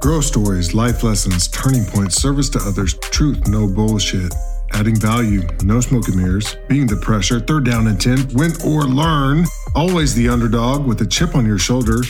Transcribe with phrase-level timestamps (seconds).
[0.00, 4.32] Grow stories, life lessons, turning points, service to others, truth, no bullshit.
[4.72, 8.84] Adding value, no smoke and mirrors, being the pressure, third down and 10, win or
[8.84, 12.02] learn, always the underdog with a chip on your shoulder.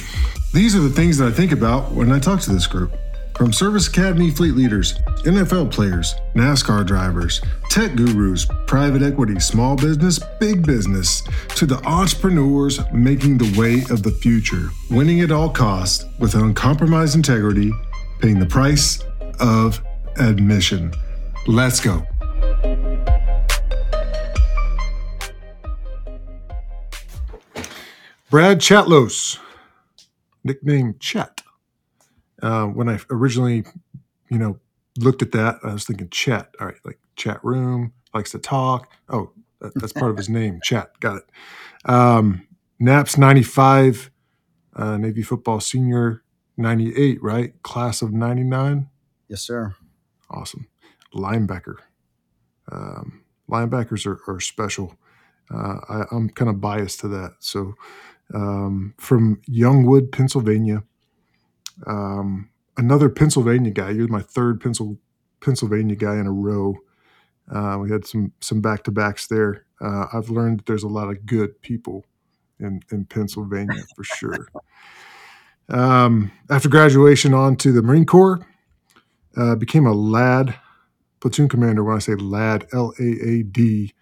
[0.53, 2.95] These are the things that I think about when I talk to this group.
[3.39, 4.95] From Service Academy fleet leaders,
[5.25, 12.81] NFL players, NASCAR drivers, tech gurus, private equity, small business, big business, to the entrepreneurs
[12.93, 17.71] making the way of the future, winning at all costs with uncompromised integrity,
[18.19, 19.05] paying the price
[19.39, 19.81] of
[20.17, 20.93] admission.
[21.47, 22.05] Let's go.
[28.31, 29.39] Brad Chatlos,
[30.43, 31.38] nickname Chat.
[32.43, 33.65] Uh, when I originally,
[34.31, 34.59] you know,
[34.99, 36.51] looked at that, I was thinking chat.
[36.61, 38.93] All right, like chat room, likes to talk.
[39.09, 40.99] Oh, that, that's part of his name, chat.
[41.01, 41.25] Got it.
[41.91, 42.47] Um,
[42.79, 44.11] Naps 95,
[44.77, 46.23] uh, Navy football senior
[46.57, 47.63] 98, right?
[47.63, 48.89] Class of 99.
[49.29, 49.75] Yes, sir.
[50.31, 50.69] Awesome.
[51.15, 51.77] Linebacker.
[52.71, 54.97] Um, linebackers are, are special.
[55.53, 57.37] Uh, I, I'm kind of biased to that.
[57.41, 57.75] So,
[58.35, 60.85] um, from Youngwood, Pennsylvania,
[61.87, 63.91] um, another Pennsylvania guy.
[63.91, 64.99] You're my third Pencil,
[65.41, 66.77] Pennsylvania guy in a row.
[67.51, 69.65] Uh, we had some some back to backs there.
[69.81, 72.05] Uh, I've learned that there's a lot of good people
[72.61, 74.49] in in Pennsylvania for sure.
[75.69, 78.47] Um, after graduation, on to the Marine Corps.
[79.37, 80.55] Uh, became a LAAD
[81.21, 81.85] platoon commander.
[81.85, 83.95] When I say LAAD, L A A D,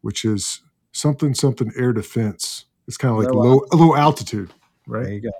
[0.00, 2.64] which is something something air defense.
[2.88, 4.52] It's kind of like Low low low altitude,
[4.86, 5.04] right?
[5.04, 5.30] There you go.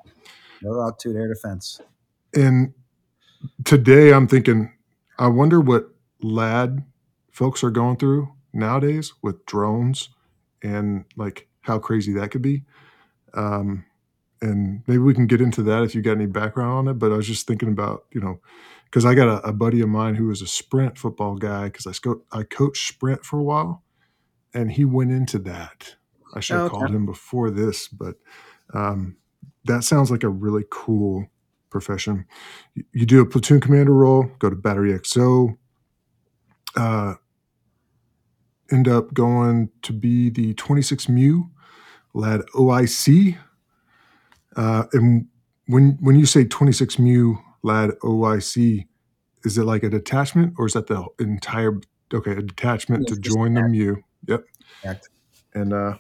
[0.63, 1.81] No altitude air defense.
[2.35, 2.75] And
[3.65, 4.73] today I'm thinking,
[5.19, 5.91] I wonder what
[6.23, 6.85] LAAD
[7.31, 10.11] folks are going through nowadays with drones
[10.63, 12.65] and like how crazy that could be.
[13.35, 13.85] Um,
[14.43, 16.95] and maybe we can get into that if you got any background on it.
[16.99, 18.41] But I was just thinking about, you know,
[18.87, 21.87] because I got a, a buddy of mine who was a sprint football guy because
[21.87, 23.83] I, sco- I coached sprint for a while
[24.55, 25.97] and he went into that.
[26.35, 26.79] I should have Oh, okay.
[26.79, 28.17] called him before this, but
[28.75, 29.17] um,
[29.65, 31.27] that sounds like a really cool
[31.71, 32.27] profession.
[32.75, 35.57] You, you do a platoon commander role, go to Battery XO,
[36.77, 37.15] uh,
[38.71, 41.45] end up going to be the 26 MEU
[42.15, 43.37] LAAD OIC.
[44.57, 45.27] Uh, and
[45.67, 48.87] when when you say 26 MEU LAAD OIC,
[49.45, 51.81] is it like a detachment or is that the entire
[52.13, 53.97] okay a detachment Yes, to join the MEU?
[54.29, 54.45] Yep,
[54.83, 55.09] Correct.
[55.55, 55.97] and uh,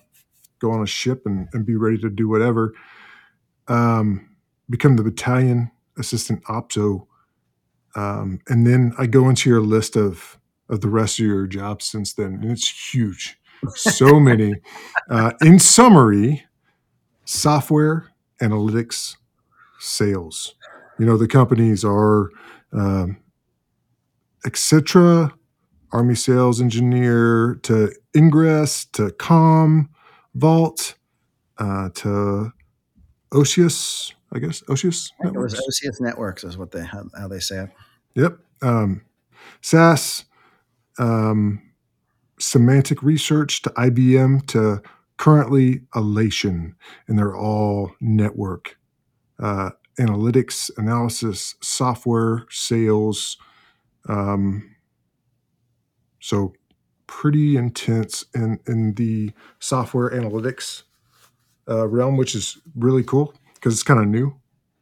[0.59, 2.75] go on a ship and, and be ready to do whatever.
[3.69, 4.29] Um,
[4.69, 7.07] become the battalion assistant opso,
[7.95, 11.85] um, and then I go into your list of of the rest of your jobs
[11.85, 13.39] since then, and it's huge.
[13.75, 14.55] So many.
[15.11, 16.45] Uh, in summary,
[17.25, 18.09] software,
[18.41, 19.17] analytics,
[19.79, 20.55] sales.
[20.99, 22.31] You know the companies are
[22.73, 23.19] um,
[24.45, 25.33] etc.
[25.93, 29.91] Army sales engineer to Ingres to Com,
[30.35, 30.95] Vault
[31.59, 32.53] uh, to
[33.33, 36.01] Osius, I guess Osius It was networks.
[36.01, 37.71] Networks is what they how, how they say it.
[38.15, 38.39] Yep.
[38.63, 39.03] Um,
[39.63, 40.25] SAS,
[40.99, 41.63] um,
[42.39, 44.83] semantic research to IBM to
[45.17, 46.75] currently Alation,
[47.09, 48.77] and they're all network
[49.41, 53.37] uh, analytics, analysis, software, sales.
[54.09, 54.75] Um,
[56.21, 56.55] so
[57.07, 60.83] pretty intense in in the software analytics
[61.69, 64.35] uh, realm, which is really cool because it's kind of new,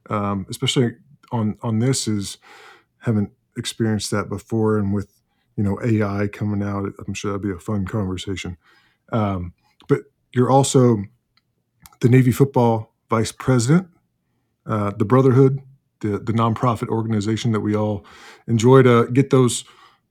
[0.09, 0.93] um, especially
[1.33, 2.39] on on this is
[3.01, 5.13] haven't experienced that before, and with
[5.57, 8.57] you know AI coming out, I'm sure that'd be a fun conversation.
[9.13, 9.55] Um,
[9.89, 10.03] but
[10.35, 11.05] you're also
[12.01, 13.89] the Navy football vice president,
[14.67, 15.61] uh, the Brotherhood,
[16.01, 18.05] the the nonprofit organization that we all
[18.47, 19.65] enjoy to get those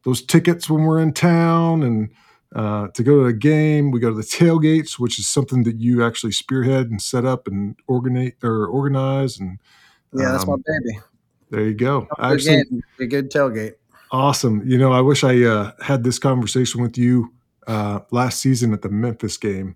[0.03, 2.09] those tickets when we're in town and
[2.56, 3.92] uh, to go to a game.
[3.92, 7.48] We go to the tailgates, which is something that you actually spearhead and set up
[7.48, 9.40] and organize or organize.
[9.40, 9.60] And
[10.14, 11.00] Yeah, that's my um, baby.
[11.50, 12.07] there you go.
[12.18, 12.63] I actually,
[13.00, 13.75] a good tailgate.
[14.12, 14.63] awesome.
[14.66, 17.34] You know, I wish I uh, had this conversation with you
[17.68, 19.75] uh, last season at the Memphis game.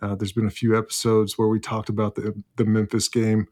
[0.00, 3.46] Uh, there's been a few episodes where we talked about the the Memphis game,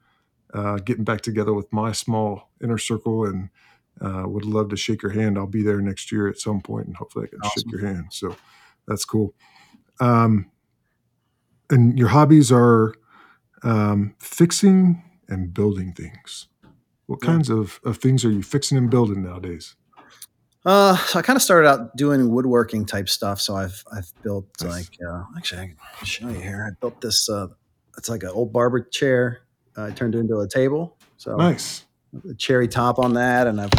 [0.53, 3.49] uh, getting back together with my small inner circle, and
[4.01, 5.39] uh, would love to shake your hand.
[5.39, 8.07] I'll be there next year at some point, and hopefully I can shake your hand.
[8.11, 8.37] So
[8.87, 9.35] that's cool.
[10.01, 10.51] Um,
[11.71, 12.95] and your hobbies are
[13.63, 16.49] um, fixing and building things.
[17.07, 17.29] What Yeah.
[17.31, 19.77] kinds of, of things are you fixing and building nowadays?
[20.67, 23.39] Uh, so I kind of started out doing woodworking type stuff.
[23.41, 24.71] So I've I've built Nice.
[24.71, 26.67] like uh, actually I can show you here.
[26.67, 27.29] I built this.
[27.29, 27.49] Uh,
[27.99, 29.41] it's like an old barber chair.
[29.77, 30.97] Uh, I turned it into a table.
[31.19, 31.85] So Nice.
[32.23, 33.71] The cherry top on that, and I've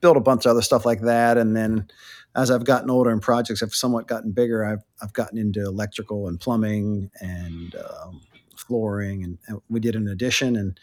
[0.00, 1.38] built a bunch of other stuff like that.
[1.38, 1.88] And then
[2.34, 6.28] as I've gotten older and projects have somewhat gotten bigger, I've I've gotten into electrical
[6.28, 8.20] and plumbing and um,
[8.56, 10.78] flooring, and, and, we did an addition, and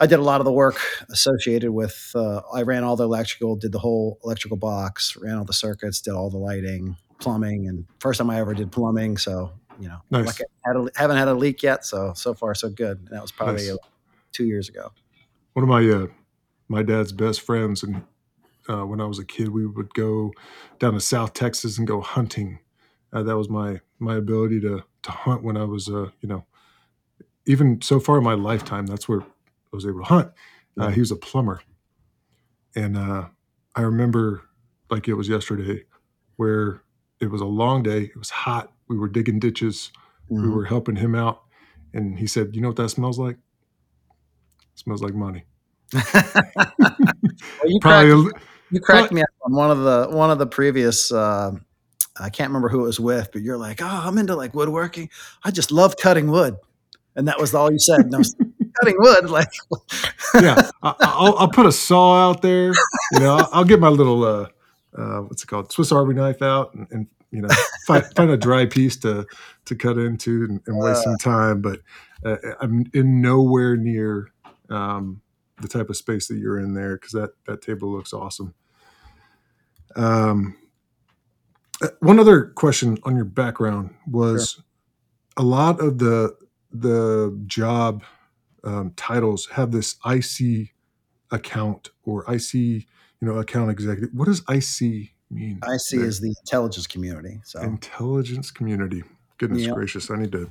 [0.00, 0.78] I did a lot of the work
[1.10, 2.12] associated with.
[2.14, 6.00] Uh, I ran all the electrical, did the whole electrical box, ran all the circuits,
[6.00, 10.00] did all the lighting, plumbing, and first time I ever did plumbing, so you know,
[10.10, 10.26] nice.
[10.26, 12.98] like had a, haven't had a leak yet, so so far so good.
[12.98, 13.78] And that was probably nice.
[14.32, 14.92] two years ago.
[15.54, 16.06] One of my uh,
[16.72, 18.02] my dad's best friends, and
[18.66, 20.32] uh, when I was a kid, we would go
[20.78, 22.60] down to South Texas and go hunting.
[23.12, 26.46] Uh, that was my my ability to to hunt when I was, uh, you know,
[27.46, 28.86] even so far in my lifetime.
[28.86, 30.32] That's where I was able to hunt.
[30.78, 31.60] Uh, he was a plumber,
[32.74, 33.26] and uh,
[33.76, 34.48] I remember
[34.90, 35.84] like it was yesterday,
[36.36, 36.82] where
[37.20, 38.04] it was a long day.
[38.04, 38.72] It was hot.
[38.88, 39.92] We were digging ditches.
[40.30, 40.42] Mm-hmm.
[40.42, 41.42] We were helping him out,
[41.92, 43.36] and he said, "You know what that smells like?
[43.36, 45.44] It smells like money."
[45.92, 46.02] Well,
[47.64, 48.30] you Probably.
[48.30, 51.12] Cracked, you cracked me up on one of the one of the previous.
[51.12, 51.52] Uh,
[52.18, 55.10] I can't remember who it was with, but you're like, "Oh, I'm into like woodworking.
[55.44, 56.56] I just love cutting wood,"
[57.16, 58.10] and that was all you said.
[58.10, 58.18] No,
[58.80, 59.48] cutting wood, like
[60.34, 62.72] yeah, I, will I'll put a saw out there.
[63.12, 64.48] You know, I'll, I'll get my little uh,
[64.96, 67.48] uh, what's it called, Swiss Army knife out, and, and you know,
[67.86, 69.26] find, find, a dry piece to
[69.64, 71.62] to cut into and, and waste uh, some time.
[71.62, 71.80] But
[72.24, 74.32] uh, I'm in nowhere near
[74.68, 75.21] um,
[75.62, 78.54] the type of space that you're in there because that that table looks awesome.
[79.96, 80.56] Um,
[81.82, 84.64] uh, one other question on your background was sure.
[85.36, 86.36] a lot of the
[86.70, 88.02] the job
[88.64, 90.70] um, titles have this IC
[91.30, 92.84] account or IC, you
[93.20, 94.10] know, account executive.
[94.14, 95.60] What does IC mean?
[95.64, 96.04] IC there?
[96.04, 97.40] is the intelligence community.
[97.44, 99.02] So intelligence community.
[99.38, 99.74] Goodness yep.
[99.74, 100.50] gracious, I need to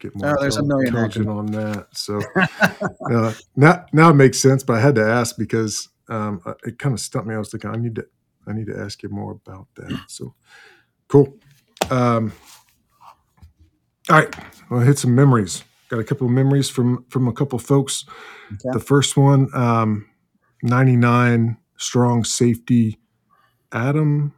[0.00, 0.96] get more oh, there's a million
[1.28, 1.86] on that.
[1.92, 2.20] So
[3.10, 6.78] uh, now, now it makes sense, but I had to ask because um, uh, it
[6.78, 7.34] kind of stumped me.
[7.34, 8.06] I was thinking I need to,
[8.46, 10.00] I need to ask you more about that.
[10.08, 10.34] So
[11.08, 11.36] cool.
[11.90, 12.32] Um,
[14.08, 14.34] all right,
[14.70, 15.62] I'll hit some memories.
[15.88, 18.04] Got a couple of memories from from a couple folks.
[18.52, 18.70] Okay.
[18.72, 20.08] The first one, um,
[20.62, 22.98] 99 strong safety.
[23.72, 24.34] Adam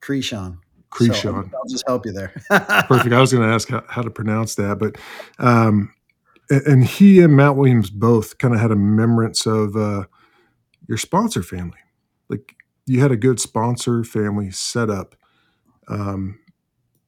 [0.00, 0.58] Creeshon.
[0.90, 1.22] Creeshon.
[1.22, 2.28] So I'll just help you there.
[2.48, 3.12] Perfect.
[3.12, 4.96] I was going to ask how, how, to pronounce that, but
[5.38, 5.92] um,
[6.48, 10.04] and he and Matt Williams both kind of had a remembrance of uh,
[10.88, 11.78] your sponsor family.
[12.28, 12.54] Like
[12.86, 15.16] you had a good sponsor family set up.
[15.88, 16.38] Um,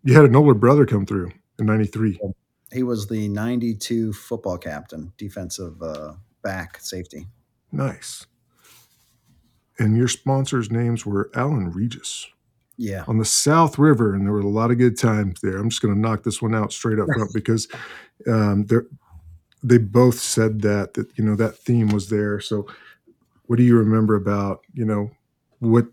[0.03, 2.19] you had an older brother come through in '93.
[2.73, 7.27] He was the '92 football captain, defensive uh, back, safety.
[7.71, 8.27] Nice.
[9.79, 12.27] And your sponsors' names were Alan Regis
[12.79, 15.69] yeah on the south river and there were a lot of good times there i'm
[15.69, 17.69] just going to knock this one out straight up front because
[18.27, 18.67] um,
[19.63, 22.67] they both said that that you know that theme was there so
[23.47, 25.11] what do you remember about you know
[25.59, 25.87] what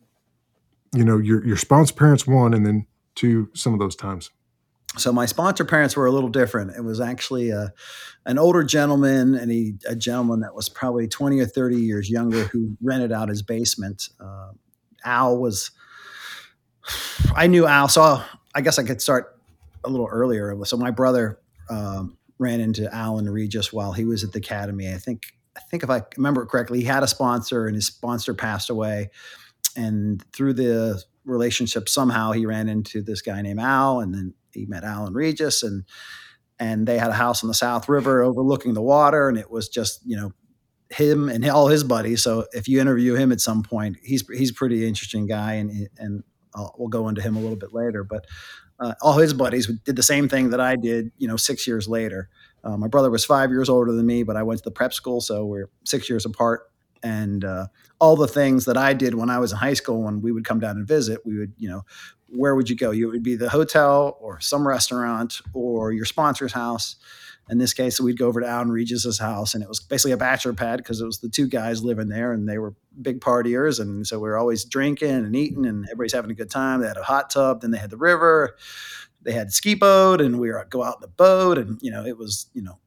[0.94, 2.86] you know your your sponsor parents one and then
[3.16, 4.30] two some of those times
[4.98, 6.72] so my sponsor parents were a little different.
[6.76, 7.74] It was actually a,
[8.26, 12.44] an older gentleman and he, a gentleman that was probably 20 or 30 years younger
[12.46, 14.10] who rented out his basement.
[14.20, 14.52] Uh,
[15.04, 15.72] Al was
[17.36, 18.22] I knew Al, so
[18.54, 19.40] I guess I could start
[19.84, 20.56] a little earlier.
[20.66, 21.40] So my brother
[21.70, 24.92] um, ran into Alan Regis while he was at the academy.
[24.92, 28.34] I think I think if I remember correctly, he had a sponsor, and his sponsor
[28.34, 29.10] passed away.
[29.76, 34.66] And through the relationship, somehow he ran into this guy named Al, and then he
[34.66, 35.84] met Alan Regis, and
[36.60, 39.70] and they had a house on the South River overlooking the water, and it was
[39.70, 40.34] just you know
[40.90, 42.22] him and all his buddies.
[42.22, 45.90] So if you interview him at some point, he's he's a pretty interesting guy, and
[45.98, 46.24] and
[46.56, 48.04] I'll, we'll go into him a little bit later.
[48.04, 48.26] But
[48.80, 51.88] uh, all his buddies did the same thing that I did, you know, six years
[51.88, 52.30] later.
[52.64, 54.94] Uh, my brother was five years older than me, but I went to the prep
[54.94, 56.70] school, so we're six years apart.
[57.04, 57.68] And uh,
[58.00, 60.46] all the things that I did when I was in high school, when we would
[60.46, 61.86] come down and visit, we would, you know,
[62.30, 62.90] where would you go?
[62.92, 66.96] You would be the hotel or some restaurant or your sponsor's house
[67.50, 70.18] in this case, we'd go over to Alan Regis's house, and it was basically a
[70.18, 73.80] bachelor pad because it was the two guys living there, and they were big partiers,
[73.80, 76.82] and so we were always drinking and eating, and everybody's having a good time.
[76.82, 78.56] They had a hot tub, then they had the river,
[79.22, 82.06] they had ski boat, and we were go out in the boat, and you know
[82.06, 82.80] it was you know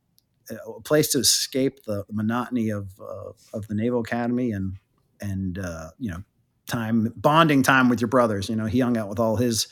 [0.51, 4.77] a place to escape the monotony of uh, of the Naval Academy, and
[5.21, 6.25] and uh, you know
[6.69, 8.49] time bonding time with your brothers.
[8.49, 9.67] You know, he hung out with all his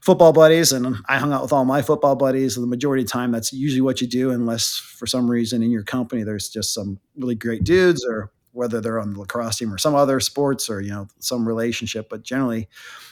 [0.00, 2.56] football buddies, and I hung out with all my football buddies.
[2.56, 5.62] And The majority of the time, that's usually what you do, unless for some reason
[5.62, 9.58] in your company there's just some really great dudes, or whether they're on the lacrosse
[9.58, 12.08] team or some other sports, or you know some relationship.
[12.08, 12.68] But generally,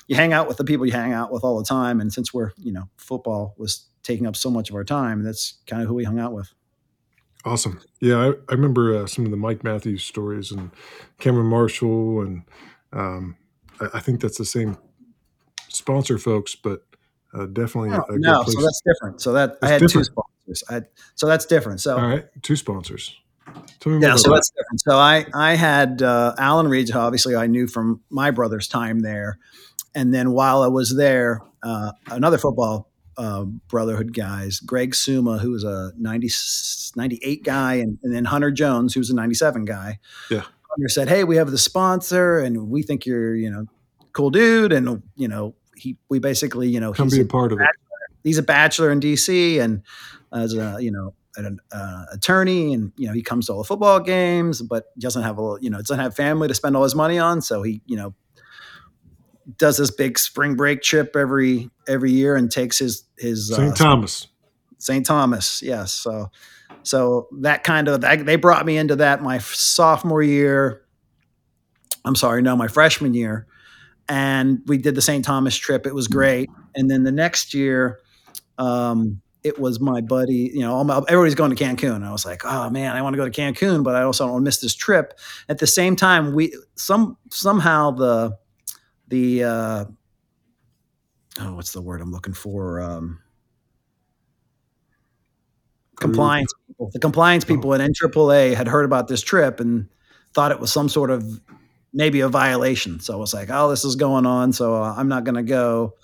[0.07, 2.01] you hang out with the people you hang out with all the time.
[2.01, 5.55] And since we're you know football was taking up so much of our time, that's
[5.67, 6.53] kind of who we hung out with.
[7.45, 7.81] Awesome.
[8.01, 10.71] Yeah, I, I remember uh, some of the Mike Matthews stories and
[11.19, 12.43] Cameron Marshall, and
[12.93, 13.37] um,
[13.81, 14.77] I, I think that's the same
[15.69, 16.83] sponsor folks, but
[17.35, 19.21] uh, definitely No, a, a good no, so that's different.
[19.21, 20.65] So that I It's had 2 sponsors.
[20.69, 20.83] I
[21.15, 21.81] so that's different.
[21.81, 23.17] So All right, two sponsors.
[23.81, 24.37] Tell me Yeah, so that.
[24.37, 24.81] that's different.
[24.81, 29.01] So I I had uh, Alan Reed, who obviously I knew from my brother's time
[29.01, 29.39] there,
[29.95, 35.51] and then while I was there, uh, another football uh, brotherhood guys, Greg Suma, who
[35.51, 36.31] was a 90,
[36.97, 39.99] 98 guy, and, and then Hunter Jones, who was a 97 guy.
[40.31, 40.45] Yeah.
[40.73, 43.67] Hunter said, "Hey, we have the sponsor, and we think you're you know
[44.12, 47.29] cool dude, and you know he we basically you know Come he's be a a
[47.29, 47.67] part of it.
[48.23, 49.83] he's a bachelor in DC and
[50.33, 53.64] as a you know an uh, attorney and you know he comes to all the
[53.64, 56.95] football games but doesn't have a you know doesn't have family to spend all his
[56.95, 58.14] money on so he you know
[59.57, 63.73] does this big spring break trip every every year and takes his his St.
[63.73, 64.29] uh, Thomas.
[64.79, 65.07] St.
[65.07, 66.31] Thomas yes so
[66.83, 70.83] so that kind of they brought me into that my sophomore year
[72.05, 73.47] I'm sorry no my freshman year
[74.09, 75.25] and we did the St.
[75.25, 78.01] Thomas trip it was great and then the next year
[78.59, 82.05] um, it was my buddy, you know, all my, everybody's going to Cancun.
[82.05, 84.33] I was like, oh man, I want to go to Cancun, but I also don't
[84.35, 85.19] want to miss this trip.
[85.49, 88.39] At the same time, we some somehow the
[89.09, 89.85] the uh,
[91.41, 92.81] oh, what's the word I'm looking for?
[92.81, 93.21] Um,
[96.02, 99.88] compliance people, the compliance people in NCAA had heard about this trip and
[100.35, 101.40] thought it was some sort of
[101.92, 103.00] maybe a violation.
[103.00, 105.42] So I was like, oh, this is going on, so uh, I'm not going to
[105.42, 105.94] go.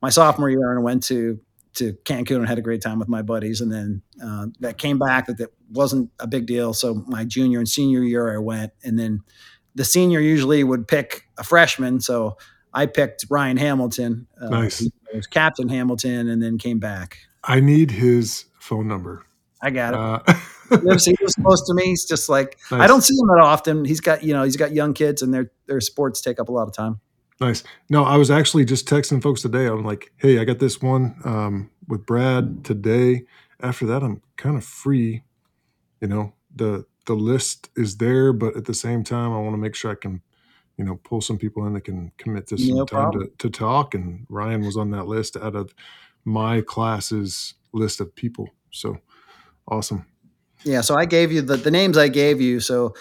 [0.00, 1.40] My sophomore year, and I went to
[1.74, 3.62] to Cancun and had a great time with my buddies.
[3.62, 6.74] And then uh, that came back that that wasn't a big deal.
[6.74, 9.22] So my junior and senior year, I went, and then
[9.74, 12.00] the senior usually would pick a freshman.
[12.00, 12.36] So
[12.74, 14.26] I picked Ryan Hamilton.
[14.40, 14.88] Uh, Nice.
[15.30, 17.18] Captain Hamilton, and then came back.
[17.44, 19.24] I need his phone number.
[19.62, 20.00] I got it.
[20.00, 20.34] Uh,
[20.98, 21.84] he close to me.
[21.84, 23.84] He's just like I don't see him that often.
[23.84, 26.52] He's got you know he's got young kids, and their their sports take up a
[26.52, 27.00] lot of time.
[27.40, 27.64] Nice.
[27.90, 29.66] No, I was actually just texting folks today.
[29.66, 33.24] I'm like, hey, I got this one um, with Brad today.
[33.60, 35.24] After that, I'm kind of free.
[36.00, 39.58] You know, the the list is there, but at the same time, I want to
[39.58, 40.22] make sure I can,
[40.76, 43.50] you know, pull some people in that can commit to some No time to, to
[43.50, 43.94] talk.
[43.94, 45.74] And Ryan was on that list out of
[46.24, 48.50] my class's list of people.
[48.70, 48.98] So
[49.68, 50.06] awesome.
[50.64, 52.60] Yeah, so I gave you the, the names I gave you.
[52.60, 52.94] So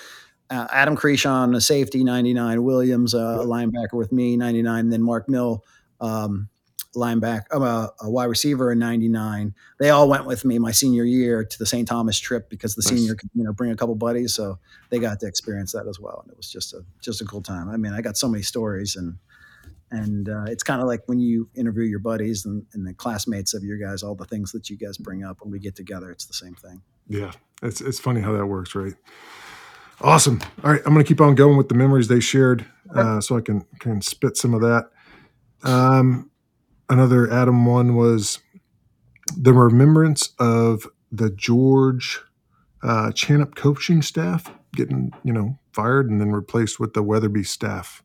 [0.50, 2.64] uh, Adam Creeshon, a safety, 99.
[2.64, 4.80] Williams, uh, a linebacker with me, 99.
[4.80, 5.64] And then Mark Mill,
[6.00, 6.50] um,
[6.96, 9.54] linebacker, uh, a wide receiver in 99.
[9.80, 11.88] They all went with me my senior year to the St.
[11.88, 13.00] Thomas trip because the Nice.
[13.00, 14.34] senior could, you know, bring a couple buddies.
[14.34, 14.58] So
[14.90, 16.20] they got to experience that as well.
[16.24, 17.70] And it was just a, just a cool time.
[17.70, 19.18] I mean, I got so many stories and,
[19.92, 23.54] and uh, it's kind of like when you interview your buddies and, and the classmates
[23.54, 26.12] of your guys, all the things that you guys bring up when we get together,
[26.12, 26.82] it's the same thing.
[27.08, 27.32] Yeah,
[27.62, 28.94] it's it's funny how that works, right?
[30.00, 30.42] Awesome.
[30.64, 33.38] All right, I'm going to keep on going with the memories they shared, uh, so
[33.38, 34.90] I can can spit some of that.
[35.64, 36.32] Um,
[36.90, 38.40] another Adam one was
[39.38, 42.22] the remembrance of the George
[42.82, 48.04] uh, Chaump coaching staff getting you know fired and then replaced with the Weatherbie staff.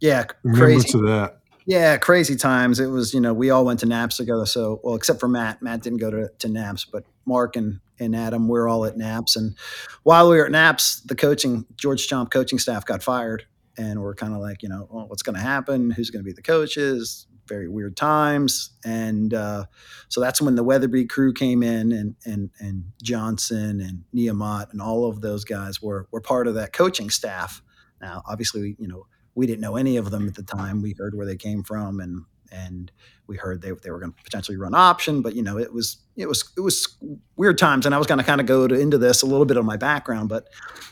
[0.00, 0.38] Yeah, crazy.
[0.44, 1.38] Remembrance of that.
[1.66, 2.80] Yeah, crazy times.
[2.80, 4.46] It was, you know, we all went to Naps together.
[4.46, 5.60] So, well, except for Matt.
[5.60, 9.36] Matt didn't go to, to Naps, but Mark and, and Adam, we're all at Naps.
[9.36, 9.54] And
[10.02, 13.44] while we were at Naps, the coaching, George Chaump coaching staff got fired.
[13.76, 15.90] And we're kind of like, you know, oh, what's going to happen?
[15.90, 17.26] Who's going to be the coaches?
[17.46, 18.70] Very weird times.
[18.84, 19.66] And uh,
[20.08, 24.80] so that's when the Weatherbie crew came in and, and, and Johnson and Niumat and
[24.80, 27.62] all of those guys were, were part of that coaching staff.
[28.00, 29.06] Now, obviously, you know,
[29.38, 30.82] we didn't know any of them at the time.
[30.82, 32.90] We heard where they came from, and and
[33.28, 35.22] we heard they, they were going to potentially run option.
[35.22, 36.96] But you know, it was it was it was
[37.36, 39.46] weird times, and I was going to kind of go to, into this a little
[39.46, 40.28] bit of my background.
[40.28, 40.48] But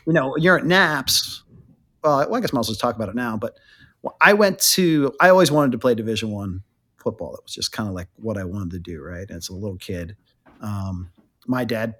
[0.06, 1.42] you know, you're at Naps.
[2.04, 3.36] Well, I guess I might as well talk about it now.
[3.36, 3.58] But
[4.20, 5.12] I went to.
[5.20, 6.62] I always wanted to play Division One
[6.98, 7.32] football.
[7.32, 9.02] That was just kind of like what I wanted to do.
[9.02, 10.16] Right, as a little kid.
[10.60, 11.10] Um,
[11.48, 11.96] my dad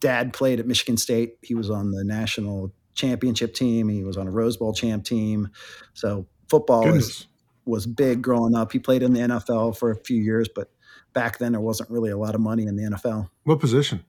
[0.00, 1.36] dad played at Michigan State.
[1.40, 3.88] He was on the national championship team.
[3.88, 5.48] He was on a Rose Bowl champ team.
[5.94, 7.26] So football was,
[7.64, 8.72] was big growing up.
[8.72, 10.70] He played in the NFL for a few years, but
[11.12, 13.28] back then there wasn't really a lot of money in the NFL.
[13.44, 14.04] What position?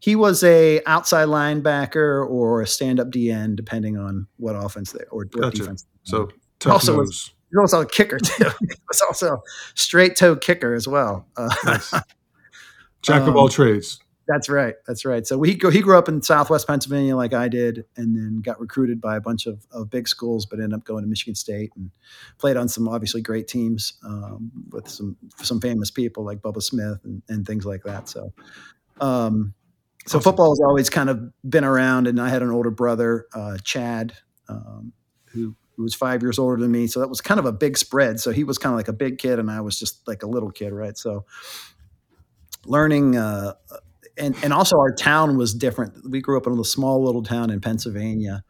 [0.00, 5.02] He was a outside linebacker or a stand up DN, depending on what offense they
[5.10, 5.56] or what Gotcha.
[5.58, 5.86] defense.
[6.04, 6.28] So
[6.60, 7.32] tough Also was- nose.
[7.50, 8.44] he was also a kicker too.
[8.60, 9.42] he was also
[9.74, 11.26] straight toe kicker as well.
[11.36, 11.92] Uh, Nice.
[13.02, 14.00] Jack of Um, all trades.
[14.28, 14.74] That's right.
[14.86, 15.26] That's right.
[15.26, 18.60] So we go, he grew up in Southwest Pennsylvania like I did, and then got
[18.60, 21.72] recruited by a bunch of, of big schools, but ended up going to Michigan State
[21.76, 21.90] and
[22.36, 26.98] played on some obviously great teams um, with some some famous people like Bubba Smith
[27.04, 28.08] and, and things like that.
[28.08, 28.32] So
[29.00, 29.54] Um,
[30.06, 30.22] so Awesome.
[30.22, 34.14] football has always kind of been around, and I had an older brother, uh, Chad,
[34.48, 34.92] um,
[35.26, 36.86] who, who was five years older than me.
[36.86, 38.18] So that was kind of a big spread.
[38.18, 40.26] So he was kind of like a big kid, and I was just like a
[40.26, 40.96] little kid, right?
[40.96, 41.24] So
[42.64, 43.54] learning, uh,
[44.18, 46.10] and and also our town was different.
[46.10, 48.44] We grew up in a small little town in Pennsylvania.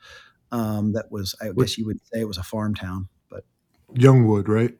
[0.50, 3.44] Um, that was, I guess you would say, it was a farm town, but
[3.94, 4.74] Youngwood, right?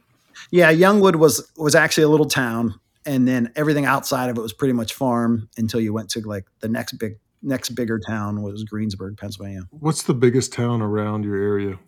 [0.50, 4.52] yeah, Youngwood was was actually a little town, and then everything outside of it was
[4.52, 8.64] pretty much farm until you went to like the next big next bigger town was
[8.64, 9.62] Greensburg, Pennsylvania.
[9.70, 11.78] What's the biggest town around your area?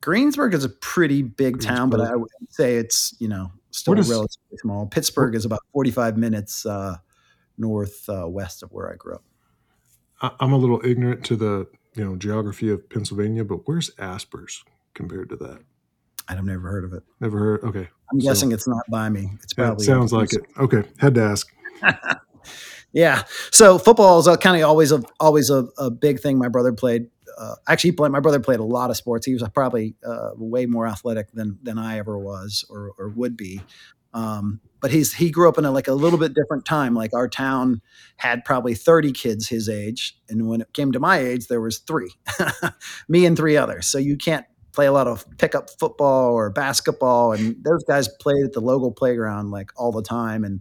[0.00, 4.08] Greensburg is a pretty big town, but I would say it's you know still is-
[4.08, 4.86] relatively small.
[4.86, 6.96] Pittsburgh is about forty five minutes uh,
[7.58, 9.24] north uh, of where I grew up.
[10.40, 14.62] I'm a little ignorant to the you know geography of Pennsylvania, but where's Aspers
[14.94, 15.60] compared to that?
[16.28, 17.02] I've never heard of it.
[17.20, 17.64] Never heard.
[17.64, 19.30] Okay, I'm So- guessing it's not by me.
[19.42, 20.42] It's probably it sounds like it.
[20.58, 21.48] Okay, had to ask.
[22.92, 23.24] Yeah.
[23.50, 26.38] So football is a kind of always a always a, a big thing.
[26.38, 27.08] My brother played.
[27.38, 29.24] Uh, actually, played, my brother played a lot of sports.
[29.26, 33.36] He was probably uh, way more athletic than than I ever was or, or would
[33.36, 33.60] be.
[34.14, 36.94] Um, but he's he grew up in a, like a little bit different time.
[36.94, 37.80] Like our town
[38.16, 41.78] had probably thirty kids his age, and when it came to my age, there was
[41.78, 42.12] three,
[43.08, 43.86] me and three others.
[43.86, 48.44] So you can't play a lot of pickup football or basketball, and those guys played
[48.44, 50.60] at the local playground like all the time, and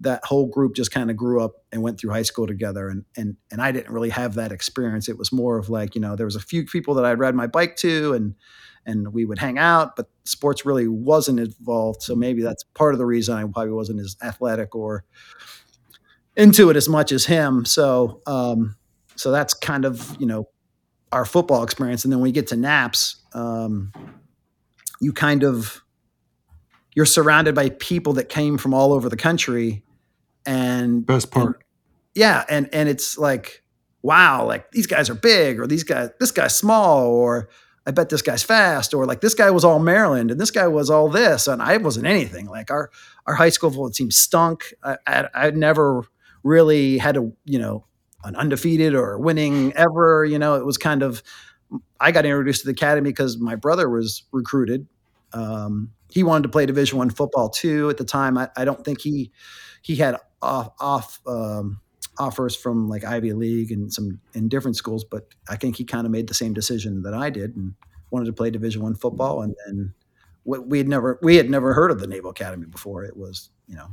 [0.00, 3.04] that whole group just kind of grew up and went through high school together and
[3.16, 5.08] and and I didn't really have that experience.
[5.08, 7.34] It was more of like, you know, there was a few people that I'd ride
[7.34, 8.36] my bike to and
[8.88, 12.02] and we would hang out, but sports really wasn't involved.
[12.02, 15.04] So maybe that's part of the reason I probably wasn't as athletic or
[16.36, 17.64] into it as much as him.
[17.64, 18.74] So um
[19.14, 20.48] so that's kind of, you know,
[21.12, 22.04] our football experience.
[22.04, 23.92] And then when you get to naps, um,
[25.00, 25.82] you kind of
[26.94, 29.84] you're surrounded by people that came from all over the country
[30.46, 31.62] and Best part.
[32.14, 33.62] yeah and and it's like
[34.02, 37.48] wow like these guys are big or these guys this guy's small or
[37.88, 40.68] i bet this guy's fast or like this guy was all maryland and this guy
[40.68, 42.46] was all this and i wasn't anything.
[42.46, 42.90] Like our
[43.26, 44.74] our high school football team stunk.
[44.84, 46.04] I i i'd never
[46.42, 47.84] really had a you know
[48.24, 50.54] an undefeated or winning ever you know?
[50.54, 51.22] It was kind of
[52.00, 54.86] i got introduced to the academy because my brother was recruited.
[55.32, 58.38] Um, he wanted to play division one football too at the time.
[58.38, 59.30] I, I don't think he
[59.82, 61.80] he had off off um,
[62.18, 66.06] offers from like Ivy League and some in different schools, but I think he kind
[66.06, 67.74] of made the same decision that I did and
[68.10, 69.42] wanted to play Division One football.
[69.42, 69.94] And then
[70.44, 73.04] we, had never we had never heard of the Naval Academy before.
[73.04, 73.88] It was you know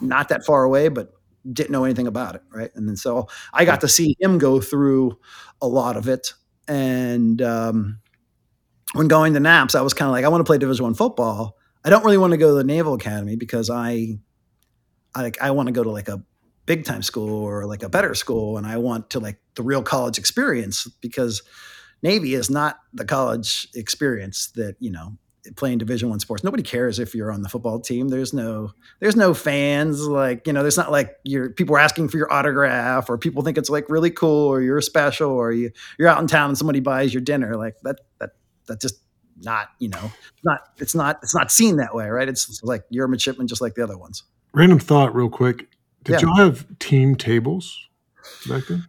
[0.00, 1.12] not that far away, but
[1.52, 2.70] didn't know anything about it, right?
[2.74, 5.18] And then so I got to see him go through
[5.60, 6.34] a lot of it,
[6.68, 7.98] and um,
[8.92, 10.94] when going to Naps, I was kind of like, I want to play Division One
[10.94, 11.56] football.
[11.84, 14.18] I don't really want to go to the Naval Academy because I
[15.14, 16.22] I like I want to go to like a
[16.66, 19.82] big time school or like a better school and I want to like the real
[19.82, 21.42] college experience because
[22.02, 25.16] Navy is not the college experience that, you know,
[25.56, 26.44] playing division 1 sports.
[26.44, 28.08] Nobody cares if you're on the football team.
[28.08, 32.08] There's no there's no fans like, you know, there's not like you're people are asking
[32.08, 35.70] for your autograph or people think it's like really cool or you're special or you
[35.98, 38.30] you're out in town and somebody buys your dinner like that that
[38.66, 38.96] that just
[39.40, 40.12] not, you know,
[40.44, 42.28] not it's not it's not seen that way, right?
[42.28, 44.22] It's, it's like you're a midshipman just like the other ones.
[44.54, 45.68] Random thought, real quick.
[46.04, 46.20] Did Yeah.
[46.28, 47.88] y'all have team tables
[48.48, 48.86] back then?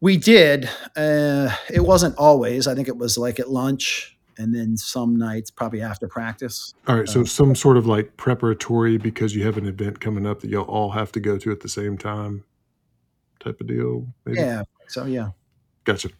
[0.00, 0.68] We did.
[0.94, 2.66] Uh, it wasn't always.
[2.66, 6.74] I think it was like at lunch, and then some nights probably after practice.
[6.86, 10.26] All right, so Uh, some sort of like preparatory because you have an event coming
[10.26, 12.44] up that you'll all have to go to at the same time,
[13.40, 14.06] type of deal.
[14.24, 14.38] Maybe.
[14.38, 14.62] Yeah.
[14.88, 15.30] So yeah.
[15.84, 16.10] Gotcha.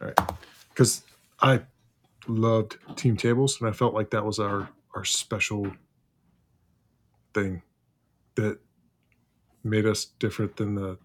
[0.00, 0.30] All right,
[0.70, 1.02] because
[1.42, 1.62] I
[2.26, 5.72] loved team tables, and I felt like that was our our special
[7.34, 7.62] thing
[8.34, 8.58] that
[9.64, 10.98] made us different than the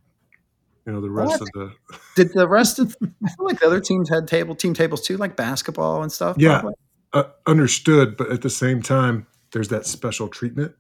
[0.86, 1.74] you know the rest of the
[2.16, 2.96] Did the rest of?
[3.04, 6.36] I feel like the other teams had table team tables too, like basketball and stuff.
[6.40, 6.62] Yeah.
[7.14, 10.76] uh, understood, but at the same time, there's that special treatment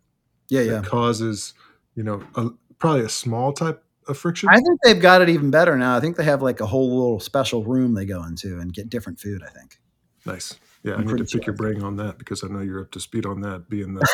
[0.49, 0.63] Yeah.
[0.63, 0.81] that Yeah.
[0.81, 1.53] causes
[1.95, 4.49] you know a, probably a small type of friction.
[4.49, 5.95] I think they've got it even better now.
[5.97, 8.89] I think they have like a whole little special room they go into and get
[8.89, 9.41] different food.
[9.43, 9.79] I think.
[10.25, 10.55] nice.
[10.83, 11.41] Yeah, I'm I need to pick sure.
[11.47, 14.05] your brain on that because I know you're up to speed on that, being the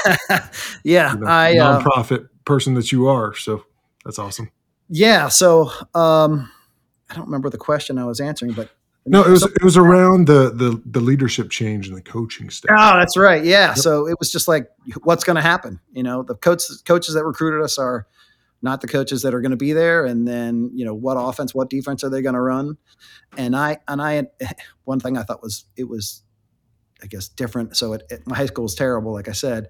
[0.86, 1.13] yeah.
[1.15, 1.58] you know, I.
[1.58, 3.34] Uh, nonprofit person that you are.
[3.36, 3.66] So
[4.06, 4.52] that's awesome.
[4.90, 5.28] yeah.
[5.28, 6.52] So um,
[7.10, 8.70] I don't remember the question I was answering, but
[9.06, 12.76] No, it was it was around the the the leadership change and the coaching staff.
[12.78, 13.44] Oh, that's right.
[13.44, 13.70] Yeah.
[13.70, 13.78] Yep.
[13.78, 14.70] So it was just like,
[15.04, 15.80] what's going to happen?
[15.92, 18.08] You know, the coaches coaches that recruited us are
[18.62, 20.06] not the coaches that are going to be there.
[20.06, 22.78] And then you know, what offense, what defense are they going to run?
[23.38, 24.28] And I and I
[24.84, 26.22] one thing I thought was it was
[27.04, 27.76] I guess different.
[27.76, 29.14] So it, it, my high school was terrible.
[29.14, 29.70] Like I said,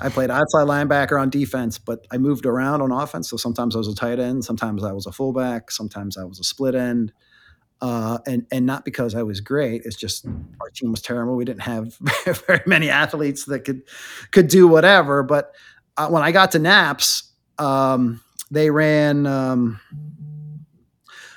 [0.00, 3.30] I played outside linebacker on defense, but I moved around on offense.
[3.30, 6.38] So sometimes I was a tight end, sometimes I was a fullback, sometimes I was
[6.38, 7.12] a split end.
[7.80, 9.82] Uh, and and not because I was great.
[9.84, 11.36] It's just our team was terrible.
[11.36, 11.94] We didn't have
[12.46, 13.82] very many athletes that could
[14.30, 15.22] could do whatever.
[15.22, 15.54] But
[15.98, 19.26] uh, when I got to Naps, um, they ran.
[19.26, 19.78] Um,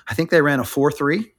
[0.07, 1.33] I think they ran a four three,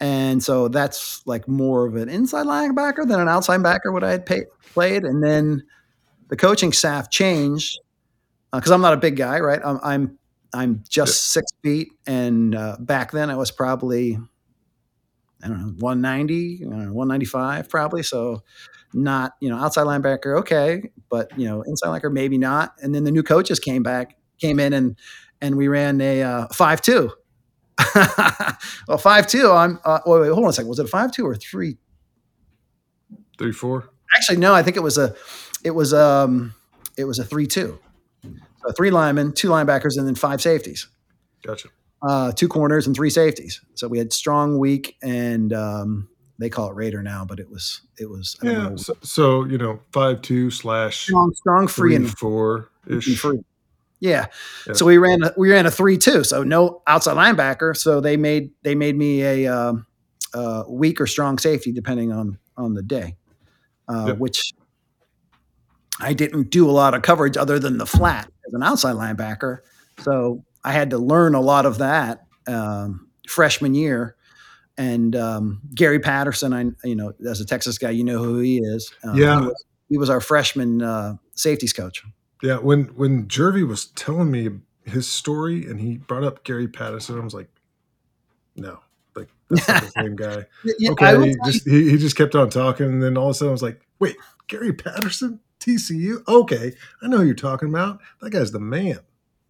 [0.00, 3.90] and so that's like more of an inside linebacker than an outside backer.
[3.92, 5.64] What I had pay, played, and then
[6.28, 7.80] the coaching staff changed
[8.52, 9.60] because uh, I'm not a big guy, right?
[9.64, 10.18] I'm I'm,
[10.54, 14.18] I'm just six feet, and uh, back then I was probably
[15.42, 18.02] I don't know 190, 195 probably.
[18.02, 18.42] So
[18.94, 22.74] not you know outside linebacker, okay, but you know inside linebacker maybe not.
[22.80, 24.96] And then the new coaches came back, came in, and
[25.40, 27.10] and we ran a uh, five two.
[28.88, 29.50] well, five two.
[29.50, 29.78] I'm.
[29.84, 30.68] Uh, wait, wait, hold on a second.
[30.68, 31.78] Was it a five two or three?
[33.38, 33.90] Three four.
[34.14, 34.54] Actually, no.
[34.54, 35.14] I think it was a
[35.64, 36.54] it was um
[36.96, 37.78] it was a three two.
[38.22, 40.88] So three linemen, two linebackers, and then five safeties.
[41.44, 41.68] Gotcha.
[42.02, 43.60] Uh, two corners and three safeties.
[43.74, 47.82] So we had strong, weak, and um, they call it Raider now, but it was
[47.98, 48.74] it was yeah.
[48.76, 53.24] So, so, you know five two slash strong, strong free and four ish.
[54.00, 54.26] Yeah.
[54.66, 54.72] yeah.
[54.74, 56.24] So we ran a, we ran a three two.
[56.24, 57.76] So no outside linebacker.
[57.76, 59.72] So they made they made me a uh,
[60.34, 63.16] uh, weak or strong safety depending on on the day,
[63.88, 64.52] uh, which
[66.00, 69.58] I didn't do a lot of coverage other than the flat as an outside linebacker.
[70.00, 74.16] So I had to learn a lot of that um, freshman year.
[74.76, 78.58] And um, Gary Patterson, I you know, as a Texas guy, you know who he
[78.58, 78.92] is.
[79.02, 82.04] Um, yeah, he was, he was, our freshman uh, safeties coach.
[82.42, 84.50] Yeah, when when Jervy was telling me
[84.84, 87.48] his story and he brought up Gary Patterson, I was like,
[88.56, 88.78] no,
[89.14, 90.46] like that's not the same guy.
[90.78, 93.34] Yeah, okay, he just he, he just kept on talking, and then all of a
[93.34, 95.40] sudden I was like, wait, Gary Patterson?
[95.60, 96.26] TCU.
[96.28, 96.72] Okay,
[97.02, 98.00] I know who you're talking about.
[98.20, 99.00] That guy's the man.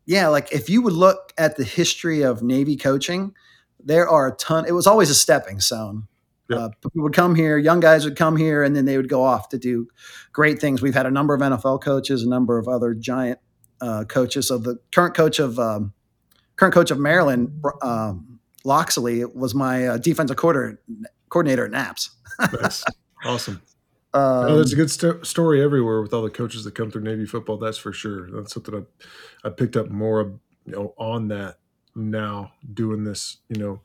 [0.06, 3.34] Yeah, like if you would look at the history of Navy coaching,
[3.78, 4.64] there are a ton.
[4.66, 6.08] It was always a stepping stone.
[6.48, 6.58] Yep.
[6.58, 9.22] Uh, people would come here, young guys would come here, and then they would go
[9.22, 9.88] off to do
[10.32, 10.80] great things.
[10.80, 13.38] We've had a number of NFL coaches, a number of other giant
[13.80, 14.48] uh, coaches.
[14.48, 15.92] So the current coach of um,
[16.56, 20.80] current coach of Maryland, um, Locksley, was my uh, defensive coordinator,
[21.28, 22.10] coordinator at Naps.
[22.60, 22.84] nice.
[23.24, 23.62] Awesome.
[24.14, 27.02] Um, no, there's a good st- story everywhere with all the coaches that come through
[27.02, 27.58] Navy football.
[27.58, 28.30] That's for sure.
[28.30, 31.58] That's something I I picked up more, you know, on that
[31.94, 33.82] now doing this, you know,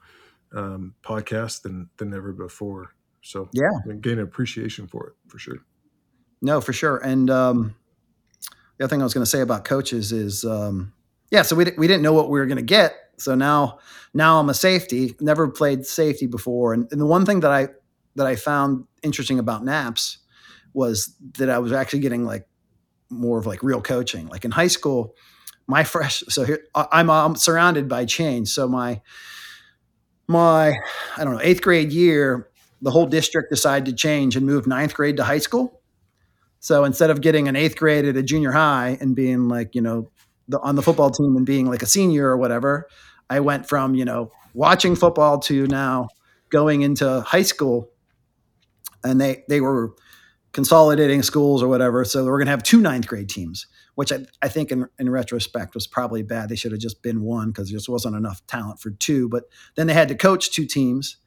[0.53, 2.93] um, podcast than than ever before.
[3.21, 5.57] So yeah, gain appreciation for it for sure.
[6.41, 6.97] No, for sure.
[6.97, 7.75] And um,
[8.77, 10.93] the other thing I was going to say about coaches is, um,
[11.31, 12.95] yeah, so we we didn't know what we were going to get.
[13.17, 13.79] So now
[14.13, 15.15] now I'm a safety.
[15.19, 17.69] Never played safety before, and, and the one thing that I
[18.15, 20.19] that I found interesting about naps
[20.73, 22.47] was that I was actually getting like
[23.09, 24.27] more of like real coaching.
[24.27, 25.15] Like in high school,
[25.67, 28.49] my fresh so here I'm, I'm surrounded by change.
[28.49, 29.01] So my
[30.27, 30.73] my
[31.17, 32.49] I don't know eighth grade year,
[32.81, 35.81] the whole district decided to change and move ninth grade to high school.
[36.59, 39.81] So instead of getting an eighth grade at a junior high and being like you
[39.81, 40.09] know
[40.47, 42.87] the, on the football team and being like a senior or whatever,
[43.29, 46.07] I went from you know watching football to now
[46.49, 47.89] going into high school
[49.03, 49.91] and they they were
[50.53, 52.05] consolidating schools or whatever.
[52.05, 55.09] So we're going to have two ninth grade teams, which I, I think in, in
[55.09, 56.47] retrospect was probably bad.
[56.47, 59.27] They should have just been one because there just wasn't enough talent for two.
[59.27, 61.17] But then they had to coach two teams.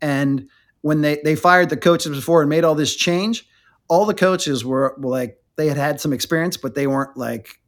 [0.00, 0.48] And
[0.80, 3.46] when they, they fired the coaches before and made all this change,
[3.88, 7.60] all the coaches were, were like, they had had some experience, but they weren't like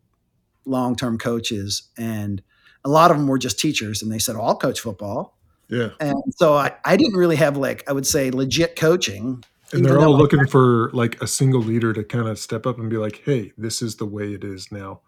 [0.64, 1.90] long term coaches.
[1.96, 2.42] And
[2.84, 4.02] a lot of them were just teachers.
[4.02, 5.38] And they said, oh, I'll coach football.
[5.68, 5.90] Yeah.
[6.00, 9.98] And so I, I didn't really have like, I would say legit coaching and they're
[9.98, 13.22] all looking for like a single leader to kind of step up and be like,
[13.24, 15.00] "Hey, this is the way it is now."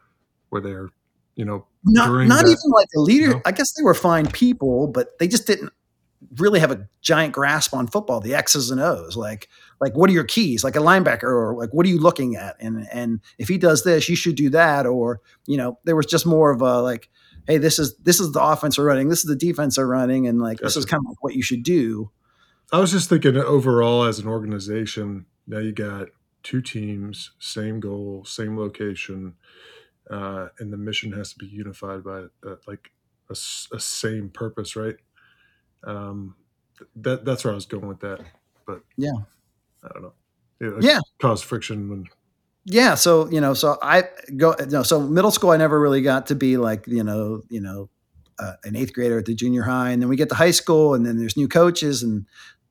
[0.50, 0.90] Where they're,
[1.34, 3.26] you know, not not that, even like a leader.
[3.26, 3.42] You know?
[3.44, 5.72] I guess they were fine people, but they just didn't
[6.36, 9.16] really have a giant grasp on football, the X's and O's.
[9.16, 9.48] Like,
[9.80, 10.64] like what are your keys?
[10.64, 12.56] Like a linebacker, or like what are you looking at?
[12.60, 14.86] And and if he does this, you should do that.
[14.86, 17.08] Or you know, there was just more of a like,
[17.46, 20.26] hey, this is this is the offense we're running, this is the defense are running,
[20.26, 20.64] and like gotcha.
[20.64, 22.10] this is kind of like what you should do.
[22.72, 26.08] I was just thinking overall as an organization, now you got
[26.42, 29.34] two teams, same goal, same location,
[30.10, 32.90] uh, and the mission has to be unified by uh, like
[33.28, 34.96] a, a, same purpose, right?
[35.84, 36.36] Um,
[36.96, 38.20] that that's where I was going with that,
[38.66, 39.12] but yeah,
[39.82, 40.12] I don't know.
[40.60, 42.06] It, yeah, cause friction when.
[42.64, 44.04] Yeah, so you know, so I
[44.36, 47.42] go, you know, so middle school, I never really got to be like, you know,
[47.48, 47.90] you know,
[48.38, 50.94] uh, an eighth grader at the junior high, and then we get to high school,
[50.94, 52.26] and then there's new coaches, and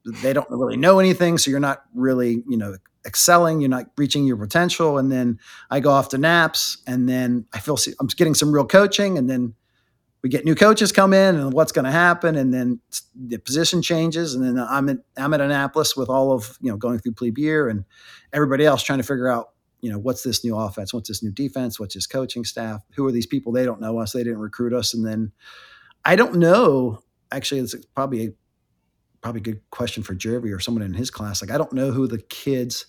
[0.06, 4.26] they don't really know anything, so you're not really, you know, excelling, you're not reaching
[4.26, 4.98] your potential.
[4.98, 5.39] And then
[5.70, 9.30] I go off to naps, and then I feel I'm getting some real coaching, and
[9.30, 9.54] then
[10.22, 12.80] we get new coaches come in, and what's going to happen, and then
[13.15, 16.78] the position changes, and then I'm at I'm at Annapolis with all of you know
[16.78, 17.86] going through plebe year and
[18.34, 19.50] everybody else trying to figure out
[19.82, 23.06] you know what's this new offense, what's this new defense, what's this coaching staff, who
[23.06, 23.52] are these people?
[23.52, 25.32] They don't know us, they didn't recruit us, and then
[26.04, 27.02] I don't know.
[27.32, 28.30] Actually, it's probably a
[29.26, 31.42] probably a good question for Jervy or someone in his class.
[31.42, 32.86] Like, I don't know who the kids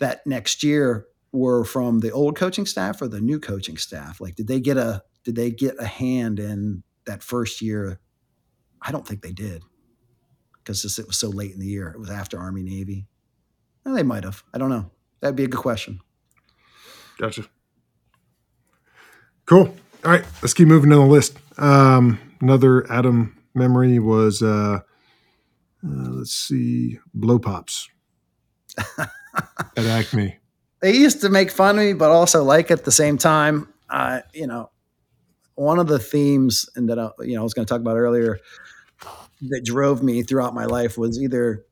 [0.00, 4.20] that next year were from the old coaching staff or the new coaching staff.
[4.20, 8.00] Like, did they get a did they get a hand in that first year?
[8.82, 9.62] I don't think they did
[10.62, 11.88] because it was so late in the year.
[11.88, 13.06] It was after Army Navy.
[13.82, 14.42] Well, they might have.
[14.52, 14.90] I don't know.
[15.20, 16.00] That'd be a good question.
[17.18, 17.44] Gotcha.
[19.46, 19.74] Cool.
[20.04, 21.38] All right, let's keep moving down the list.
[21.56, 24.80] Um, another Adam memory was uh,
[25.84, 27.88] uh, let's see, blow pops
[28.96, 29.08] at
[29.76, 30.36] Acme.
[30.80, 33.72] They used to make fun of me, but also like at the same time.
[33.90, 34.70] Uh, you know,
[35.54, 37.96] one of the themes, and that I, you know I was going to talk about
[37.96, 38.38] earlier,
[39.42, 41.64] that drove me throughout my life was either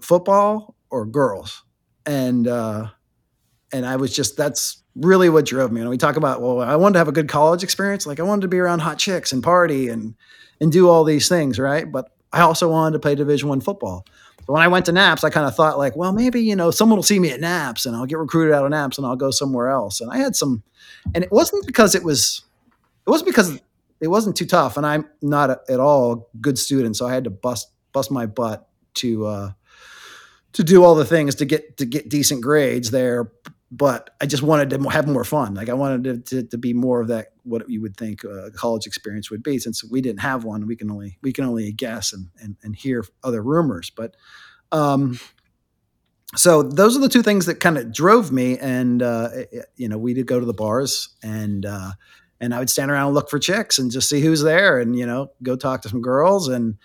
[0.00, 1.62] football or girls,
[2.06, 2.88] and uh,
[3.72, 5.80] and I was just that's really what drove me.
[5.80, 8.22] And we talk about well, I wanted to have a good college experience, like I
[8.22, 10.14] wanted to be around hot chicks and party and
[10.60, 11.90] and do all these things, right?
[11.90, 14.04] But I also wanted to play Division One football.
[14.46, 16.70] So when I went to Naps, I kind of thought like, well, maybe you know
[16.70, 19.16] someone will see me at Naps and I'll get recruited out of Naps and I'll
[19.16, 20.00] go somewhere else.
[20.00, 20.62] And I had some,
[21.14, 22.42] and it wasn't because it was,
[23.06, 23.60] it wasn't because
[24.00, 24.76] it wasn't too tough.
[24.76, 28.10] And I'm not a, at all a good student, so I had to bust bust
[28.10, 29.52] my butt to uh,
[30.52, 33.30] to do all the things to get to get decent grades there
[33.76, 35.54] but I just wanted to have more fun.
[35.54, 38.52] Like I wanted to, to, to be more of that what you would think a
[38.52, 39.58] college experience would be.
[39.58, 42.76] Since we didn't have one, we can only we can only guess and and, and
[42.76, 43.90] hear other rumors.
[43.90, 44.14] But
[44.70, 45.18] um,
[46.36, 48.58] so those are the two things that kind of drove me.
[48.58, 51.92] And uh, it, you know, we did go to the bars and uh,
[52.40, 54.96] and I would stand around and look for chicks and just see who's there and
[54.96, 56.76] you know go talk to some girls and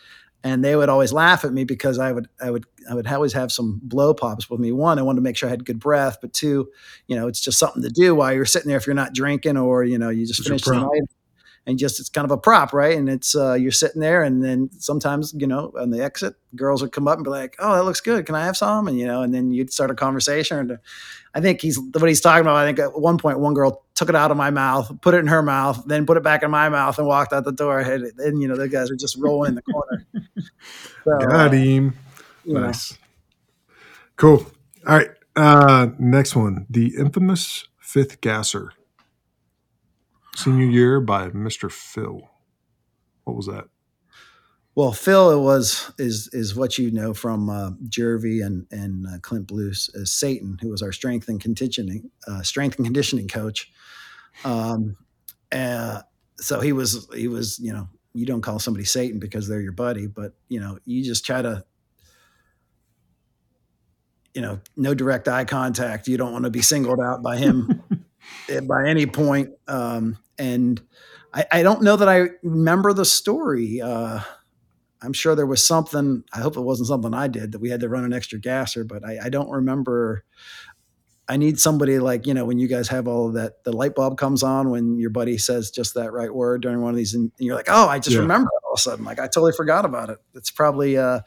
[0.44, 3.34] and they would always laugh at me because I would I would I would always
[3.34, 4.72] have some blow pops with me.
[4.72, 6.70] One, I wanted to make sure I had good breath, but two,
[7.08, 9.58] you know, it's just something to do while you're sitting there if you're not drinking
[9.58, 11.10] or you know you just finish the night
[11.66, 12.98] and just it's kind of a prop, right?
[12.98, 16.82] And it's uh, you're sitting there, and then sometimes you know on the exit, girls
[16.82, 18.26] would come up and be like, "Oh, that looks good.
[18.26, 20.58] Can I have some?" And you know, and then you'd start a conversation.
[20.58, 20.80] And
[21.34, 22.56] I think he's what he's talking about.
[22.56, 25.20] I think at one point, one girl took it out of my mouth, put it
[25.20, 27.80] in her mouth, then put it back in my mouth, and walked out the door.
[27.80, 30.06] And, and you know, the guys are just rolling in the corner.
[31.04, 31.96] So, Got him.
[32.48, 32.92] Uh, nice.
[32.92, 32.98] Know.
[34.16, 34.52] Cool.
[34.88, 35.10] All right.
[35.36, 38.72] Uh, next one, the infamous fifth gasser
[40.36, 41.72] senior year by Mr.
[41.72, 42.30] Phil.
[43.24, 43.66] What was that?
[44.80, 49.20] Well, Phil it was is is what you know from uh, Jervy and and uh,
[49.20, 53.70] Clint Blues as Satan, who was our strength and conditioning uh, strength and conditioning coach.
[54.46, 54.96] Um,
[55.52, 56.04] uh,
[56.38, 59.74] so he was he was you know you don't call somebody Satan because they're your
[59.74, 61.66] buddy, but you know you just try to
[64.34, 66.08] you know no direct eye contact.
[66.08, 67.84] You don't want to be singled out by him
[68.64, 69.50] by any point.
[69.68, 70.82] Um, and
[71.34, 73.82] I, I, don't know that I remember the story.
[73.82, 74.22] Uh,
[75.02, 76.24] I'm sure there was something.
[76.34, 78.84] I hope it wasn't something I did that we had to run an extra gasser,
[78.84, 80.26] but I, I don't remember.
[81.28, 83.64] I need somebody like you know when you guys have all of that.
[83.64, 86.90] The light bulb comes on when your buddy says just that right word during one
[86.90, 88.22] of these, and you're like, "Oh, I just yeah.
[88.22, 90.18] remember all of a sudden." Like I totally forgot about it.
[90.34, 91.22] It's probably, uh,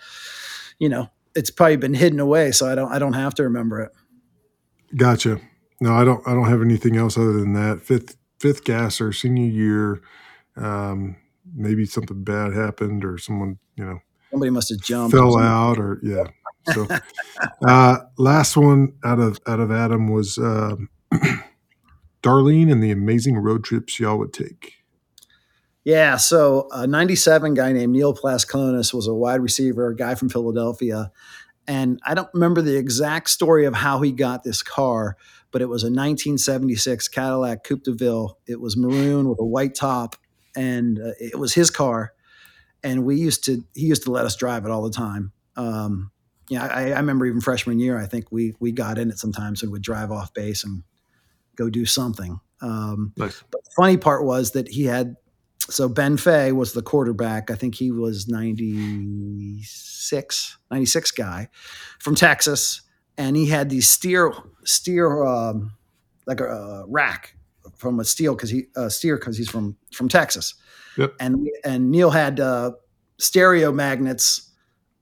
[0.79, 3.81] you know, it's probably been hidden away, so I don't I don't have to remember
[3.81, 3.93] it.
[4.97, 5.41] Gotcha.
[5.81, 6.27] No, I don't.
[6.29, 7.81] I don't have anything else other than that.
[7.81, 10.03] Fifth fifth gasser senior year.
[10.57, 11.17] Um,
[11.55, 13.99] maybe something bad happened, or someone you know
[14.31, 16.25] somebody must have jumped, fell or out, or yeah.
[16.73, 16.87] So,
[17.67, 20.77] uh, last one out of out of Adam was uh,
[22.23, 24.83] Darlene and the amazing road trips y'all would take.
[25.85, 30.29] Yeah, so a 97 guy named Neil Plaskonis was a wide receiver, a guy from
[30.29, 31.11] Philadelphia.
[31.67, 35.17] And I don't remember the exact story of how he got this car,
[35.51, 38.39] but it was a 1976 Cadillac Coupe de Ville.
[38.47, 40.15] It was maroon with a white top,
[40.57, 42.13] and uh, it was his car.
[42.85, 45.33] And we used to, he used to let us drive it all the time.
[45.57, 46.11] Um,
[46.49, 49.63] yeah, I, I, remember even freshman year, I think we we got in it sometimes
[49.63, 50.83] and would drive off base and
[51.57, 52.41] go do something.
[52.61, 53.43] Um, nice.
[53.51, 55.17] But the funny part was that he had,
[55.61, 57.51] so Ben Fay was the quarterback.
[57.51, 61.49] I think he was 96, 96 guy
[62.01, 62.83] from Texas
[63.17, 64.33] and he had these steer
[64.65, 65.73] steer um,
[66.27, 67.37] like a, a, rack
[67.83, 70.55] from a steel because he uh, steer because he's from from Texas.
[70.97, 71.15] Yep.
[71.21, 72.73] And and Neil had uh,
[73.19, 74.51] stereo magnets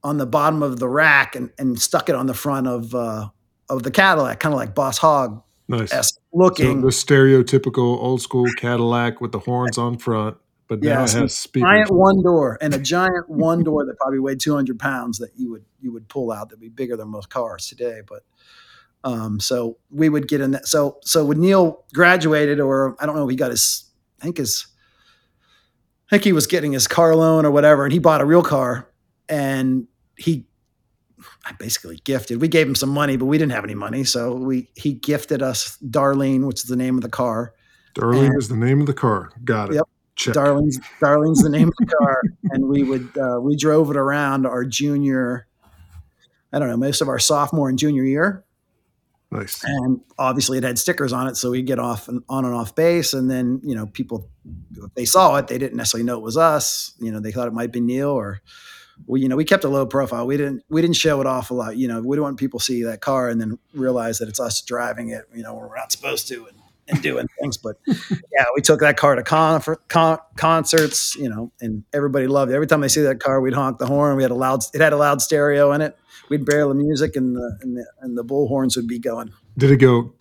[0.02, 3.28] on the bottom of the rack and, and stuck it on the front of uh,
[3.68, 5.92] of the Cadillac, kind of like Boss Hog Nice.
[5.92, 6.80] esque So looking.
[6.80, 10.36] the stereotypical old school Cadillac with the horns on front,
[10.68, 11.68] but now Yes, it and has speakers.
[11.68, 15.50] giant one door and a giant one door that probably weighed 200 pounds that you
[15.50, 18.22] would you would pull out that'd be bigger than most cars today but
[19.04, 23.16] um so we would get in that so so when neil graduated or i don't
[23.16, 23.84] know he got his
[24.20, 24.66] i think his
[26.06, 28.42] i think he was getting his car loan or whatever and he bought a real
[28.42, 28.88] car
[29.28, 29.86] and
[30.16, 30.46] he
[31.44, 34.34] I basically gifted we gave him some money but we didn't have any money so
[34.34, 37.54] we he gifted us darlene which is the name of the car
[37.94, 39.30] Darlene and- is the name of the car.
[39.44, 39.74] Got it.
[39.74, 39.84] Yep.
[40.16, 40.34] Check.
[40.34, 44.46] Darling's Darling's the name of the car, and we would uh, we drove it around
[44.46, 45.46] our junior,
[46.52, 48.44] I don't know, most of our sophomore and junior year,
[49.32, 49.62] Nice.
[49.62, 52.74] and obviously it had stickers on it, so we'd get off and on and off
[52.74, 54.28] base, and then you know people,
[54.76, 56.94] if they saw it, they didn't necessarily know it was us.
[56.98, 58.40] You know, they thought it might be Neil or.
[59.06, 60.26] We, you know, we kept a low profile.
[60.26, 61.78] We didn't, we didn't show it off a lot.
[61.78, 64.38] You know, we don't want people to see that car and then realize that it's
[64.38, 65.24] us driving it.
[65.34, 67.56] You know, we're not supposed to and, and doing things.
[67.56, 72.52] But yeah, we took that car to con- con- concerts, you know, and everybody loved
[72.52, 72.54] it.
[72.54, 74.18] Every time they see that car, we'd honk the horn.
[74.18, 75.96] We had a loud, it had a loud stereo in it.
[76.30, 79.32] We'd barrel the music, and the and the, and the bull horns would be going.
[79.58, 80.14] Did it go?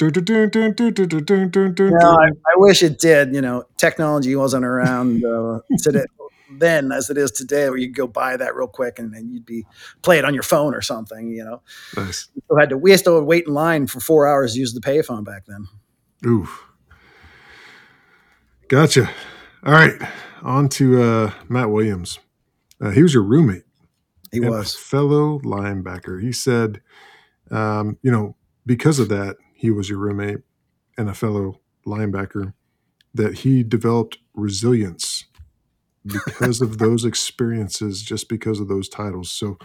[1.91, 2.29] No, I.
[2.29, 3.33] I wish it did.
[3.33, 6.05] You know, technology wasn't around uh, today,
[6.51, 9.45] then as it is today, where you go buy that real quick and, and you'd
[9.45, 9.67] be
[10.01, 11.29] play it on your phone or something.
[11.31, 11.61] You know,
[11.95, 12.27] Nice.
[12.49, 14.81] we had to we had to wait in line for four hours to use the
[14.81, 15.67] payphone back then.
[16.25, 16.63] Oof.
[18.67, 19.09] Gotcha.
[19.63, 19.93] All right.
[20.41, 22.19] On to uh, Matt Williams.
[22.81, 23.63] Uh, he was your roommate.
[24.31, 24.75] He was.
[24.75, 26.21] fellow linebacker.
[26.21, 26.81] He said,
[27.51, 30.39] um, you know, because of that, he was your roommate
[30.97, 32.53] and a fellow linebacker,
[33.13, 35.25] that he developed resilience
[36.05, 39.31] because of those experiences, just because of those titles.
[39.31, 39.57] So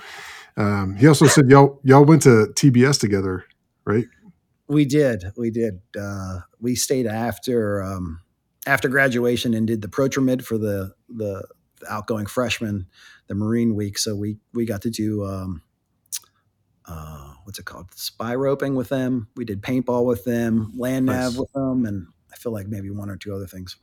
[0.57, 3.45] um, he also said y'all y'all went to TBS together,
[3.85, 4.07] right?
[4.69, 5.25] We did.
[5.37, 5.81] We did.
[5.99, 8.21] Uh, we stayed after um,
[8.67, 11.47] after graduation and did the protramid for the the
[11.89, 12.87] outgoing freshmen,
[13.27, 13.99] the Marine Week.
[13.99, 15.63] So we we got to do um,
[16.87, 17.93] uh, what's it called?
[17.95, 19.29] SPIE roping with them.
[19.37, 23.09] We did paintball with them, land nav with them, and I feel like maybe one
[23.11, 23.77] or two other things.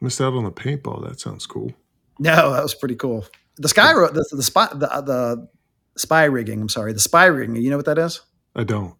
[0.00, 1.06] Missed out on the paintball.
[1.08, 1.72] That sounds cool.
[2.18, 3.24] No, that was pretty cool.
[3.56, 5.48] The sky ro- the the spy the, the
[5.96, 6.60] SPIE rigging.
[6.60, 7.56] I'm sorry, the SPIE rigging.
[7.56, 8.20] You know what that is?
[8.56, 8.94] I don't.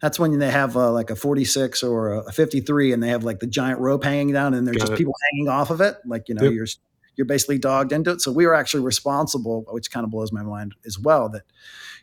[0.00, 3.40] That's when they have uh, like a 46 or a 53 and they have like
[3.40, 4.96] the giant rope hanging down and there's Got just it.
[4.98, 5.96] people hanging off of it.
[6.06, 6.52] Like, you know, Yep.
[6.54, 6.66] you're,
[7.16, 8.20] you're basically dogged into it.
[8.20, 11.42] So we were actually responsible, which kind of blows my mind as well that,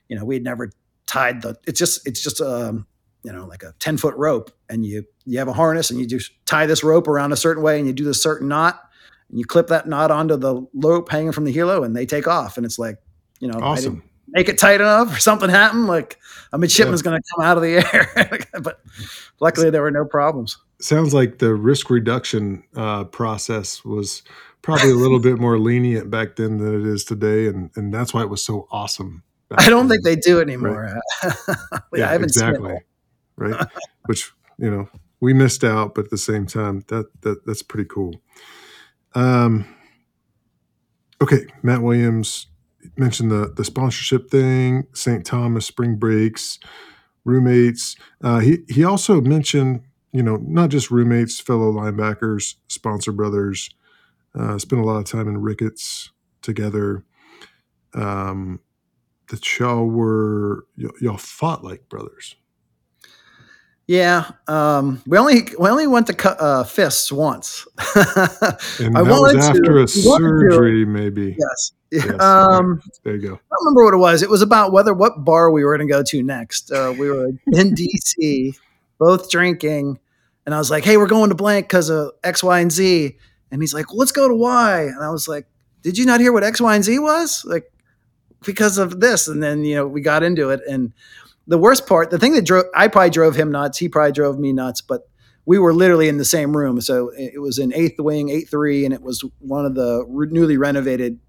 [0.08, 0.72] you know, we had never
[1.06, 2.86] tied the, it's just, it's just, um,
[3.24, 6.06] you know, like a 10 foot rope and you, you have a harness and you
[6.06, 8.82] just tie this rope around a certain way and you do this certain knot
[9.30, 12.28] and you clip that knot onto the rope hanging from the helo and they take
[12.28, 12.58] off.
[12.58, 12.98] And it's like,
[13.40, 14.04] you know, Awesome.
[14.28, 16.18] make it tight enough or something happened, like
[16.52, 18.62] a midshipman's going to come out of the air.
[18.62, 18.82] but
[19.40, 20.58] luckily, there were no problems.
[20.82, 24.22] Sounds like the risk reduction uh, process was
[24.64, 28.14] probably a little bit more lenient back then than it is today, and and that's
[28.14, 29.22] why it was so awesome.
[29.50, 30.02] back I don't then.
[30.02, 31.00] think they do anymore.
[31.94, 32.80] yeah, I haven't exactly.
[33.36, 33.68] right?
[34.08, 37.88] Which you know we missed out, but at the same time, that that that's pretty
[37.88, 38.16] cool.
[39.14, 39.66] Um,
[41.22, 42.48] okay, Matt Williams
[42.98, 45.26] mentioned the the sponsorship thing, St.
[45.26, 46.58] Thomas spring breaks,
[47.26, 47.96] roommates.
[48.24, 49.82] Uh, he he also mentioned
[50.14, 53.70] you know not just roommates, fellow linebackers, sponsor brothers.
[54.38, 57.04] Uh, spent a lot of time in Ricketts together.
[57.94, 58.60] Um,
[59.28, 62.36] that y'all were y- y'all fought like brothers.
[63.86, 67.68] Yeah, um, we only we only went to cut uh, fists once.
[68.80, 71.36] And I that was wanted to- after a to- surgery, maybe.
[71.38, 71.72] yes.
[71.92, 73.34] Yes, Um, There you go.
[73.36, 74.24] I don't remember what it was.
[74.24, 76.72] It was about whether what bar we were going to go to next.
[76.72, 78.58] Uh, we were in DC,
[78.98, 80.00] both drinking,
[80.46, 83.18] and I was like, "Hey, we're going to blank because of X, Y, and Z."
[83.54, 85.46] And he's like, well, "Let's go to Y." And I was like,
[85.84, 87.72] "Did you not hear what X, Y, and Z was?" Like,
[88.44, 89.28] because of this.
[89.28, 90.92] And then you know we got into it, and
[91.48, 93.78] the worst part, the thing that drove, I probably drove him nuts.
[93.78, 95.08] He probably drove me nuts, but
[95.46, 96.80] we were literally in the same room.
[96.82, 100.30] So it was in eighth wing, eight three, and it was one of the re-
[100.32, 101.20] newly renovated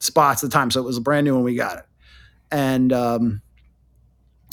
[0.00, 0.70] spots at the time.
[0.70, 1.84] So it was brand new when we got it.
[2.52, 3.42] And um,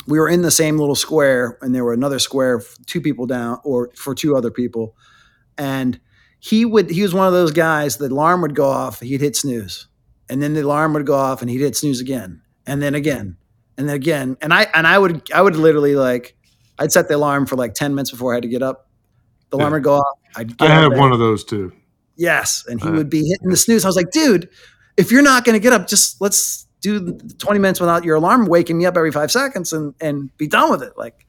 [0.07, 3.59] we were in the same little square, and there were another square, two people down,
[3.63, 4.95] or for two other people.
[5.57, 5.99] And
[6.43, 9.35] he would, he was one of those guys, the alarm would go off, he'd hit
[9.35, 9.87] snooze.
[10.27, 12.41] And then the alarm would go off and he'd hit snooze again.
[12.65, 13.37] And then again.
[13.77, 14.37] And then again.
[14.41, 16.35] And I, and I would, I would literally like,
[16.79, 18.89] I'd set the alarm for like 10 minutes before I had to get up.
[19.51, 19.75] The alarm Yeah.
[19.75, 20.17] would go off.
[20.35, 21.71] I'd I had one of those too.
[22.15, 23.85] Yes, and he Uh, would be hitting the snooze.
[23.85, 24.49] I was like, dude,
[24.97, 28.47] if you're not going to get up, just let's do 20 minutes without your alarm
[28.47, 30.93] waking me up every five seconds and and be done with it.
[30.97, 31.25] Like,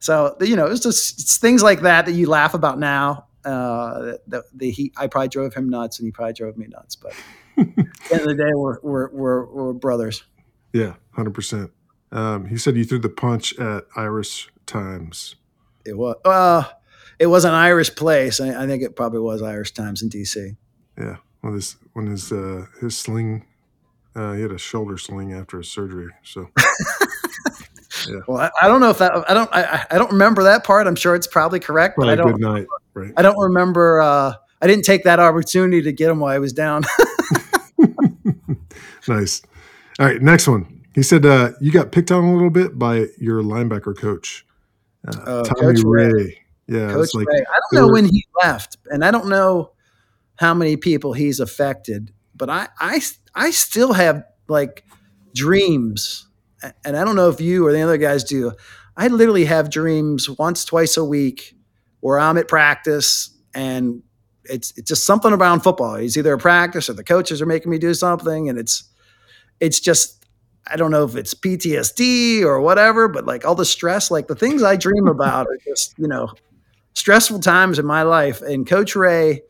[0.00, 3.26] so you know, it's just it's things like that that you laugh about now.
[3.44, 6.96] Uh, the, the he, I probably drove him nuts, and he probably drove me nuts.
[6.96, 7.12] But
[7.58, 10.24] at the end of the day, we're we're we're, we're brothers.
[10.72, 11.70] Yeah, hundred percent.
[12.12, 15.36] Um, he said you threw the punch at Irish Times.
[15.84, 16.64] It was uh,
[17.18, 18.40] it was an Irish place.
[18.40, 20.52] I, I think it probably was Irish Times in D.C.
[20.98, 23.46] Yeah, when his when his uh, his sling,
[24.14, 26.10] uh, he had a shoulder sling after his surgery.
[26.22, 26.48] So,
[28.08, 28.20] yeah.
[28.26, 30.86] Well, I, I, don't know if that I don't I, I don't remember that part.
[30.86, 32.40] I'm sure it's probably correct, probably but I don't.
[32.40, 32.66] Good night.
[32.94, 33.12] Right.
[33.16, 34.00] I don't remember.
[34.00, 36.84] Uh, I didn't take that opportunity to get him while I was down.
[39.08, 39.42] nice.
[39.98, 40.82] All right, next one.
[40.94, 44.46] He said uh, you got picked on a little bit by your linebacker coach,
[45.06, 46.12] uh, uh, Tommy Ray.
[46.12, 46.38] Ray.
[46.66, 47.40] Yeah, Coach like, Ray.
[47.40, 49.72] I don't know were, when he left, and I don't know
[50.36, 53.00] how many people he's affected, but I, I,
[53.34, 54.84] I still have like
[55.34, 56.26] dreams,
[56.84, 58.52] and I don't know if you or the other guys do.
[58.96, 61.53] I literally have dreams once, twice a week,
[62.04, 64.02] where I'm at practice and
[64.44, 65.94] it's it's just something around football.
[65.94, 68.84] It's either a practice or the coaches are making me do something, and it's
[69.58, 70.26] it's just
[70.66, 74.34] I don't know if it's PTSD or whatever, but like all the stress, like the
[74.34, 76.30] things I dream about are just you know
[76.92, 78.42] stressful times in my life.
[78.42, 79.40] And Coach Ray,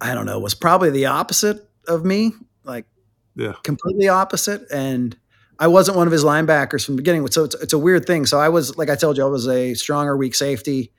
[0.00, 2.32] I don't know, was probably the opposite of me,
[2.64, 2.86] like
[3.34, 4.62] yeah, completely opposite.
[4.72, 5.18] And
[5.58, 8.26] I wasn't one of his linebackers from the beginning, so it's, it's a weird thing.
[8.26, 10.92] So I was, like I told you, I was a stronger weak safety,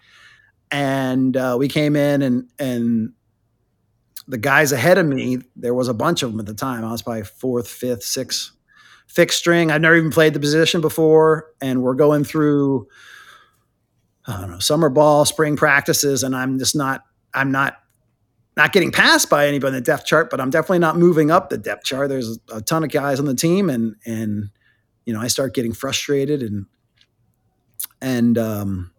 [0.72, 3.14] and uh, we came in and and
[4.28, 6.84] the guys ahead of me, there was a bunch of them at the time.
[6.84, 8.52] I was probably fourth, fifth, sixth,
[9.08, 9.72] fixed string.
[9.72, 12.88] I'd never even played the position before, and we're going through
[14.28, 17.04] I don't know summer ball, spring practices, and I'm just not
[17.34, 17.78] I'm not
[18.58, 21.50] not getting passed by anybody in the depth chart, but I'm definitely not moving up
[21.50, 22.10] the depth chart.
[22.10, 24.50] There's a ton of guys on the team, and and
[25.06, 26.66] you know I start getting frustrated, and
[28.02, 28.92] and um,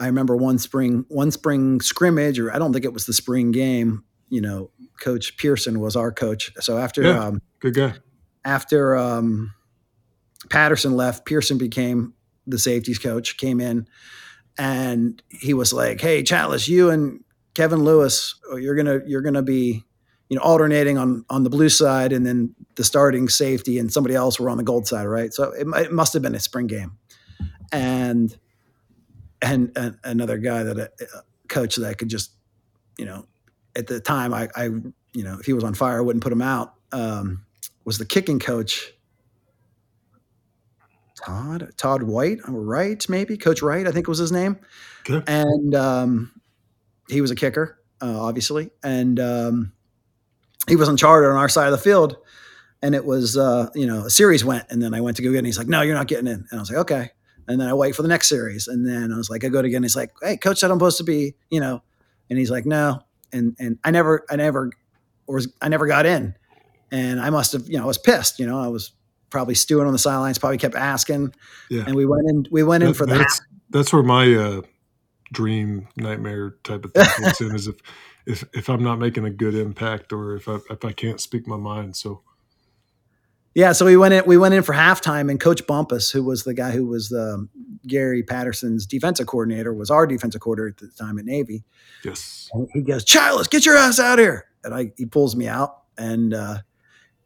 [0.00, 3.52] I remember one spring one spring scrimmage, or I don't think it was the spring
[3.52, 4.02] game.
[4.28, 4.70] You know,
[5.00, 6.52] Coach Pearson was our coach.
[6.58, 7.94] So after yeah, um, good guy.
[8.44, 9.54] After um,
[10.50, 12.14] Patterson left, Pearson became
[12.44, 13.36] the safeties coach.
[13.36, 13.86] Came in,
[14.58, 17.22] and he was like, "Hey, Chatlos, you and
[17.54, 19.84] Kevin Lewis, oh, you're gonna you're gonna be,
[20.28, 24.14] you know, alternating on on the blue side, and then the starting safety and somebody
[24.14, 25.32] else were on the gold side, right?
[25.32, 26.96] So it, it must have been a spring game,
[27.70, 28.36] and
[29.42, 32.32] and, and another guy that a, a coach that I could just,
[32.96, 33.26] you know,
[33.76, 36.32] at the time I, I you know if he was on fire I wouldn't put
[36.32, 36.74] him out.
[36.92, 37.44] Um,
[37.84, 38.92] was the kicking coach.
[41.24, 44.58] Todd Todd White, right, maybe Coach Wright, I think was his name,
[45.08, 45.22] okay.
[45.28, 46.32] and um,
[47.08, 49.72] he was a kicker, uh, obviously, and um,
[50.68, 52.16] he was on charter on our side of the field.
[52.84, 55.30] And it was, uh, you know, a series went, and then I went to go
[55.30, 57.10] get, and he's like, "No, you're not getting in." And I was like, "Okay."
[57.46, 59.62] And then I wait for the next series, and then I was like, I go
[59.62, 59.84] to again.
[59.84, 61.80] He's like, "Hey, coach said I'm supposed to be, you know,"
[62.28, 64.72] and he's like, "No," and and I never, I never,
[65.28, 66.34] was I never got in,
[66.90, 68.40] and I must have, you know, I was pissed.
[68.40, 68.90] You know, I was
[69.30, 71.34] probably stewing on the sidelines, probably kept asking,
[71.70, 71.84] yeah.
[71.86, 73.18] and we went in, we went that, in for that.
[73.18, 73.40] That's,
[73.70, 74.62] that's where my uh,
[75.32, 77.76] dream nightmare type of thing comes in is if
[78.26, 81.46] if if I'm not making a good impact or if I if I can't speak
[81.46, 81.96] my mind.
[81.96, 82.22] So
[83.54, 86.44] yeah, so we went in we went in for halftime and Coach Bumpus, who was
[86.44, 87.48] the guy who was the
[87.86, 91.64] Gary Patterson's defensive coordinator, was our defensive coordinator at the time at Navy.
[92.04, 92.48] Yes.
[92.52, 94.46] And he goes, Charles, get your ass out here.
[94.64, 96.58] And I he pulls me out and uh,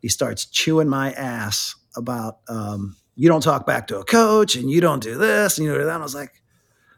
[0.00, 4.70] he starts chewing my ass about um, you don't talk back to a coach and
[4.70, 5.94] you don't do this and you know that.
[5.94, 6.42] And I was like,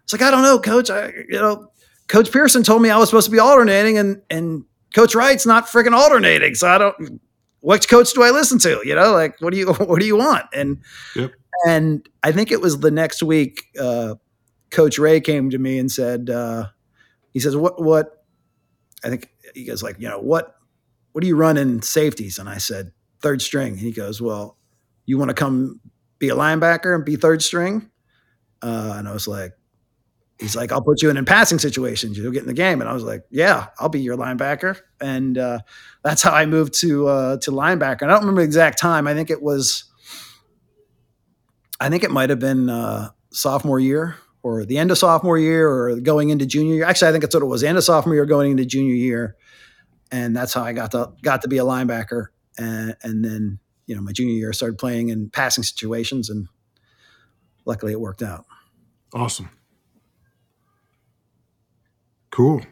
[0.08, 0.88] it's like, I don't know, coach.
[0.88, 1.70] I, you know,
[2.06, 5.66] Coach Pearson told me I was supposed to be alternating and, and Coach Wright's not
[5.66, 6.54] freaking alternating.
[6.54, 7.20] So I don't,
[7.60, 8.80] which coach do I listen to?
[8.86, 10.46] You know, like, what do you, what do you want?
[10.54, 10.78] And,
[11.14, 11.32] yep.
[11.66, 14.14] and I think it was the next week, uh,
[14.70, 16.68] Coach Ray came to me and said, uh,
[17.34, 18.24] he says, what, what,
[19.04, 20.56] I think he goes like, you know, what,
[21.12, 22.38] what do you run in safeties?
[22.38, 23.72] And I said, third string.
[23.72, 24.56] And he goes, well,
[25.04, 25.80] you want to come
[26.18, 27.90] be a linebacker and be third string?
[28.62, 29.52] Uh, and I was like,
[30.38, 32.16] he's like, I'll put you in in passing situations.
[32.16, 32.80] You'll get in the game.
[32.80, 34.78] And I was like, yeah, I'll be your linebacker.
[35.00, 35.60] And uh,
[36.02, 38.02] that's how I moved to uh, to linebacker.
[38.02, 39.06] And I don't remember the exact time.
[39.06, 39.84] I think it was,
[41.80, 45.68] I think it might have been uh, sophomore year or the end of sophomore year
[45.68, 46.84] or going into junior year.
[46.84, 47.64] Actually, I think that's what it was.
[47.64, 49.36] End of sophomore year, going into junior year.
[50.10, 52.26] And that's how I got to got to be a linebacker.
[52.56, 56.48] And, and then, you know, my junior year, I started playing in passing situations, and
[57.64, 58.46] luckily it worked out.
[59.14, 59.50] Awesome.
[62.38, 62.62] Cool.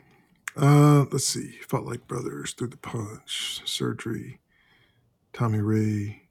[0.56, 1.58] Uh, let's see.
[1.66, 4.38] Felt like brothers through the punch, surgery.
[5.32, 6.22] Tommy Ray.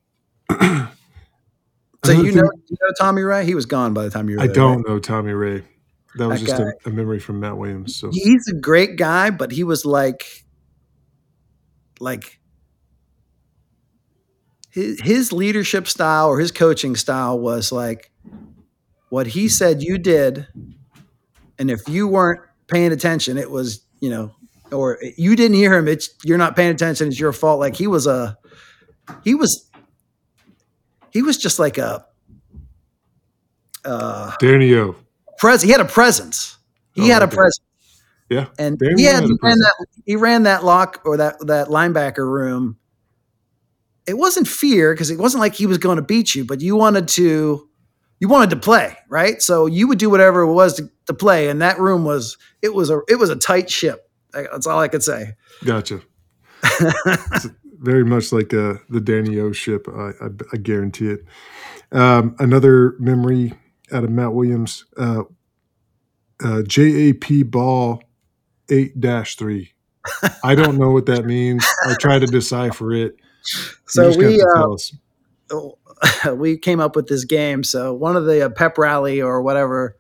[2.05, 3.45] So you know, you know Tommy Ray?
[3.45, 4.87] He was gone by the time you were I there, don't right?
[4.87, 5.63] know Tommy Ray.
[6.17, 7.95] That was That just a, a memory from Matt Williams.
[7.95, 10.45] So He's a great guy, but he was like,
[11.99, 12.39] like
[14.69, 18.11] his his leadership style or his coaching style was like
[19.09, 20.47] what he said you did,
[21.57, 24.31] and if you weren't paying attention, it was you know,
[24.71, 25.87] or you didn't hear him.
[25.87, 27.07] It's you're not paying attention.
[27.07, 27.59] It's your fault.
[27.59, 28.37] Like he was a,
[29.23, 29.69] he was,
[31.11, 32.05] he was just like a.
[33.83, 34.95] Uh, Danny O.
[35.37, 36.57] pres he had a presence.
[36.93, 37.35] He Oh, had a okay.
[37.35, 37.61] presence.
[38.29, 38.47] Yeah.
[38.57, 41.67] And Very he, had, had he ran that he ran that lock or that that
[41.67, 42.77] linebacker room.
[44.07, 46.75] It wasn't fear because it wasn't like he was going to beat you, but you
[46.75, 47.69] wanted to
[48.19, 49.41] you wanted to play, right?
[49.41, 52.73] So you would do whatever it was to, to play, and that room was it
[52.73, 54.09] was a it was a tight ship.
[54.31, 55.33] That's all I could say.
[55.63, 56.01] Gotcha.
[57.79, 59.87] Very much like uh, the Danny O ship.
[59.87, 61.25] I, I, I guarantee it.
[61.91, 63.53] Um, another memory
[63.91, 65.23] out of Matt Williams, uh,
[66.43, 68.01] uh, JAP ball
[68.69, 69.71] 8 3.
[70.43, 71.65] I don't know what that means.
[71.85, 73.15] I try to decipher it.
[73.87, 74.75] So we uh.
[76.35, 77.63] we came up with this game.
[77.63, 79.97] So one of the uh, pep rally or whatever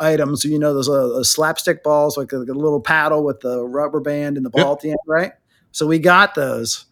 [0.00, 4.00] items, you know, those uh, slapstick balls, like a, a little paddle with the rubber
[4.00, 4.72] band and the ball Yep.
[4.76, 5.32] at the end, right?
[5.72, 6.86] So we got those,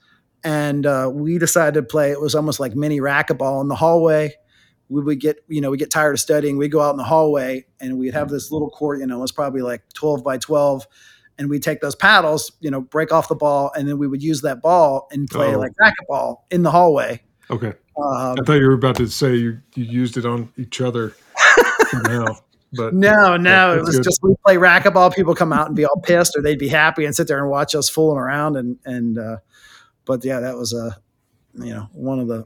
[0.45, 2.11] and uh, we decided to play.
[2.11, 4.35] It was almost like mini racquetball in the hallway.
[4.89, 6.57] We would get, you know, we get tired of studying.
[6.59, 9.01] We go out in the hallway, and we'd have this little court.
[9.01, 10.87] You know, it was probably like twelve by twelve.
[11.39, 14.23] And we take those paddles, you know, break off the ball, and then we would
[14.23, 15.59] use that ball and play Oh.
[15.59, 17.23] like racquetball in the hallway.
[17.51, 17.73] Okay.
[17.99, 21.15] Um, I thought you were about to say you, you used it on each other
[21.91, 22.27] somehow.
[22.73, 24.05] But No, no, it was good.
[24.05, 25.15] just we play racquetball.
[25.15, 27.49] People come out and be all pissed, or they'd be happy and sit there and
[27.49, 28.57] watch us fooling around.
[28.57, 29.37] And and uh,
[30.05, 30.99] but yeah, that was a
[31.65, 32.45] you know one of the.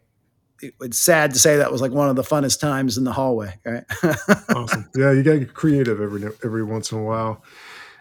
[0.63, 3.13] it- It's sad to say that was like one of the funnest times in the
[3.13, 3.83] hallway, right?
[4.55, 4.89] awesome.
[4.95, 7.43] Yeah, you got to get creative every every once in a while.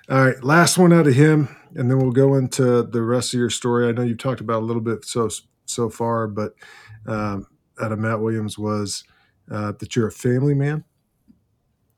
[0.10, 3.39] All right, last one out of him, and then we'll go into the rest of
[3.39, 3.88] your story.
[3.88, 5.30] I know you've talked about a little bit so
[5.70, 6.53] so far, but
[7.07, 7.47] um,
[7.82, 9.03] out of Matt Williams was
[9.51, 10.84] uh, that you're a family man,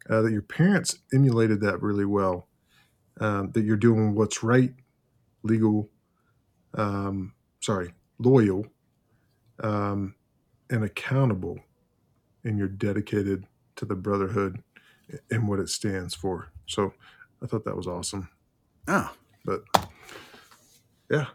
[0.09, 2.47] uh, that your parents emulated that really well,
[3.19, 4.74] um, that you're doing what's right,
[5.43, 5.89] legal,
[6.76, 8.65] um, sorry, loyal,
[9.61, 10.15] um,
[10.69, 11.59] and accountable,
[12.43, 13.45] and you're dedicated
[13.76, 14.63] to the brotherhood
[15.30, 16.51] and what it stands for.
[16.67, 16.93] So
[17.43, 18.30] I thought that was awesome.
[18.88, 19.11] oh,
[19.43, 19.61] But
[21.09, 21.28] yeah,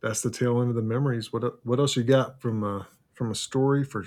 [0.00, 1.32] that's the tail end of the memories.
[1.32, 2.84] What what else you got from uh,
[3.14, 4.04] from a story for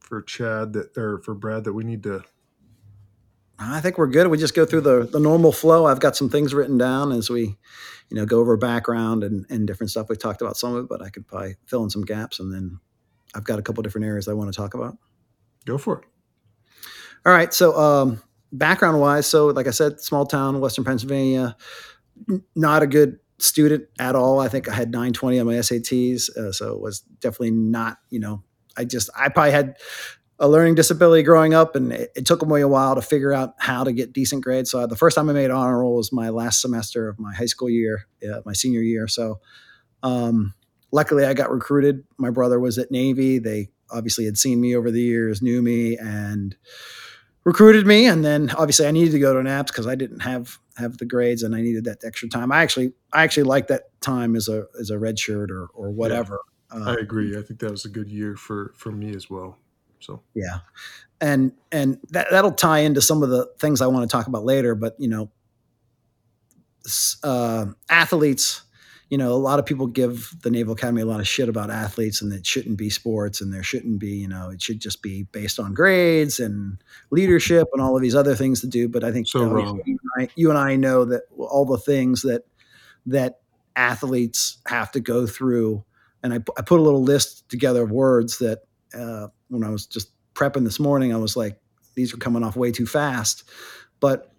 [0.00, 2.24] for Chad that or for Brad that we need to?
[3.58, 4.26] I think we're good.
[4.28, 5.86] We just go through the the normal flow.
[5.86, 7.56] I've got some things written down as we,
[8.10, 10.08] you know, go over background and and different stuff.
[10.08, 12.52] We talked about some of it, but I could probably fill in some gaps, and
[12.52, 12.80] then
[13.34, 14.96] I've got a couple different areas I want to talk about.
[15.64, 16.04] Go for it.
[17.26, 17.54] All right.
[17.54, 18.22] So, um,
[18.52, 21.56] background wise, so like I said, small town, Western Pennsylvania,
[22.54, 24.40] not a good student at all.
[24.40, 26.30] I think I had 920 on my SATs.
[26.36, 28.42] Uh, so it was definitely not, you know,
[28.76, 29.76] I just, I probably had
[30.38, 33.54] a learning disability growing up and it, it took me a while to figure out
[33.58, 34.70] how to get decent grades.
[34.70, 37.46] So the first time I made honor roll was my last semester of my high
[37.46, 39.06] school year, uh, my senior year.
[39.06, 39.40] So,
[40.02, 40.54] um,
[40.90, 42.04] luckily I got recruited.
[42.18, 43.38] My brother was at Navy.
[43.38, 46.56] They obviously had seen me over the years, knew me, and
[47.44, 48.06] recruited me.
[48.06, 51.04] And then obviously I needed to go to NAPS because I didn't have have the
[51.04, 52.52] grades and I needed that extra time.
[52.52, 55.90] I actually I actually like that time as a as a red shirt or or
[55.90, 56.40] whatever.
[56.70, 57.38] Uh, I agree.
[57.38, 59.58] I think that was a good year for for me as well.
[60.00, 60.60] So Yeah,
[61.20, 64.44] and and that that'll tie into some of the things I want to talk about
[64.44, 64.74] later.
[64.74, 65.30] But you know,
[67.22, 68.62] uh, athletes.
[69.14, 71.70] You know, a lot of people give the Naval Academy a lot of shit about
[71.70, 74.10] athletes, and it shouldn't be sports, and there shouldn't be.
[74.10, 78.16] You know, it should just be based on grades and leadership and all of these
[78.16, 78.88] other things to do.
[78.88, 79.82] But I think So obviously wrong.
[79.86, 82.42] You, and I, you and I know that all the things that
[83.06, 83.38] that
[83.76, 85.84] athletes have to go through.
[86.24, 88.62] And I, I put a little list together of words that
[88.98, 91.56] uh, when I was just prepping this morning, I was like,
[91.94, 93.48] these are coming off way too fast.
[94.00, 94.33] But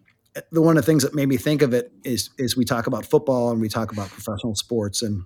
[0.52, 2.88] the one of the things that made me think of it is is we talk
[2.88, 5.26] about football and we talk about professional sports, and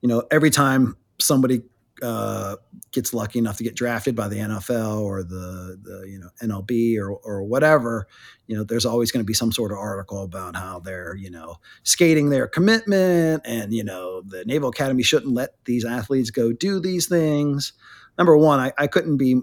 [0.00, 1.62] you know, every time somebody
[2.02, 2.56] uh,
[2.92, 6.98] gets lucky enough to get drafted by the NFL or the the you know NLB
[6.98, 8.06] or or whatever,
[8.46, 11.30] you know, there's always going to be some sort of article about how they're you
[11.30, 16.52] know skating their commitment and you know the Naval Academy shouldn't let these athletes go
[16.52, 17.72] do these things.
[18.16, 19.42] Number one, I, I couldn't be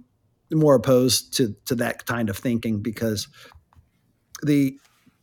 [0.51, 3.27] more opposed to to that kind of thinking because
[4.45, 4.77] the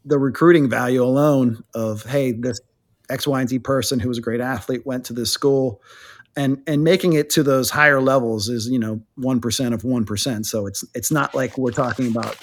[0.05, 2.61] the recruiting value alone of hey this
[3.09, 5.81] X Y and Z person who was a great athlete went to this school
[6.37, 10.05] and and making it to those higher levels is you know one percent of one
[10.05, 10.47] percent.
[10.47, 12.37] So it's it's not like we're talking about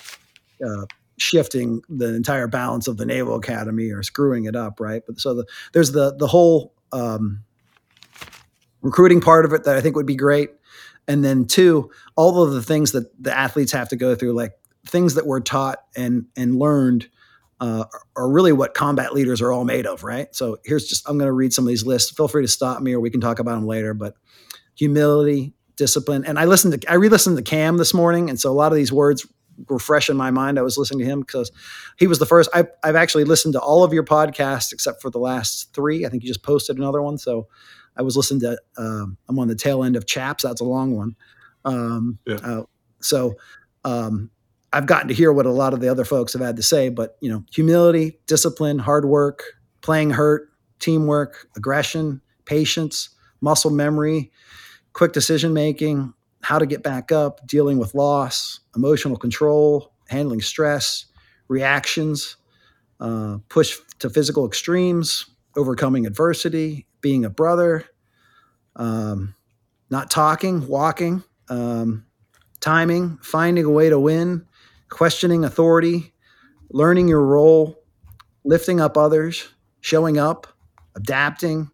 [0.66, 0.86] uh,
[1.18, 5.02] shifting the entire balance of the Naval Academy or screwing it up, right?
[5.06, 7.44] But so the, there's the the whole um,
[8.82, 10.52] recruiting part of it that I think would be great,
[11.08, 14.54] and then two, all of the things that the athletes have to go through, like
[14.90, 17.10] things that were taught and and learned.
[17.62, 17.84] Uh,
[18.16, 20.34] are really what combat leaders are all made of, right?
[20.34, 22.10] So here's just I'm going to read some of these lists.
[22.10, 23.94] Feel free to stop me, or we can talk about them later.
[23.94, 24.14] But
[24.76, 28.54] humility, discipline, and I listened to I re-listened to Cam this morning, and so a
[28.54, 29.28] lot of these words
[29.68, 30.58] were fresh in my mind.
[30.58, 31.52] I was listening to him because
[31.98, 32.50] he was the first.
[32.54, 36.06] I've, I've actually listened to all of your podcasts except for the last three.
[36.06, 37.18] I think you just posted another one.
[37.18, 37.48] So
[37.98, 40.44] I was listening to, um, I'm on the tail end of Chaps.
[40.44, 41.16] That's a long one.
[41.66, 42.36] Um, yeah.
[42.36, 42.64] uh,
[43.02, 43.36] so
[43.84, 44.30] um,
[44.72, 46.90] I've gotten to hear what a lot of the other folks have had to say,
[46.90, 49.44] but you know, humility, discipline, hard work,
[49.82, 50.50] playing hurt,
[50.80, 53.10] teamwork, aggression, patience,
[53.42, 54.32] muscle memory,
[54.94, 61.06] quick decision making, how to get back up, dealing with loss, emotional control, handling stress,
[61.48, 62.38] reactions,
[63.00, 67.86] uh, push to physical extremes, overcoming adversity, being a brother,
[68.76, 69.36] um,
[69.90, 72.06] not talking, walking, um,
[72.60, 74.46] timing, finding a way to win,
[74.90, 76.14] questioning authority,
[76.72, 77.80] learning your role,
[78.44, 79.50] lifting up others,
[79.82, 80.48] showing up,
[80.96, 81.70] adapting,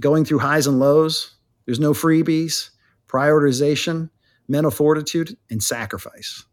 [0.00, 1.34] going through highs and lows.
[1.66, 2.70] There's no freebies
[3.08, 4.10] prioritization,
[4.48, 6.44] mental fortitude, and sacrifice.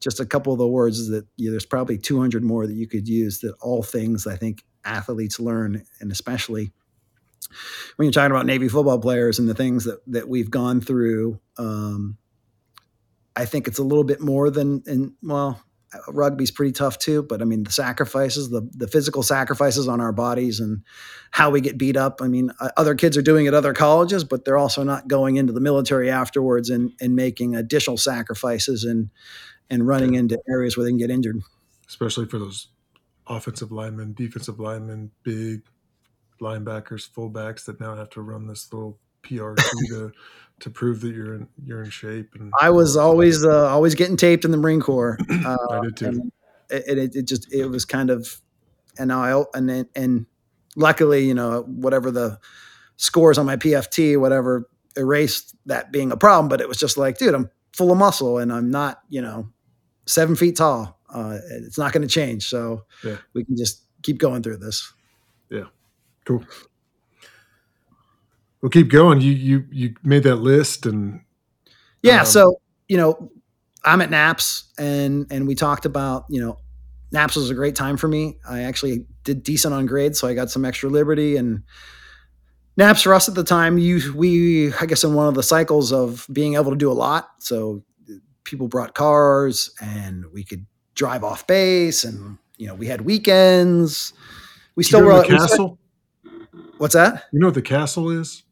[0.00, 2.86] Just a couple of the words that you know, there's probably 200 more that you
[2.86, 6.72] could use that all things I think athletes learn, and especially
[7.96, 11.38] when you're talking about Navy football players and the things that, that we've gone through.
[11.58, 12.16] Um,
[13.40, 15.62] I think it's a little bit more than, and well,
[16.08, 20.12] rugby's pretty tough too but i mean the sacrifices the the physical sacrifices on our
[20.12, 20.84] bodies and
[21.30, 22.20] how we get beat up.
[22.22, 25.08] I mean uh, other kids are doing it at other colleges but they're also not
[25.08, 29.10] going into the military afterwards and and making additional sacrifices and
[29.68, 31.40] and running into areas where they can get injured.
[31.88, 32.68] Especially for those
[33.26, 35.62] offensive linemen defensive linemen big
[36.40, 40.12] linebackers fullbacks that now have to run this little PRT to
[40.60, 42.34] to prove that you're in you're in shape.
[42.34, 45.18] And I was always uh, always getting taped in the Marine Corps.
[45.30, 46.32] Uh, I did too.
[46.68, 48.40] It, it, it just it was kind of
[48.98, 50.26] and I and and
[50.76, 52.38] luckily you know whatever the
[52.96, 56.48] scores on my PFT whatever erased that being a problem.
[56.48, 59.48] But it was just like, dude, I'm full of muscle and I'm not you know
[60.06, 60.98] seven feet tall.
[61.12, 62.48] Uh, it's not going to change.
[62.48, 63.16] So yeah.
[63.32, 64.92] we can just keep going through this.
[65.48, 65.64] Yeah.
[66.24, 66.44] Cool.
[68.62, 69.20] We'll keep going.
[69.20, 71.22] You you you made that list and
[72.02, 72.20] yeah.
[72.20, 73.30] Um, so you know,
[73.84, 76.58] I'm at Naps and and we talked about you know,
[77.12, 78.38] Naps was a great time for me.
[78.48, 81.62] I actually did decent on grades, so I got some extra liberty and.
[82.76, 85.92] Naps for us at the time, you we I guess in one of the cycles
[85.92, 87.28] of being able to do a lot.
[87.38, 87.82] So
[88.44, 94.12] people brought cars and we could drive off base and you know we had weekends.
[94.76, 95.78] We still were the castle.
[96.78, 97.24] what's that?
[97.32, 98.42] You know what the castle is?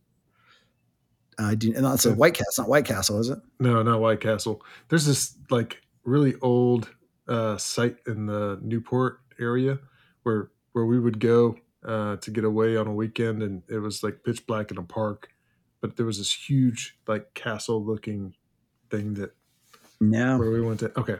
[1.39, 3.39] Uh, do, and that's a White Castle, not White Castle, is it?
[3.61, 4.61] No, not White Castle.
[4.89, 6.91] There's this like really old
[7.29, 9.79] uh, site in the Newport area
[10.25, 14.03] where where we would go uh, to get away on a weekend, and it was
[14.03, 15.29] like pitch black in a park,
[15.81, 18.35] but there was this huge like castle looking
[18.91, 19.33] thing that
[20.01, 20.99] yeah where we went to.
[20.99, 21.19] Okay,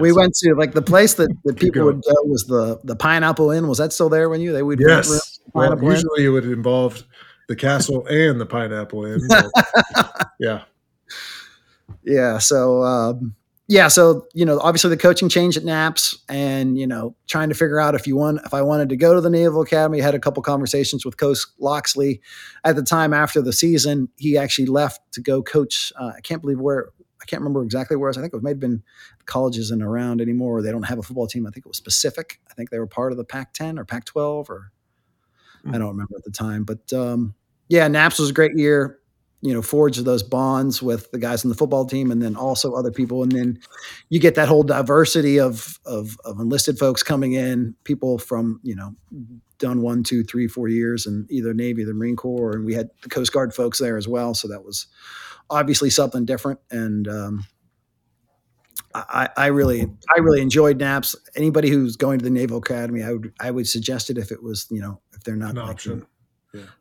[0.00, 3.50] we went to like the place that, that people would go was the the Pineapple
[3.50, 3.68] Inn.
[3.68, 5.40] Was that still there when you they would yes?
[5.52, 6.26] Well, usually Inn?
[6.26, 7.04] it would involve
[7.50, 9.28] the castle and the pineapple inn.
[10.40, 10.62] yeah.
[12.04, 12.38] Yeah.
[12.38, 13.34] So, um,
[13.66, 13.88] yeah.
[13.88, 17.80] So, you know, obviously the coaching change at NAPS and, you know, trying to figure
[17.80, 20.14] out if you want, if I wanted to go to the Naval Academy, I had
[20.14, 22.20] a couple conversations with Coach Locksley
[22.64, 24.08] at the time after the season.
[24.16, 25.92] He actually left to go coach.
[25.98, 26.90] Uh, I can't believe where,
[27.20, 28.10] I can't remember exactly where.
[28.10, 28.82] I think it may have been
[29.26, 30.62] colleges and around anymore.
[30.62, 31.46] They don't have a football team.
[31.46, 32.40] I think it was Pacific.
[32.48, 34.72] I think they were part of the Pac 10 or Pac 12 or
[35.66, 37.34] I don't remember at the time, but um,
[37.70, 38.98] yeah, Naps was a great year.
[39.42, 42.74] You know, forged those bonds with the guys on the football team, and then also
[42.74, 43.58] other people, and then
[44.10, 48.74] you get that whole diversity of of, of enlisted folks coming in, people from you
[48.74, 48.94] know
[49.58, 52.74] done one, two, three, four years in either Navy or the Marine Corps, and we
[52.74, 54.34] had the Coast Guard folks there as well.
[54.34, 54.88] So that was
[55.48, 57.46] obviously something different, and um,
[58.94, 61.16] I, I, really I really enjoyed naps.
[61.34, 64.42] Anybody who's going to the Naval Academy, I would I would suggest it if it
[64.42, 66.06] was you know if they're not An like, option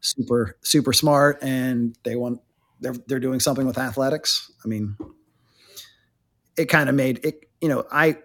[0.02, 2.42] super super smart and they want
[2.80, 4.52] they're they're doing something with athletics.
[4.64, 4.98] I mean,
[6.58, 7.50] it kind of made it.
[7.62, 8.18] You know, I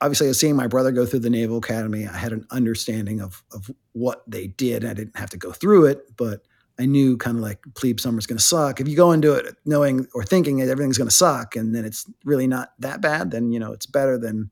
[0.00, 2.06] obviously seeing my brother go through the Naval Academy.
[2.06, 4.84] I had an understanding of of what they did.
[4.84, 6.42] I didn't have to go through it, but
[6.78, 8.80] I knew kind of like plebe summer's going to suck.
[8.80, 11.84] If you go into it knowing or thinking that everything's going to suck and then
[11.84, 14.50] it's really not that bad, then, you know, it's better than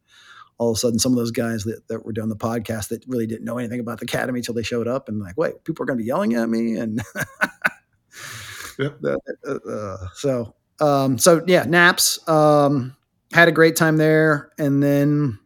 [0.61, 3.03] all of a sudden some of those guys that, that were doing the podcast that
[3.09, 5.83] really didn't know anything about the academy until they showed up and like, wait, people
[5.83, 6.77] are going to be yelling at me.
[6.77, 7.01] And
[8.79, 8.99] Yep.
[9.03, 12.95] uh, uh, so, um, so yeah, naps, um,
[13.33, 14.51] had a great time there.
[14.59, 15.39] And then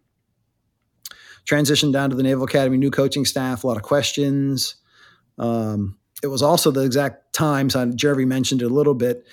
[1.47, 4.75] transitioned down to the Naval Academy, new coaching staff, a lot of questions.
[5.39, 9.25] Um, it was also the exact times on Jeremy mentioned it a little bit.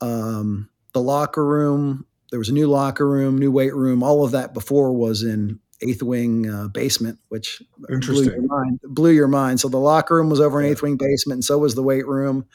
[0.00, 4.02] Um, the locker room, there was a new locker room, new weight room.
[4.02, 8.80] All of that before was in eighth wing uh, basement, which blew your mind.
[8.82, 9.60] Blew your mind.
[9.60, 12.06] So the locker room was over in eighth wing basement, and so was the weight
[12.06, 12.46] room.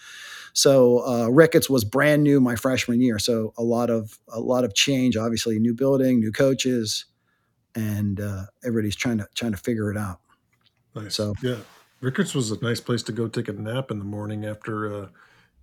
[0.53, 3.19] So uh, Ricketts was brand new my freshman year.
[3.19, 5.15] So a lot of a lot of change.
[5.15, 7.05] Obviously, new building, new coaches,
[7.75, 10.19] and uh, everybody's trying to trying to figure it out.
[10.93, 11.15] Nice.
[11.15, 11.57] So- yeah,
[12.01, 15.07] Ricketts was a nice place to go take a nap in the morning after, uh,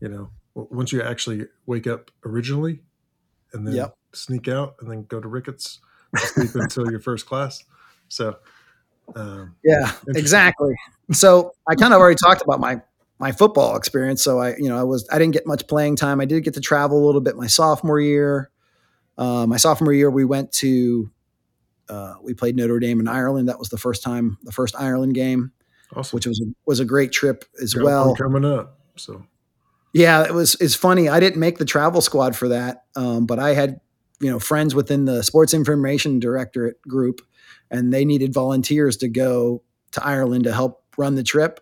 [0.00, 2.80] you know, once you actually wake up originally,
[3.52, 3.97] and then Yep.
[4.12, 5.80] Sneak out and then go to Ricketts,
[6.16, 7.64] sleep until your first class.
[8.08, 8.36] So,
[9.14, 10.74] um, Yeah, exactly.
[11.12, 12.80] So I kind of already talked about my
[13.18, 14.22] my football experience.
[14.22, 16.20] So I, you know, I was I didn't get much playing time.
[16.20, 18.50] I did get to travel a little bit my sophomore year.
[19.16, 21.10] Uh, my sophomore year, we went to
[21.88, 23.48] uh, we played Notre Dame in Ireland.
[23.48, 25.52] That was the first time, the first Ireland game,
[25.94, 26.16] awesome.
[26.16, 28.14] which was was a great trip as well.
[28.14, 28.78] coming up.
[28.96, 29.24] So,
[29.92, 30.56] Yeah, it was.
[30.60, 31.08] It's funny.
[31.08, 33.80] I didn't make the travel squad for that, um, but I had
[34.20, 37.20] you know friends within the sports information directorate group,
[37.70, 39.62] and they needed volunteers to go
[39.92, 41.60] to Ireland to help run the trip,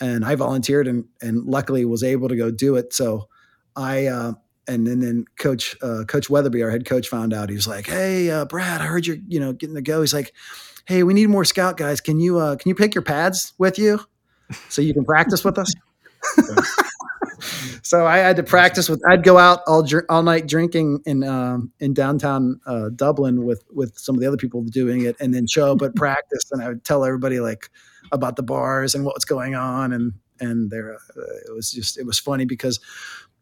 [0.00, 2.92] and I volunteered and and luckily was able to go do it.
[2.92, 3.28] So
[3.74, 4.06] I.
[4.06, 4.32] Uh,
[4.68, 7.50] and then, then Coach uh, Coach Weatherbie, our head coach, found out.
[7.50, 10.12] He was like, "Hey, uh, Brad, I heard you're you know getting to go." He's
[10.12, 10.32] like,
[10.86, 12.00] "Hey, we need more scout guys.
[12.00, 14.00] Can you uh, can you pick your pads with you
[14.68, 15.72] so you can practice with us?"
[17.82, 19.02] so I had to practice with.
[19.08, 23.96] I'd go out all all night drinking in um, in downtown uh, Dublin with with
[23.98, 26.68] some of the other people doing it, and then show up at practice, and I
[26.68, 27.70] would tell everybody like
[28.12, 31.98] about the bars and what was going on, and and there uh, it was just
[31.98, 32.80] it was funny because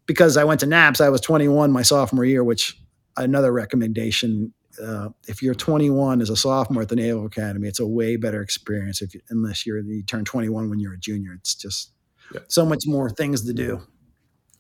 [0.07, 2.79] because I went to Naps, I was 21 my sophomore year, which
[3.17, 4.53] another recommendation.
[4.83, 8.43] Uh, if you're 21 as a sophomore at the Naval Academy, it's a way better
[8.43, 11.33] experience if you, unless you're you turn 21 when you're a junior.
[11.33, 11.93] It's just
[12.35, 12.41] Yeah.
[12.49, 13.81] so much more things to do.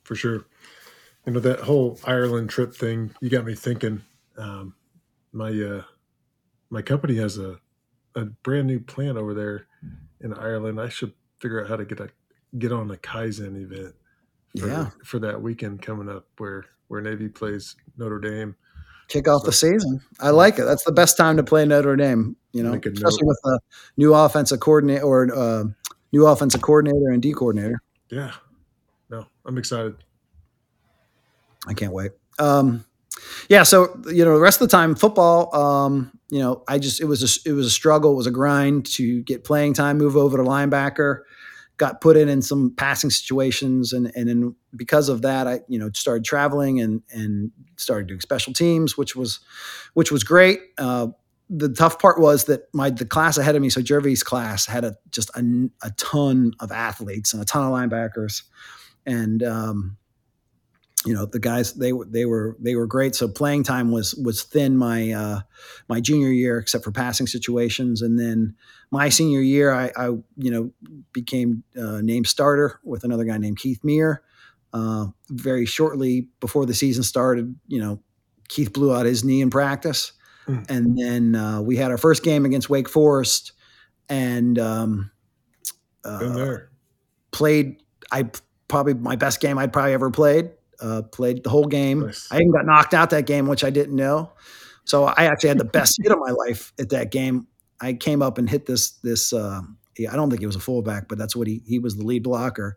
[0.04, 0.46] For sure.
[1.26, 3.14] You know that whole Ireland trip thing.
[3.20, 4.02] You got me thinking.
[4.36, 4.74] Um,
[5.32, 5.82] my uh,
[6.70, 7.56] my company has a
[8.14, 9.66] a brand new plant over there
[10.20, 10.80] in Ireland.
[10.80, 12.08] I should figure out how to get a
[12.58, 13.94] get on a Kaizen event.
[14.58, 14.90] For, Yeah.
[15.02, 18.54] for that weekend coming up, where where Navy plays Notre Dame.
[19.08, 20.00] kick off the season.
[20.20, 20.64] I like it.
[20.64, 22.36] That's the best time to play Notre Dame.
[22.52, 23.26] You know, especially note.
[23.26, 23.58] with a
[23.96, 25.64] new offensive coordinator or uh,
[26.12, 27.82] new offensive coordinator and D coordinator.
[28.10, 28.32] Yeah,
[29.46, 29.96] I'm excited.
[31.66, 32.12] I can't wait.
[32.38, 32.84] Um,
[33.48, 35.54] yeah, so you know, the rest of the time, football.
[35.54, 38.12] Um, you know, I just it was a, it was a struggle.
[38.12, 41.20] It was a grind to get playing time, move over to linebacker.
[41.76, 45.78] Got put in in some passing situations, and and then because of that, I you
[45.78, 49.40] know started traveling and and started doing special teams, which was
[49.94, 50.60] which was great.
[50.78, 51.08] Uh,
[51.50, 54.84] the tough part was that my the class ahead of me, so Jervy's class, had
[54.84, 58.42] a just a, a ton of athletes and a ton of linebackers,
[59.06, 59.96] and um,
[61.04, 63.14] you know the guys they were they were they were great.
[63.14, 65.40] So playing time was was thin my uh,
[65.88, 68.54] my junior year, except for passing situations, and then
[68.90, 70.70] my senior year, I, I you know
[71.12, 74.22] became uh, named starter with another guy named Keith Meir.
[74.72, 78.00] Uh, very shortly before the season started, you know,
[78.48, 80.12] Keith blew out his knee in practice,
[80.48, 80.66] Mm.
[80.68, 83.52] and then uh, we had our first game against Wake Forest,
[84.10, 85.10] and um,
[86.04, 86.56] uh,
[87.30, 87.82] played.
[88.12, 88.30] I
[88.68, 90.50] probably my best game I'd probably ever played.
[90.80, 92.00] Uh, played the whole game.
[92.00, 92.28] Nice.
[92.30, 94.32] I even got knocked out that game, which I didn't know.
[94.84, 97.46] So I actually had the best hit of my life at that game.
[97.80, 99.32] I came up and hit this this.
[99.32, 99.62] Uh,
[99.96, 102.04] yeah, I don't think he was a fullback, but that's what he he was the
[102.04, 102.76] lead blocker.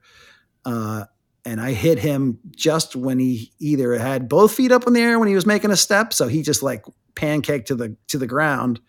[0.66, 1.06] Uh,
[1.46, 5.18] and I hit him just when he either had both feet up in the air
[5.18, 6.84] when he was making a step, so he just like
[7.16, 8.80] pancaked to the to the ground.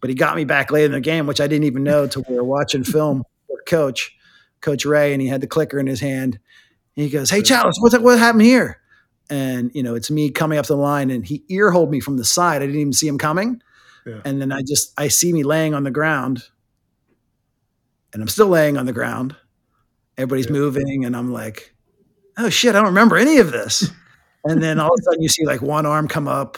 [0.00, 2.24] But he got me back late in the game, which I didn't even know till
[2.28, 4.15] we were watching film with Coach
[4.66, 6.38] Coach Ray, and he had the clicker in his hand.
[6.96, 8.80] And he goes, "Hey, Chatlos, what's what happened here?"
[9.30, 12.16] And you know, it's me coming up the line, and he ear hold me from
[12.16, 12.62] the side.
[12.62, 13.62] I didn't even see him coming,
[14.04, 14.20] Yeah.
[14.24, 16.42] and then I just I see me laying on the ground,
[18.12, 19.36] and I'm still laying on the ground.
[20.18, 20.52] Everybody's Yeah.
[20.52, 21.74] moving, and I'm like,
[22.38, 23.88] "Oh shit, I don't remember any of this."
[24.48, 26.56] And then all of a sudden, you see like one arm come up,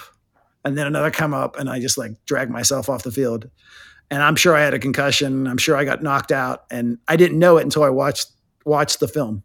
[0.62, 3.48] and then another come up, and I just like drag myself off the field.
[4.10, 5.46] And I'm sure I had a concussion.
[5.46, 8.32] I'm sure I got knocked out, and I didn't know it until I watched
[8.64, 9.42] watched the film.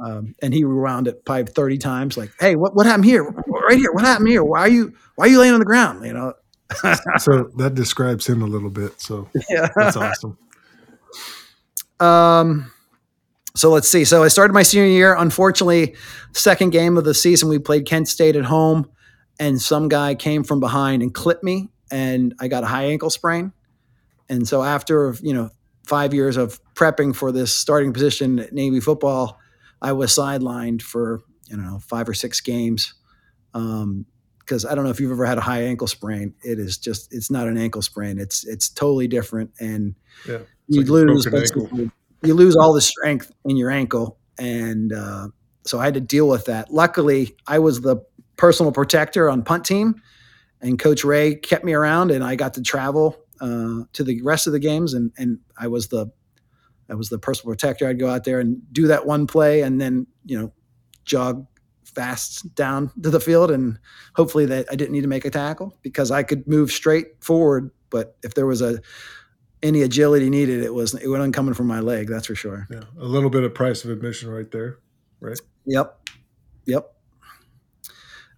[0.00, 3.22] Um, and he rewound it probably 30 times, like, hey, what, what happened here?
[3.22, 4.42] Right here, what happened here?
[4.42, 6.04] Why are you why are you laying on the ground?
[6.06, 6.32] You know?
[7.18, 9.00] so that describes him a little bit.
[9.00, 9.68] So yeah.
[9.76, 10.38] that's awesome.
[11.98, 12.72] Um
[13.54, 14.06] so let's see.
[14.06, 15.14] So I started my senior year.
[15.14, 15.94] Unfortunately,
[16.32, 18.88] second game of the season, we played Kent State at home,
[19.38, 23.10] and some guy came from behind and clipped me, and I got a high ankle
[23.10, 23.52] sprain.
[24.28, 25.50] And so after you know
[25.86, 29.38] five years of prepping for this starting position at Navy football,
[29.82, 32.94] I was sidelined for you know five or six games.
[33.54, 34.06] Um,
[34.38, 36.34] because I don't know if you've ever had a high ankle sprain.
[36.42, 38.18] It is just it's not an ankle sprain.
[38.18, 39.94] It's it's totally different, and
[40.26, 41.26] yeah, you like lose
[42.22, 45.28] you lose all the strength in your ankle, and uh,
[45.64, 46.72] so I had to deal with that.
[46.72, 47.98] Luckily, I was the
[48.36, 50.02] personal protector on punt team,
[50.60, 54.46] and Coach Ray kept me around, and I got to travel uh, to the rest
[54.46, 56.10] of the games, and and I was the
[56.90, 57.88] I was the personal protector.
[57.88, 60.52] I'd go out there and do that one play, and then you know
[61.04, 61.46] jog
[61.84, 63.78] fast down to the field, and
[64.14, 67.70] hopefully that I didn't need to make a tackle because I could move straight forward.
[67.90, 68.80] But if there was a
[69.62, 72.08] any agility needed, it was it wasn't coming from my leg.
[72.08, 72.66] That's for sure.
[72.70, 74.78] Yeah, a little bit of price of admission right there,
[75.20, 75.38] right?
[75.66, 76.08] Yep,
[76.66, 76.94] yep.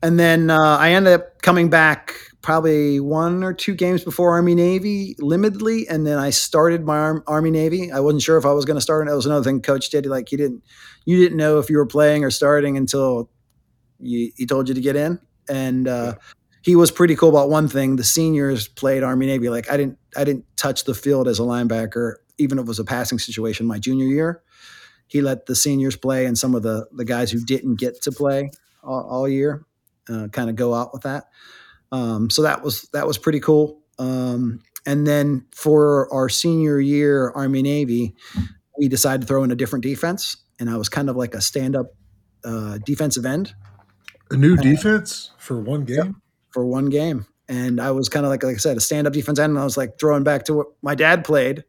[0.03, 4.55] And then uh, I ended up coming back probably one or two games before Army
[4.55, 7.93] Navy limitedly, and then I started my Arm, Army Navy.
[7.93, 9.91] I wasn't sure if I was going to start, and that was another thing Coach
[9.91, 10.05] did.
[10.07, 10.65] Like he didn't,
[11.05, 13.31] you didn't know if you were playing or starting until
[14.01, 16.15] you, he told you to get in, and uh,
[16.63, 17.95] he was pretty cool about one thing.
[17.95, 19.49] The seniors played Army Navy.
[19.49, 22.81] Like I didn't, I didn't touch the field as a linebacker, even if it was
[22.81, 23.67] a passing situation.
[23.67, 24.43] My junior year,
[25.07, 28.11] he let the seniors play, and some of the the guys who didn't get to
[28.11, 28.51] play
[28.83, 29.65] all, all year
[30.09, 31.25] uh, kind of go out with that.
[31.91, 33.81] Um, so that was that was pretty cool.
[33.99, 38.15] Um, and then for our senior year, Army Navy,
[38.79, 41.41] we decided to throw in a different defense, and I was kind of like a
[41.41, 41.95] stand-up
[42.45, 43.55] uh, defensive end.
[44.31, 45.97] A new defense for one game.
[45.97, 46.15] Yep,
[46.51, 49.39] for one game, and I was kind of like like I said, a stand-up defense
[49.39, 51.65] end, and I was like throwing back to what my dad played,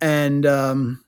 [0.00, 1.04] and um,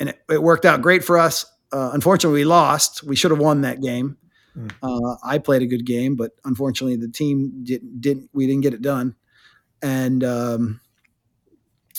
[0.00, 1.44] and it, it worked out great for us.
[1.72, 3.02] Uh, unfortunately, we lost.
[3.02, 4.16] We should have won that game.
[4.56, 4.72] Mm.
[4.82, 8.00] Uh, I played a good game, but unfortunately, the team didn't.
[8.00, 9.16] didn't we didn't get it done,
[9.82, 10.80] and um,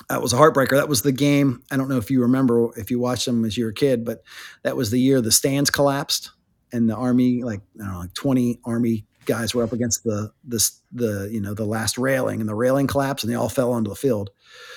[0.10, 0.72] that was a heartbreaker.
[0.72, 1.64] That was the game.
[1.72, 4.06] I don't know if you remember if you watched them as you were a kid,
[4.06, 4.24] but
[4.64, 6.32] that was the year the stands collapsed
[6.72, 10.32] and the army, like I don't know, like twenty army guys were up against the
[10.44, 13.72] this the you know the last railing, and the railing collapsed, and they all fell
[13.72, 14.30] onto the field.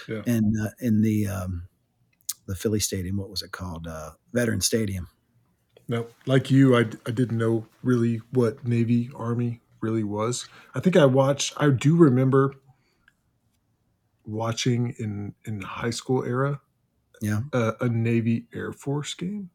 [0.09, 0.22] Yeah.
[0.26, 1.68] And uh, in the um,
[2.47, 3.87] the Philly Stadium, what was it called?
[3.87, 5.09] Uh, Veteran Stadium.
[5.89, 10.47] No, like you, I, I didn't know really what Navy Army really was.
[10.74, 11.55] I think I watched.
[11.57, 12.55] I do remember
[14.26, 16.61] watching in in high school era.
[17.22, 19.49] Yeah, a, a Navy Air Force game.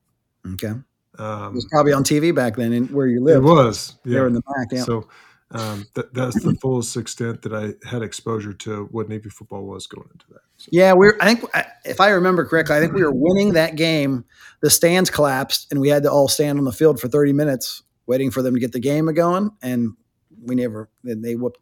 [0.53, 0.73] Okay,
[1.19, 3.45] um, it was probably on TV back then, in where you lived.
[3.45, 3.97] It was.
[4.03, 4.13] Yeah.
[4.13, 4.67] There in the back.
[4.71, 4.81] Yeah.
[4.81, 5.07] So
[5.53, 9.85] um, that, that's the fullest extent that I had exposure to what Navy football was
[9.85, 10.41] going into that.
[10.57, 10.69] So.
[10.71, 11.15] Yeah, we're.
[11.21, 11.49] I think
[11.85, 14.25] if I remember correctly, I think we were winning that game.
[14.61, 17.83] The stands collapsed, and we had to all stand on the field for 30 minutes
[18.05, 19.51] waiting for them to get the game going.
[19.61, 19.95] And
[20.41, 20.89] we never.
[21.03, 21.59] And They whooped.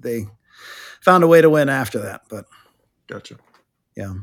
[0.00, 0.26] They
[1.00, 2.22] found a way to win after that.
[2.28, 2.46] But
[3.06, 3.36] gotcha.
[3.96, 4.14] Yeah.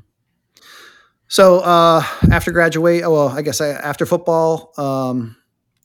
[1.27, 5.35] So uh, after graduate, oh, well, I guess I, after football, um,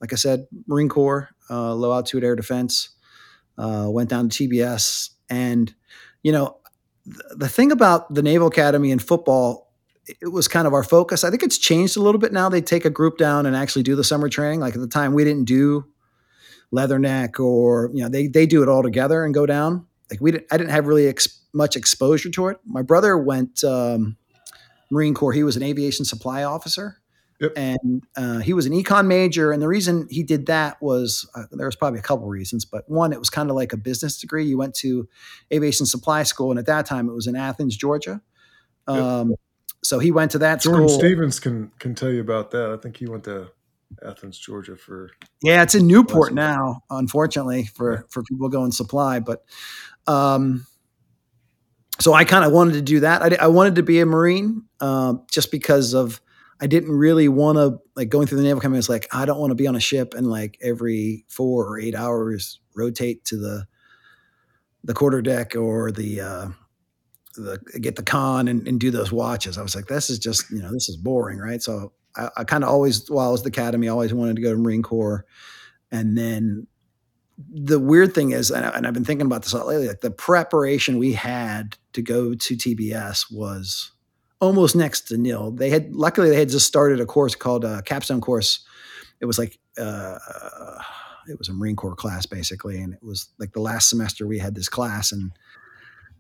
[0.01, 2.91] like I said, Marine Corps, uh, low altitude air defense
[3.61, 5.11] uh, went down to TBS.
[5.29, 5.73] And,
[6.23, 6.57] you know,
[7.05, 9.71] th- the thing about the Naval Academy and football,
[10.07, 11.25] it was kind of our focus.
[11.25, 12.49] I think it's changed a little bit now.
[12.49, 14.61] They take a group down and actually do the summer training.
[14.61, 15.85] Like at the time, we didn't do
[16.73, 19.87] Leatherneck or, you know, they, they do it all together and go down.
[20.11, 22.59] Like we didn't, I didn't have really ex- much exposure to it.
[22.65, 24.17] My brother went um,
[24.91, 25.33] Marine Corps.
[25.33, 27.00] He was an aviation supply officer.
[27.41, 27.53] Yep.
[27.57, 29.51] And uh, he was an econ major.
[29.51, 32.89] And the reason he did that was uh, there was probably a couple reasons, but
[32.89, 34.45] one, it was kind of like a business degree.
[34.45, 35.09] You went to
[35.53, 38.21] aviation supply school, and at that time it was in Athens, Georgia.
[38.87, 39.39] Um, yep.
[39.83, 40.75] So he went to that school.
[40.75, 41.01] Jordan school.
[41.01, 42.71] Stevens can can tell you about that.
[42.71, 43.51] I think he went to
[44.07, 45.11] Athens, Georgia for.
[45.43, 49.45] Yeah, it's in Newport now, unfortunately for for people going supply, but.
[50.07, 50.67] Um,
[52.01, 53.23] so I kind of wanted to do that.
[53.23, 56.21] I, I wanted to be a Marine, uh, just because of
[56.61, 58.79] I didn't really want to like going through the naval academy.
[58.79, 61.81] It's like I don't want to be on a ship and like every four or
[61.81, 63.67] eight hours rotate to the
[64.85, 66.49] the quarter deck or the uh,
[67.37, 69.57] the get the con and, and do those watches.
[69.57, 71.63] I was like, this is just you know this is boring, right?
[71.63, 74.43] So I, I kind of always while I was at the academy, always wanted to
[74.43, 75.25] go to Marine Corps,
[75.91, 76.67] and then
[77.53, 80.01] the weird thing is, and, I, I've been thinking about this a lot lately, like
[80.01, 83.93] the preparation we had to go to TBS was
[84.41, 85.51] almost next to nil.
[85.51, 88.65] They had luckily they had just started a course called a capstone course
[89.21, 90.19] it was like uh,
[91.29, 94.39] it was a Marine Corps class basically, and it was like the last semester we
[94.39, 95.31] had this class, and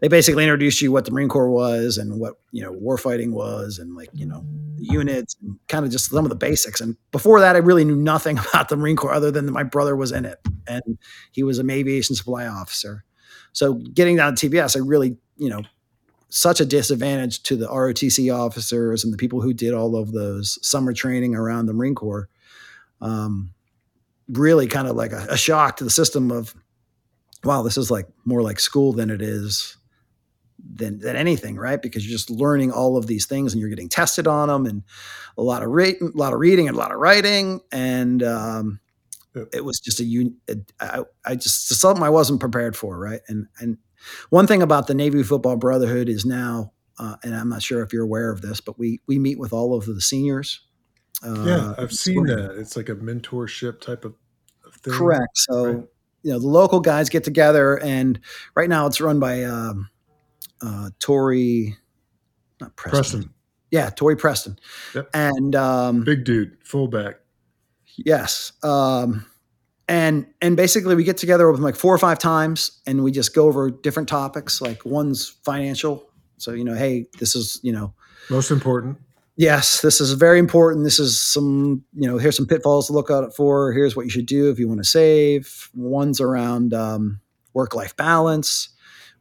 [0.01, 3.79] they basically introduced you what the Marine Corps was and what you know warfighting was,
[3.79, 4.45] and like you know
[4.77, 6.81] the units and kind of just some of the basics.
[6.81, 9.97] And before that, I really knew nothing about the Marine Corps other than my brother
[9.97, 10.99] was in it, and
[11.33, 13.05] he was an aviation supply officer.
[13.53, 15.63] So getting down to TBS, I really you know
[16.31, 20.59] such a disadvantage to the ROTC officers and the people who did all of those
[20.67, 22.29] summer training around the Marine Corps.
[23.01, 23.53] Um,
[24.29, 26.55] really kind of like a, a, shock to the system of,
[27.43, 29.77] wow, this is like more like school than it is
[30.75, 31.81] than than anything, right?
[31.81, 34.83] Because you're just learning all of these things and you're getting tested on them, and
[35.39, 38.81] a lot of reading, a lot of reading, and a lot of writing, and um,
[39.53, 40.31] it was just a,
[40.81, 43.21] I, I just something I wasn't prepared for, right?
[43.29, 43.79] And and
[44.31, 47.93] one thing about the Navy Football Brotherhood is now, uh, and I'm not sure if
[47.93, 50.61] you're aware of this, but we we meet with all of the seniors.
[51.23, 52.57] Uh, yeah, I've seen that.
[52.59, 54.15] It's like a mentorship type of,
[54.67, 54.95] of thing.
[54.95, 55.37] Correct.
[55.37, 55.85] So right.
[56.23, 58.19] you know the local guys get together, and
[58.55, 59.91] right now it's run by um,
[60.63, 61.77] uh, Tori,
[62.61, 63.01] not Preston.
[63.01, 63.35] Preston.
[63.71, 64.59] Yeah, Tori Preston.
[64.95, 65.11] Yep.
[65.15, 67.21] And um, big dude, fullback.
[67.97, 68.53] Yes.
[68.63, 69.27] Um,
[69.91, 73.35] and and basically we get together with like four or five times and we just
[73.35, 74.63] go over different topics.
[74.63, 76.09] Like one's financial.
[76.39, 77.93] So you know hey this is you know
[78.31, 78.99] most important.
[79.37, 80.85] Yes this is very important.
[80.85, 83.73] This is some you know here's some pitfalls to look out for.
[83.73, 85.69] Here's what you should do if you want to save.
[85.75, 87.21] One's around um,
[87.53, 88.69] work-life balance.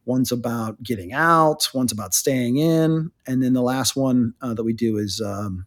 [0.04, 1.68] One's about getting out.
[1.74, 3.10] One's about staying in.
[3.26, 5.66] And then the last one uh, that we do is um,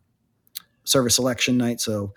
[0.85, 1.81] service selection night.
[1.81, 2.13] So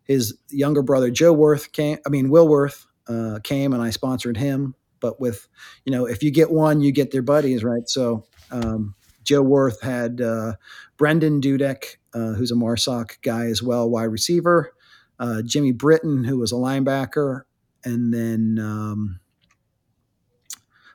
[0.03, 1.97] his younger brother Joe Worth came.
[2.05, 4.75] I mean Will Worth uh, came, and I sponsored him.
[4.99, 5.47] But with
[5.85, 7.87] you know, if you get one, you get their buddies, right?
[7.87, 8.95] So um,
[9.27, 10.53] Joe Worth had uh,
[10.97, 14.73] Brendan Dudek, uh, who's a Marsoc guy as well, wide receiver.
[15.19, 17.41] Uh, Jimmy Britton, who was a linebacker,
[17.83, 19.19] and then um,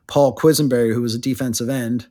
[0.07, 2.09] Paul Quisenberry, who was a defensive end.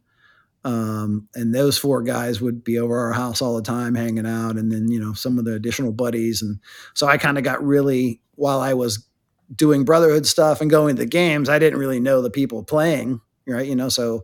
[0.63, 4.57] Um, and those four guys would be over our house all the time, hanging out,
[4.57, 6.43] and then you know some of the additional buddies.
[6.43, 6.59] And
[6.93, 9.07] so I kind of got really while I was
[9.55, 13.21] doing brotherhood stuff and going to the games, I didn't really know the people playing,
[13.47, 13.67] right?
[13.67, 14.23] You know, so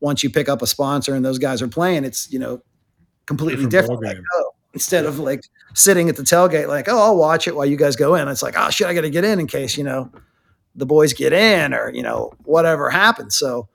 [0.00, 2.62] once you pick up a sponsor and those guys are playing, it's you know
[3.26, 4.00] completely different.
[4.00, 4.18] different.
[4.18, 5.42] Like, oh, instead of like
[5.74, 8.28] sitting at the tailgate, like oh I'll watch it while you guys go in.
[8.28, 10.10] It's like oh shit I got to get in in case you know
[10.74, 13.36] the boys get in or you know whatever happens.
[13.36, 13.68] So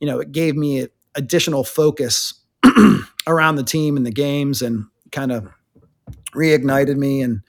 [0.00, 2.34] you know it gave me additional focus
[3.26, 5.48] around the team and the games and kind of
[6.34, 7.40] reignited me and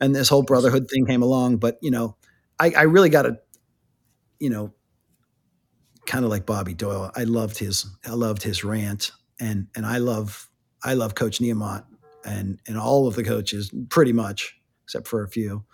[0.00, 1.58] and this whole brotherhood thing came along.
[1.58, 2.16] But you know
[2.58, 3.38] I, I really got to
[4.38, 4.72] you know
[6.06, 7.10] kind of like Bobby Doyle.
[7.14, 10.48] I loved his I loved his rant, and and I love
[10.82, 11.84] I love Coach Niumat
[12.24, 15.64] and and all of the coaches pretty much, except for a few.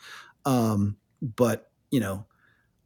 [0.45, 2.26] Um, but you know,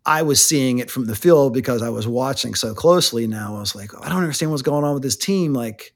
[0.06, 3.26] I was seeing it from the field because I was watching so closely.
[3.26, 5.52] Now I was like, I don't understand what's going on with this team.
[5.52, 5.94] Like,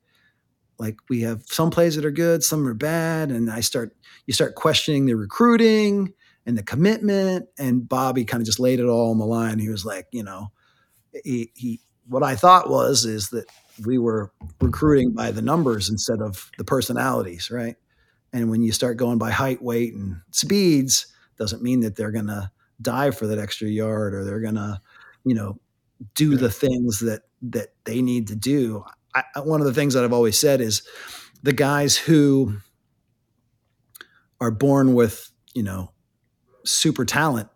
[0.79, 3.95] like we have some plays that are good, some are bad, and I start
[4.27, 6.13] you start questioning the recruiting
[6.47, 7.47] and the commitment.
[7.59, 9.59] And Bobby kind of just laid it all on the line.
[9.59, 10.49] He was like, you know,
[11.25, 13.47] he, he what I thought was is that
[13.85, 17.77] we were recruiting by the numbers instead of the personalities, right?
[18.33, 21.07] And when you start going by height, weight, and speeds,
[21.39, 22.51] doesn't mean that they're going to
[22.81, 24.81] dive for that extra yard or they're going to,
[25.25, 25.59] you know,
[26.15, 28.85] do the things that that they need to do.
[29.15, 30.83] I, one of the things that I've always said is
[31.43, 32.59] the guys who
[34.41, 35.93] are born with, you know,
[36.65, 37.49] super talent,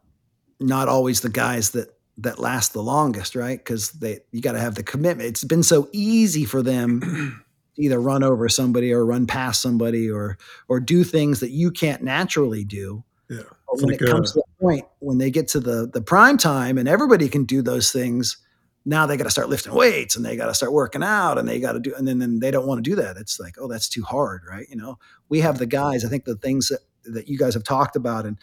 [0.61, 1.89] not always the guys that
[2.23, 3.59] that last the longest, right?
[3.59, 5.29] Because they you got to have the commitment.
[5.29, 7.45] It's been so easy for them
[7.77, 12.03] either run over somebody or run past somebody or or do things that you can't
[12.03, 13.05] naturally do.
[13.29, 13.43] Yeah.
[13.69, 16.03] when like it comes a, to uh, the point when they get to the the
[16.03, 18.37] prime time and everybody can do those things,
[18.85, 21.49] now they got to start lifting weights and they got to start working out and
[21.49, 23.17] they got to do and then, then they don't want to do that.
[23.17, 24.67] It's like, oh, that's too hard, right?
[24.69, 24.99] You know,
[25.29, 26.05] we have the guys.
[26.05, 28.39] I think the things that that you guys have talked about and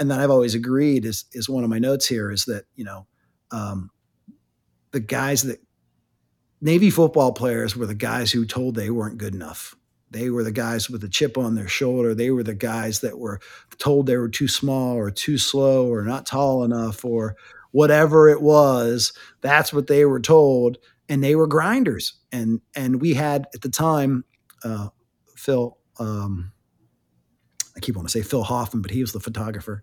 [0.00, 2.84] and that I've always agreed is is one of my notes here is that you
[2.84, 3.06] know
[3.52, 3.90] um,
[4.90, 5.60] the guys that
[6.60, 9.76] Navy football players were the guys who told they weren't good enough.
[10.10, 12.14] They were the guys with the chip on their shoulder.
[12.14, 13.40] They were the guys that were
[13.78, 17.36] told they were too small or too slow or not tall enough or
[17.70, 19.12] whatever it was.
[19.40, 20.78] That's what they were told,
[21.08, 22.14] and they were grinders.
[22.32, 24.24] And and we had at the time,
[24.64, 24.88] uh,
[25.36, 25.76] Phil.
[25.98, 26.52] Um,
[27.76, 29.82] I keep wanting to say Phil Hoffman, but he was the photographer.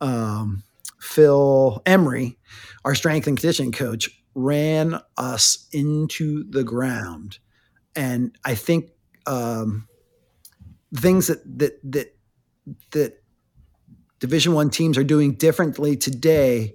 [0.00, 0.62] Um,
[1.00, 2.38] Phil Emery,
[2.84, 7.38] our strength and conditioning coach, ran us into the ground,
[7.94, 8.90] and I think
[9.26, 9.88] um,
[10.94, 12.16] things that that that
[12.92, 13.22] that
[14.18, 16.74] Division One teams are doing differently today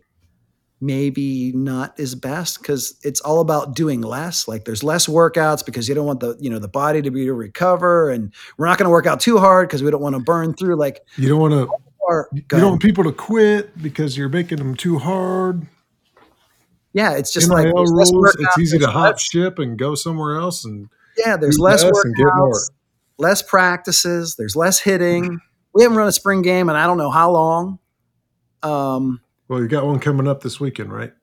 [0.84, 4.50] maybe not as best because it's all about doing less.
[4.50, 7.26] Like there's less workouts because you don't want the you know the body to be
[7.26, 10.16] to recover and we're not going to work out too hard because we don't want
[10.16, 14.18] to burn through like you don't want to you don't want people to quit because
[14.18, 15.66] you're making them too hard.
[16.92, 20.66] Yeah it's just NIL like rules it's easy to hop ship and go somewhere else
[20.66, 22.70] and yeah there's less workouts
[23.18, 25.40] less practices there's less hitting.
[25.74, 27.80] We haven't run a spring game and i don't know how long.
[28.62, 31.14] Um well, you got one coming up this weekend, right?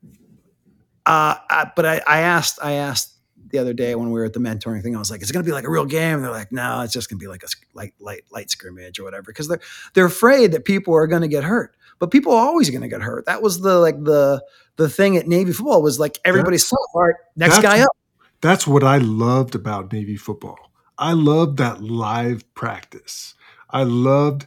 [1.07, 3.17] Uh, I, but I, I asked, I asked
[3.51, 5.33] the other day when we were at the mentoring thing, I was like, "Is it
[5.33, 7.23] going to be like a real game?" And they're like, "No, it's just going to
[7.23, 9.61] be like a light, light, light scrimmage or whatever," because they're
[9.95, 11.77] they're afraid that people are going to get hurt.
[11.99, 13.27] But people are always going to get hurt.
[13.27, 14.43] That was the like the
[14.77, 17.97] the thing at Navy football was like everybody's so right, next guy up.
[18.41, 20.59] That's what I loved about Navy football.
[20.97, 23.35] I loved that live practice.
[23.69, 24.47] I loved,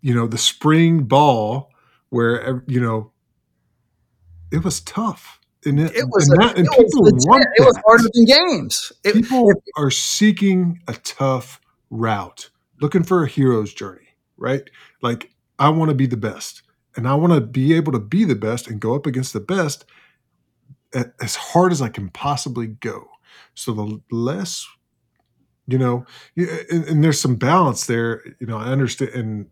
[0.00, 1.70] you know, the spring ball
[2.10, 3.12] where uh, you know
[4.50, 5.40] it was tough.
[5.64, 8.24] And it, it was, and, that, and it people was want It was harder than
[8.24, 8.92] games.
[9.02, 12.50] It, people it, are seeking a tough route,
[12.80, 14.62] looking for a hero's journey, right?
[15.02, 16.62] Like I want to be the best,
[16.94, 19.40] and I want to be able to be the best and go up against the
[19.40, 19.84] best
[21.20, 23.08] as hard as I can possibly go.
[23.54, 24.66] So the less,
[25.66, 28.22] you know, and, and there's some balance there.
[28.38, 29.46] You know, I understand, and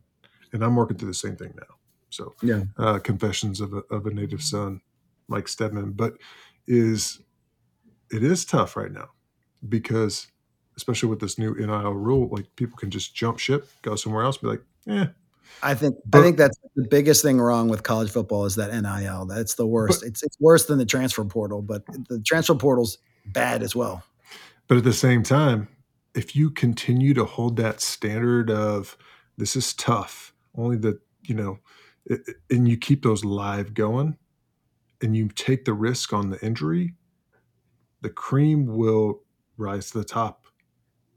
[0.53, 1.75] and I'm working through the same thing now.
[2.15, 4.81] So yeah, uh, Confessions of a, of a Native Son,
[5.27, 6.15] Mike Stedman, but
[6.67, 7.21] is
[8.11, 9.11] it is tough right now
[9.69, 10.29] because
[10.77, 14.37] especially with this new NIL rule, like people can just jump ship, go somewhere else,
[14.37, 15.09] be like, yeah.
[15.63, 18.73] I think but, I think that's the biggest thing wrong with college football is that
[18.73, 19.27] NIL.
[19.27, 20.01] That's the worst.
[20.01, 24.03] But, it's it's worse than the transfer portal, but the transfer portal's bad as well.
[24.69, 25.69] But at the same time,
[26.15, 28.97] if you continue to hold that standard of
[29.37, 31.59] this is tough, only the you know
[32.51, 34.17] and you keep those live going
[35.03, 36.95] and you take the risk on the injury,
[38.03, 39.23] the cream will
[39.57, 40.47] rise to the top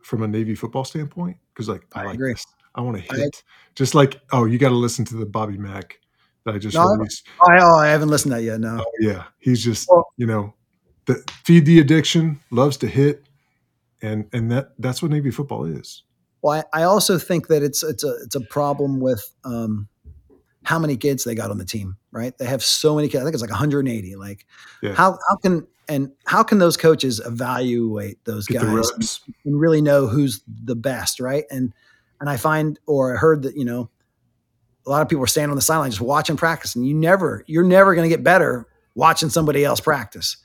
[0.02, 1.38] from a Navy football standpoint.
[1.54, 2.34] Because like I, I like agree.
[2.34, 2.46] This.
[2.76, 3.36] I want to hit.
[3.36, 6.00] I, just like oh, you got to listen to the Bobby Mack
[6.46, 7.28] that I just no, released.
[7.42, 8.60] I, oh, I haven't listened to that yet.
[8.60, 8.80] No.
[8.80, 10.54] Oh, yeah, he's just well, you know,
[11.06, 13.28] the, feed the addiction, loves to hit,
[14.02, 16.04] and and that that's what Navy football is.
[16.42, 19.88] Well, I, I also think that it's it's a it's a problem with um,
[20.68, 22.38] how many kids they got on the team, right?
[22.38, 23.22] They have so many kids.
[23.22, 24.18] I think it's like 180.
[24.18, 24.46] Like
[24.82, 24.94] yeah.
[24.94, 30.08] how how can and how can those coaches evaluate those Get guys and really know
[30.08, 31.46] who's the best, right?
[31.50, 31.74] And
[32.20, 33.90] and I find or I heard that, you know,
[34.86, 37.46] a lot of people are standing on the sideline just watching practice, and you never,
[37.48, 40.36] you're never going to get better watching somebody else practice.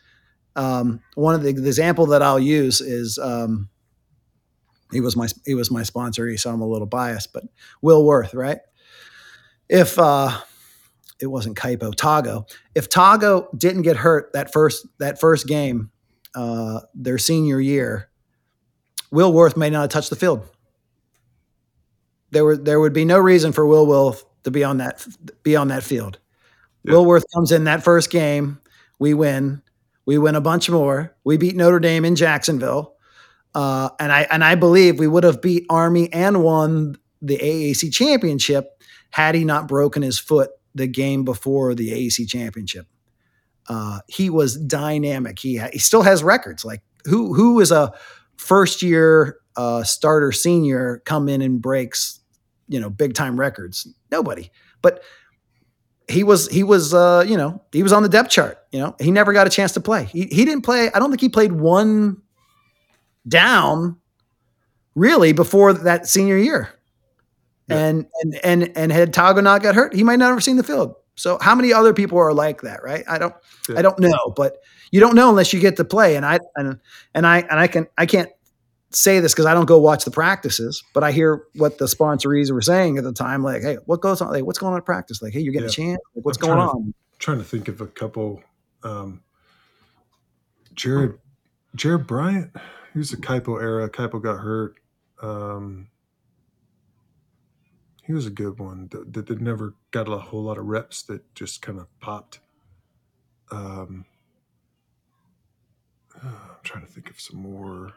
[0.54, 3.70] Um, one of the, the, example that I'll use is um,
[4.92, 7.42] he was my he was my sponsor, so I'm a little biased, but
[7.80, 8.58] Will Worth, right?
[9.72, 10.38] If uh,
[11.18, 15.90] it wasn't Kaipo, Tago, if Tago didn't get hurt that first that first game,
[16.34, 18.10] uh, their senior year,
[19.10, 20.46] Will Worth may not have touched the field.
[22.32, 25.06] There were there would be no reason for Will Worth to be on that
[25.42, 26.18] be on that field.
[26.82, 26.92] Yeah.
[26.92, 28.60] Will Worth comes in that first game.
[28.98, 29.62] We win.
[30.04, 31.16] We win a bunch more.
[31.24, 32.96] We beat Notre Dame in Jacksonville.
[33.54, 37.90] Uh, and I and I believe we would have beat Army and won the AAC
[37.90, 38.81] championship
[39.12, 42.86] had he not broken his foot the game before the AAC championship.
[43.68, 45.38] Uh, he was dynamic.
[45.38, 46.64] He ha- he still has records.
[46.64, 47.92] Like who who is a
[48.36, 52.20] first year uh, starter senior come in and breaks
[52.68, 53.86] you know big time records?
[54.10, 54.50] Nobody.
[54.80, 55.02] But
[56.08, 58.58] he was he was uh, you know he was on the depth chart.
[58.72, 60.04] You know he never got a chance to play.
[60.06, 60.90] He he didn't play.
[60.92, 62.20] I don't think he played one
[63.28, 63.98] down
[64.94, 66.70] really before that senior year.
[67.72, 67.86] Yeah.
[67.86, 70.62] And and and and had Tago not got hurt, he might not have seen the
[70.62, 70.94] field.
[71.14, 73.04] So how many other people are like that, right?
[73.08, 73.34] I don't
[73.68, 73.78] yeah.
[73.78, 74.58] I don't know, but
[74.90, 76.16] you don't know unless you get to play.
[76.16, 76.78] And I and
[77.14, 78.30] and I and I can I can't
[78.90, 82.50] say this because I don't go watch the practices, but I hear what the sponsorees
[82.50, 84.30] were saying at the time, like, hey, what goes on?
[84.32, 85.22] Like, what's going on at practice?
[85.22, 85.72] Like, hey, you're getting yeah.
[85.72, 86.00] a chance.
[86.14, 86.86] Like, what's I'm going on?
[86.86, 88.42] To, trying to think of a couple.
[88.82, 89.22] Um,
[90.74, 91.18] Jarod
[91.76, 92.50] Jarod Bryant,
[92.92, 93.88] he was a Kaipo era.
[93.88, 94.76] Kaipo got hurt.
[95.22, 95.88] Um,
[98.12, 101.02] he was a good one that, that, that never got a whole lot of reps
[101.04, 102.40] that just kind of popped.
[103.50, 104.04] Um,
[106.22, 107.94] uh, I'm trying to think of some more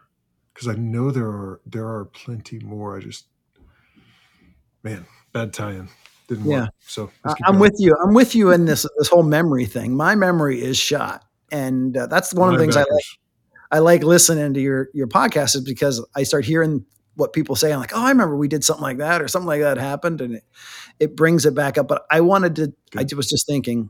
[0.54, 2.96] because I know there are there are plenty more.
[2.96, 3.26] I just
[4.84, 5.90] man, bad tie-in
[6.30, 6.62] didn't yeah.
[6.62, 6.70] work.
[6.80, 7.60] So I'm going.
[7.60, 7.94] with you.
[8.02, 9.98] I'm with you in this this whole memory thing.
[9.98, 13.04] My memory is shot, and uh, that's one of the things I like.
[13.70, 16.86] I like listening to your your podcast is because I start hearing
[17.16, 17.72] what people say.
[17.72, 20.22] I'm like, oh, I remember we did something like that or something like that happened,
[20.22, 20.44] and it,
[21.00, 21.88] it brings it back up.
[21.88, 22.74] But I wanted to.
[22.92, 23.14] Good.
[23.14, 23.90] I was just thinking.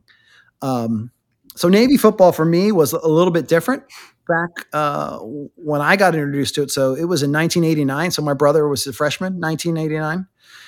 [0.62, 1.12] Um,
[1.56, 3.84] so Navy football for me was a little bit different
[4.28, 6.72] back uh, when I got introduced to it.
[6.72, 8.12] So it was in 1989.
[8.12, 10.28] So my brother was a freshman, 1989,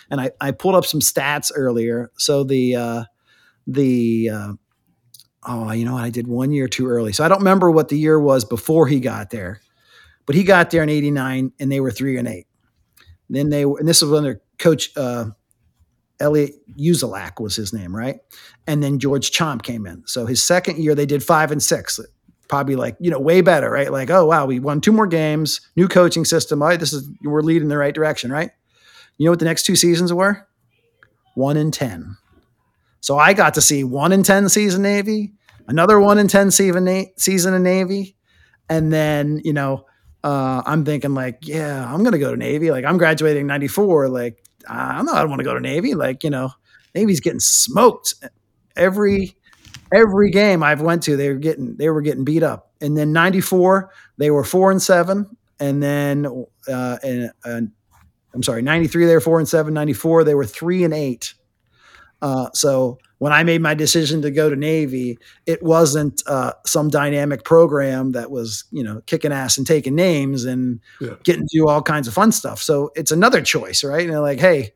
[0.09, 2.11] and I, I pulled up some stats earlier.
[2.17, 3.03] So the uh,
[3.67, 4.53] the uh,
[5.45, 6.03] oh, you know what?
[6.03, 7.13] I did one year too early.
[7.13, 9.61] So I don't remember what the year was before he got there,
[10.25, 12.46] but he got there in '89, and they were three and eight.
[13.29, 15.25] Then they and this was under Coach uh,
[16.19, 18.19] Elliot Uzelac was his name, right?
[18.65, 20.03] And then George Chaump came in.
[20.05, 21.99] So his second year, they did five and six.
[22.47, 23.91] Probably like, you know, way better, right?
[23.91, 26.61] Like, oh, wow, we won two more games, new coaching system.
[26.61, 28.51] All right, this is, we're leading the right direction, right?
[29.17, 30.47] You know what the next two seasons were?
[31.35, 32.17] One in 10.
[33.01, 35.33] So I got to see one in 10 season Navy,
[35.67, 36.83] another one in 10 season,
[37.63, 38.15] Navy.
[38.69, 39.85] And then, you know,
[40.27, 42.69] uh, I'm thinking like, yeah, I'm to go to Navy.
[42.69, 44.09] Like I'm graduating 94.
[44.09, 45.13] Like I don't know.
[45.13, 45.95] I don't want to go to Navy.
[45.95, 46.49] Like, you know,
[46.93, 48.13] Navy's getting smoked
[48.75, 49.37] every
[49.93, 51.15] every game I've went to.
[51.15, 52.71] They were getting they were getting beat up.
[52.81, 55.37] And then '94 they were four and seven.
[55.61, 56.25] And then
[56.67, 57.71] uh, and, and
[58.33, 59.73] I'm sorry, '93 they were four and seven.
[59.73, 61.35] '94 they were three and eight.
[62.21, 66.89] Uh, so when I made my decision to go to Navy, it wasn't uh, some
[66.89, 71.15] dynamic program that was, you know, kicking ass and taking names and yeah.
[71.23, 72.61] getting to do all kinds of fun stuff.
[72.61, 74.07] So it's another choice, right?
[74.07, 74.71] And like, hey,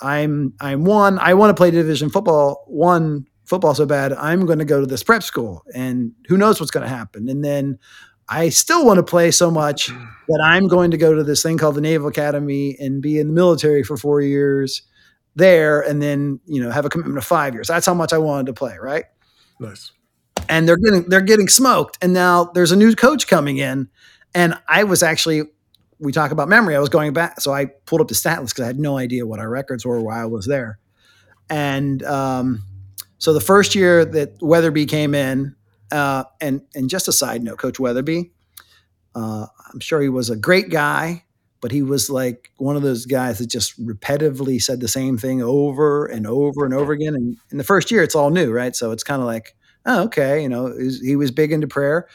[0.00, 1.18] I'm I'm one.
[1.18, 4.12] I want to play division football, one football so bad.
[4.12, 7.28] I'm going to go to this prep school, and who knows what's going to happen.
[7.28, 7.78] And then
[8.28, 11.58] I still want to play so much that I'm going to go to this thing
[11.58, 14.82] called the Naval Academy and be in the military for four years
[15.36, 17.68] there and then you know have a commitment of five years.
[17.68, 19.04] That's how much I wanted to play, right?
[19.60, 19.92] Nice.
[20.48, 23.88] And they're getting they're getting smoked, and now there's a new coach coming in,
[24.34, 25.42] and I was actually
[25.98, 26.76] we talk about memory.
[26.76, 28.98] I was going back, so I pulled up the stat list because I had no
[28.98, 30.78] idea what our records were while I was there,
[31.48, 32.62] and um,
[33.18, 35.56] so the first year that Weatherbie came in,
[35.90, 38.32] uh, and and just a side note, Coach Weatherbie,
[39.14, 41.24] uh, I'm sure he was a great guy
[41.64, 45.40] but he was like one of those guys that just repetitively said the same thing
[45.40, 47.14] over and over and over again.
[47.14, 48.76] And in the first year, it's all new, right?
[48.76, 52.06] So it's kind of like, oh, okay, you know, he was big into prayer,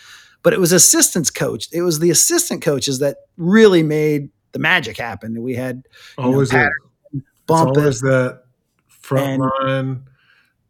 [0.43, 1.67] but it was assistants coach.
[1.73, 5.41] It was the assistant coaches that really made the magic happen.
[5.41, 5.81] We had
[6.15, 8.43] always know, that bump always that
[8.87, 10.03] front and, line.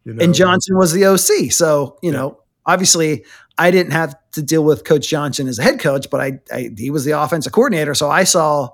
[0.06, 0.23] You know.
[0.23, 3.26] And Johnson was the OC, so you know, obviously
[3.60, 6.72] I didn't have to deal with Coach Johnson as a head coach, but I, I
[6.77, 8.69] he was the offensive coordinator, so I saw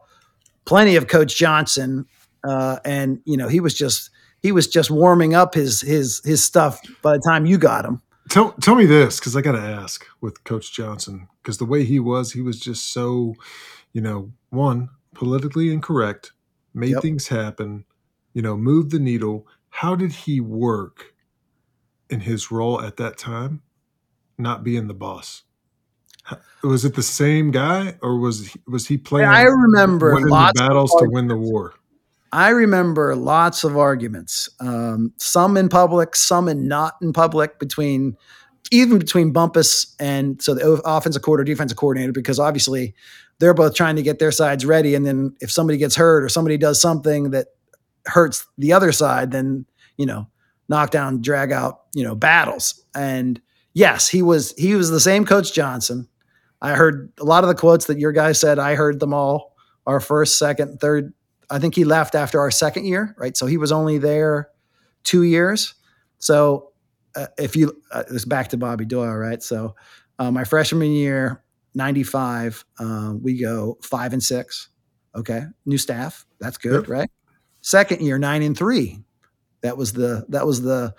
[0.66, 2.06] plenty of Coach Johnson,
[2.48, 4.12] uh, and you know he was just
[4.44, 8.02] he was just warming up his his his stuff by the time you got him.
[8.30, 11.84] Tell tell me this because I got to ask with Coach Johnson because the way
[11.84, 13.34] he was, he was just so,
[13.92, 16.32] you know, one politically incorrect,
[16.76, 17.02] made yep.
[17.02, 17.86] things happen,
[18.34, 19.48] you know, moved the needle.
[19.70, 21.14] How did he work
[22.10, 23.62] in his role at that time?
[24.38, 25.44] Not being the boss?
[26.64, 29.28] Was it the same guy, or was he, was he playing?
[29.28, 31.76] I remember the battles to win the war.
[32.32, 38.18] I remember lots of arguments, um, some in public, some in not in public, between
[38.72, 42.96] even between Bumpas and so the offensive coordinator, defensive coordinator, because obviously
[43.40, 44.96] they're both trying to get their sides ready.
[44.96, 47.48] And then if somebody gets hurt or somebody does something that
[48.08, 49.66] hurts the other side, then
[49.98, 50.28] you know,
[50.68, 52.84] knock down, drag out, you know, battles.
[52.96, 53.40] And
[53.76, 56.08] yes, he was he was the same Coach Johnson.
[56.62, 58.58] I heard a lot of the quotes that your guy said.
[58.58, 59.56] I heard them all.
[59.86, 61.14] Our first, second, third
[61.50, 63.36] I think he left after our second year, right?
[63.36, 64.50] So he was only there
[65.04, 65.76] two years.
[66.18, 66.72] So
[67.16, 69.42] uh, if you, uh, it's back to Bobby Doyle, right?
[69.42, 69.76] So
[70.20, 71.44] uh, my freshman year,
[71.76, 74.70] 95, uh, we go five and six.
[75.16, 75.44] Okay.
[75.66, 76.26] New staff.
[76.40, 76.90] That's good, yep.
[76.90, 77.10] right?
[77.62, 79.04] Second year, nine and three.
[79.62, 80.94] That was the, that was the,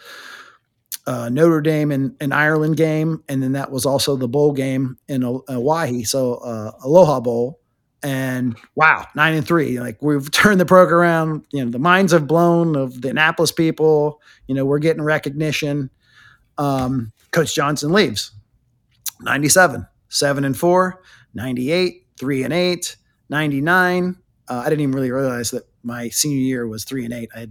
[1.07, 4.99] uh, Notre Dame and, and, Ireland game, and then that was also the bowl game
[5.09, 6.03] in Hawaii.
[6.03, 7.61] So uh, Aloha Bowl,
[8.03, 9.79] and wow, nine and three.
[9.79, 11.47] Like we've turned the program around.
[11.53, 14.21] You know, the minds have blown of the Annapolis people.
[14.49, 15.91] You know, we're getting recognition.
[16.59, 18.33] Um, Coach Johnson leaves.
[19.21, 21.03] 97, seven and four,
[21.35, 22.97] 98, three and eight,
[23.31, 24.17] 99.
[24.49, 27.31] Uh, I didn't even really realize that my senior year was three and eight.
[27.35, 27.49] I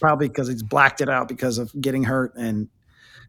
[0.00, 2.68] probably because he's blacked it out because of getting hurt and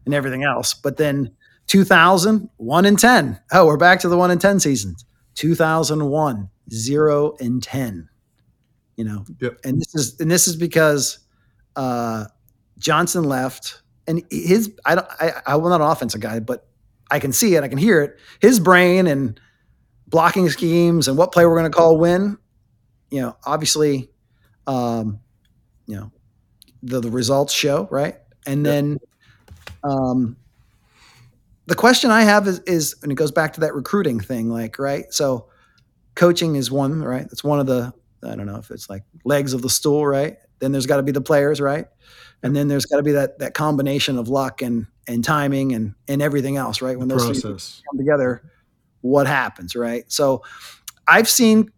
[0.04, 0.74] and everything else.
[0.74, 1.34] But then
[1.66, 3.40] 2000, one and 10.
[3.52, 5.04] Oh, we're back to the one and 10 seasons.
[5.34, 8.08] 2001, zero and 10.
[8.96, 9.58] You know, yep.
[9.64, 11.18] and this is and this is because
[11.74, 12.26] uh,
[12.78, 16.68] Johnson left, and his I don't I I'm not an offensive guy, but
[17.10, 18.18] I can see it, I can hear it.
[18.40, 19.40] His brain and
[20.06, 22.38] blocking schemes and what play we're going to call win.
[23.10, 24.10] You know, obviously,
[24.68, 25.18] um,
[25.86, 26.12] you know,
[26.84, 28.16] the the results show right,
[28.46, 28.98] and then
[29.82, 30.36] um,
[31.66, 34.78] the question I have is, is, and it goes back to that recruiting thing, like,
[34.78, 35.12] right?
[35.12, 35.48] So
[36.14, 37.26] coaching is one, right?
[37.32, 37.92] It's one of the,
[38.22, 40.36] I don't know if it's like legs of the stool, right?
[40.58, 41.86] Then there's got to be the players, right?
[42.42, 45.94] And then there's got to be that that combination of luck and and timing and
[46.08, 46.98] and everything else, right?
[46.98, 47.82] When those process.
[47.90, 48.42] come together,
[49.00, 50.04] what happens, right?
[50.12, 50.42] So
[51.08, 51.70] I've seen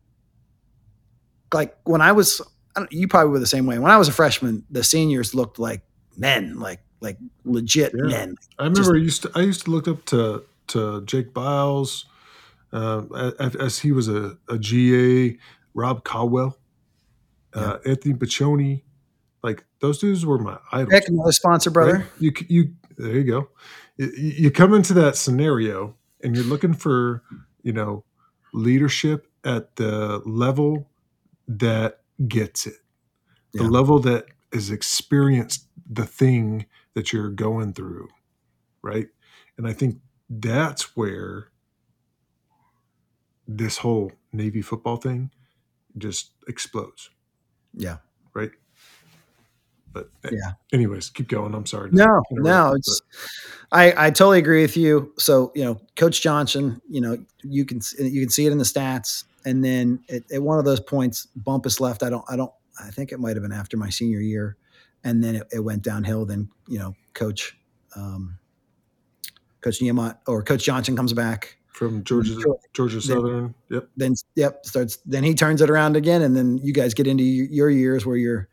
[1.55, 2.43] like when I was,
[2.91, 3.79] you probably were the same way.
[3.79, 5.83] When I was a freshman, the seniors looked like
[6.17, 8.05] men, like like legit yeah.
[8.05, 8.37] men.
[8.59, 12.07] I remember Just, I used to I used to look up to to Jake Biles
[12.73, 15.39] uh, as, as, he was a, a GA,
[15.75, 16.59] Rob Caldwell,
[17.55, 17.93] uh, yeah.
[17.93, 18.83] Anthony Baccioni,
[19.43, 20.93] like those dudes were my idols.
[20.93, 21.99] Heck, another sponsor, brother.
[21.99, 22.07] Right?
[22.19, 23.49] You you there you go.
[23.97, 27.23] You, you come into that scenario and you're looking for
[27.63, 28.05] you know
[28.53, 30.91] leadership at the level
[31.49, 32.77] that gets it,
[33.53, 33.69] the yeah.
[33.69, 38.09] level that is experienced the thing that you're going through,
[38.83, 39.09] right?
[39.59, 39.99] And I think
[40.29, 41.49] that's where
[43.47, 45.31] this whole Navy football thing
[45.99, 47.11] just explodes.
[47.75, 47.99] Yeah.
[48.35, 48.51] Right.
[49.93, 50.53] But eh, yeah.
[50.73, 51.55] Anyways, keep going.
[51.55, 51.91] I'm sorry.
[51.91, 53.01] No, no, it's.
[53.73, 55.15] I I totally agree with you.
[55.19, 58.65] So you know, Coach Johnson, you know, you can you can see it in the
[58.65, 62.03] stats, and then at, at one of those points, Bumpas left.
[62.03, 64.59] I don't I don't I think it might have been after my senior year
[65.07, 66.27] and then it, it went downhill.
[66.27, 67.57] Then you know, Coach
[67.95, 68.39] um,
[69.61, 72.35] Coach Niumat or Coach Johnson comes back from Georgia
[72.75, 73.55] Georgia Southern.
[73.71, 73.89] Then, yep.
[73.97, 74.99] Then yep starts.
[75.07, 78.17] Then he turns it around again, and then you guys get into your years where
[78.17, 78.49] you're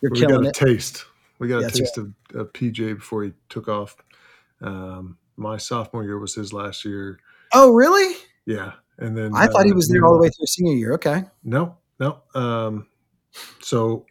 [0.00, 0.54] you're we killing got a it.
[0.54, 1.04] taste.
[1.40, 2.06] We got a taste right.
[2.34, 3.96] of, of, PJ before he took off.
[4.60, 7.20] Um, my sophomore year was his last year.
[7.54, 8.16] Oh, really?
[8.44, 10.74] Yeah, and then I uh, thought he uh, was there all the way through senior
[10.74, 10.92] year.
[10.94, 11.24] Okay.
[11.44, 12.22] No, no.
[12.34, 12.88] Um,
[13.60, 14.06] so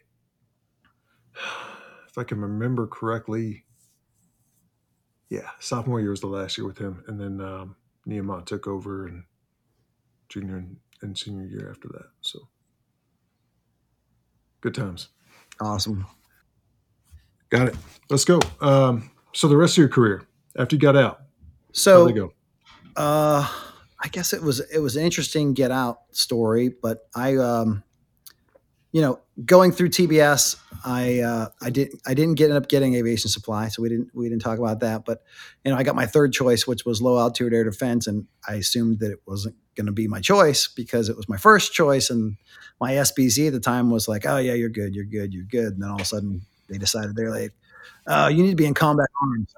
[2.08, 3.64] if I can remember correctly,
[5.28, 9.06] yeah, sophomore year was the last year with him, and then um, Niumat took over
[9.06, 9.24] and
[10.28, 12.06] junior and, and senior year after that.
[12.22, 12.38] So
[14.62, 15.08] good times.
[15.60, 16.06] Awesome.
[17.50, 17.76] Got it.
[18.08, 18.40] Let's go.
[18.60, 20.22] Um, so the rest of your career
[20.56, 21.20] after you got out,
[21.72, 22.32] so go.
[22.96, 23.46] Uh,
[24.00, 27.82] I guess it was it was an interesting get out story, but I um,
[28.92, 33.28] you know, going through TBS, I uh, I didn't I didn't get up getting aviation
[33.28, 35.04] supply, so we didn't we didn't talk about that.
[35.04, 35.22] But
[35.64, 38.54] you know, I got my third choice, which was low altitude air defense, and I
[38.54, 42.08] assumed that it wasn't going to be my choice because it was my first choice,
[42.08, 42.36] and
[42.80, 45.74] my SBZ at the time was like, oh yeah, you're good, you're good, you're good,
[45.74, 47.52] and then all of a sudden they decided they're like,
[48.06, 49.54] oh, you need to be in combat arms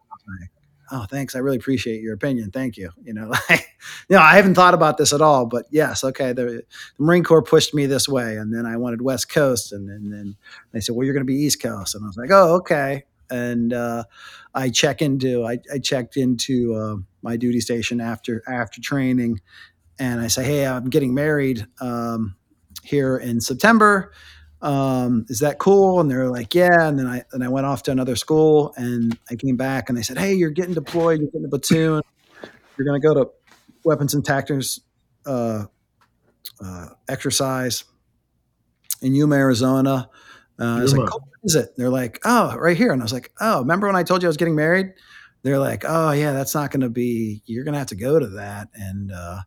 [0.91, 1.35] oh, thanks.
[1.35, 2.51] I really appreciate your opinion.
[2.51, 2.91] Thank you.
[3.03, 3.69] You know, like,
[4.09, 6.33] you know, I haven't thought about this at all, but yes, okay.
[6.33, 6.65] The, the
[6.99, 10.37] Marine Corps pushed me this way, and then I wanted West Coast, and, and then
[10.73, 13.05] they said, well, you're going to be East Coast, and I was like, oh, okay.
[13.31, 14.05] And uh,
[14.55, 19.41] I check into, I, I checked into uh, my duty station after after training,
[19.99, 22.35] and I say, hey, I'm getting married um,
[22.83, 24.13] here in September.
[24.63, 26.01] Um, is that cool?
[26.01, 26.89] And they're like, yeah.
[26.89, 29.97] And then I and I went off to another school, and I came back, and
[29.97, 32.03] they said, hey, you're getting deployed, you're getting a platoon,
[32.77, 33.31] you're going to go to
[33.85, 34.81] weapons and tactics
[35.27, 35.65] uh,
[36.65, 37.85] uh, exercise
[39.03, 40.11] in Yuma, Arizona.
[40.59, 41.11] Uh, I was like, Yuma.
[41.15, 41.71] oh, what is it?
[41.77, 42.93] They're like, oh, right here.
[42.93, 44.93] And I was like, oh, remember when I told you I was getting married?
[45.43, 47.43] They're like, oh yeah, that's not going to be.
[47.47, 48.69] You're going to have to go to that.
[48.75, 49.41] And uh,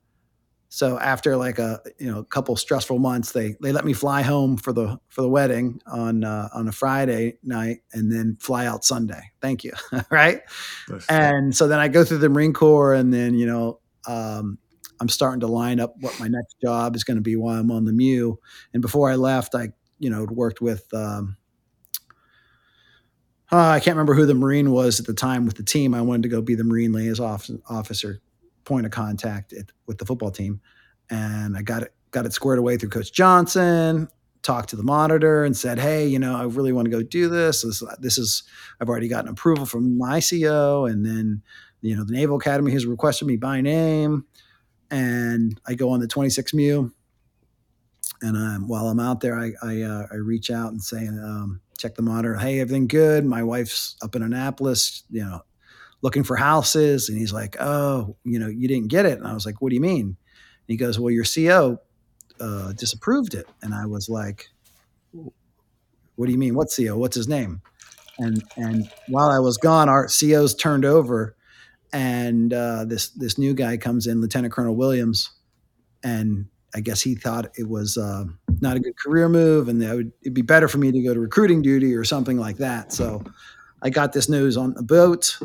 [0.73, 4.23] so after like a you know a couple stressful months, they they let me fly
[4.23, 8.65] home for the for the wedding on uh, on a Friday night, and then fly
[8.65, 9.21] out Sunday.
[9.39, 9.73] Thank you,
[10.09, 10.41] right?
[10.89, 11.05] Nice.
[11.09, 14.57] And so then I go through the Marine Corps, and then you know um,
[14.99, 17.69] I'm starting to line up what my next job is going to be while I'm
[17.69, 18.37] on the MEU.
[18.73, 20.91] And before I left, I you know worked with.
[20.91, 21.37] Um,
[23.51, 25.93] uh, I can't remember who the Marine was at the time with the team.
[25.93, 28.21] I wanted to go be the Marine liaison officer,
[28.65, 30.61] point of contact at, with the football team,
[31.09, 34.07] and I got it got it squared away through Coach Johnson.
[34.41, 37.29] Talked to the monitor and said, "Hey, you know, I really want to go do
[37.29, 37.61] this.
[37.61, 38.43] This, this is
[38.79, 41.41] I've already gotten approval from my CO, and then
[41.81, 44.25] you know the Naval Academy has requested me by name,
[44.91, 46.91] and I go on the 26 MEU,
[48.21, 51.61] and I'm, while I'm out there, I I, uh, I reach out and say, um,
[51.77, 52.35] check the monitor.
[52.35, 53.25] Hey, everything good?
[53.25, 55.41] My wife's up in Annapolis, you know,
[56.03, 59.33] looking for houses, and he's like, oh, you know, you didn't get it, and I
[59.33, 60.05] was like, what do you mean?
[60.05, 61.79] And he goes, well, your CO
[62.39, 64.49] uh, disapproved it, and I was like,
[66.15, 66.53] what do you mean?
[66.53, 66.97] What CO?
[66.97, 67.61] What's his name?
[68.19, 71.35] And and while I was gone, our COs turned over,
[71.91, 75.31] and uh, this this new guy comes in, Lieutenant Colonel Williams,
[76.03, 78.25] and I guess he thought it was uh,
[78.59, 81.13] not a good career move, and that would it'd be better for me to go
[81.13, 82.91] to recruiting duty or something like that.
[82.93, 83.23] So
[83.81, 85.37] I got this news on the boat.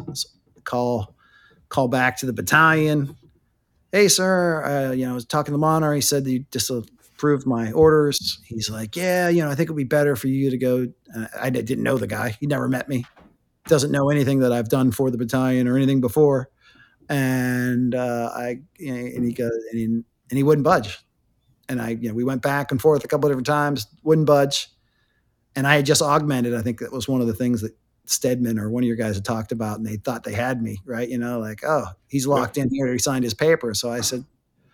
[0.69, 1.15] Call
[1.69, 3.17] call back to the battalion.
[3.93, 5.95] Hey, sir, uh, you know, I was talking to Monar.
[5.95, 8.39] He said you disapproved my orders.
[8.45, 10.89] He's like, yeah, you know, I think it'd be better for you to go.
[11.15, 12.37] Uh, I didn't know the guy.
[12.39, 13.05] He never met me.
[13.67, 16.51] Doesn't know anything that I've done for the battalion or anything before.
[17.09, 20.99] And uh, I, and he goes, and he, and he wouldn't budge
[21.69, 24.27] and I, you know, we went back and forth a couple of different times, wouldn't
[24.27, 24.69] budge.
[25.55, 26.55] And I had just augmented.
[26.55, 27.77] I think that was one of the things that
[28.09, 30.79] Stedman or one of your guys had talked about, and they thought they had me,
[30.85, 31.09] right?
[31.09, 32.91] You know, like, oh, he's locked in here.
[32.93, 33.75] He signed his paper.
[33.75, 34.25] So I said,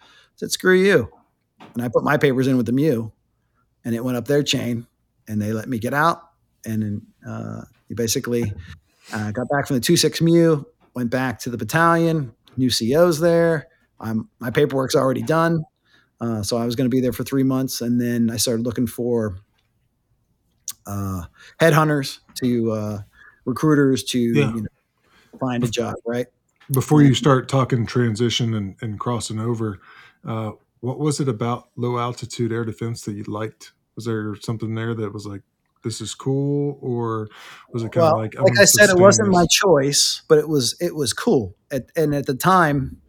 [0.00, 0.06] I
[0.36, 1.10] said, screw you.
[1.74, 3.10] And I put my papers in with the MEU,
[3.84, 4.86] and it went up their chain,
[5.26, 6.22] and they let me get out.
[6.64, 8.52] And then uh, you basically
[9.12, 13.68] uh, got back from the 2-6 MEU, went back to the battalion, new COs there.
[14.00, 15.64] I'm, my paperwork's already done.
[16.20, 18.64] Uh, so I was going to be there for three months, and then I started
[18.64, 19.38] looking for
[20.86, 21.24] uh,
[21.60, 22.98] headhunters to uh,
[23.44, 24.54] recruiters to Yeah.
[24.54, 25.94] you know, find a job.
[26.06, 26.26] Right?
[26.70, 29.80] Before you start talking transition and, and crossing over,
[30.26, 33.72] uh, what was it about low altitude air defense that you liked?
[33.96, 35.42] Was there something there that was like,
[35.82, 37.28] this is cool, or
[37.70, 39.34] was it kind of Well, like, like I said, it wasn't this?
[39.34, 41.54] my choice, but it was it was cool.
[41.70, 43.02] At, and at the time,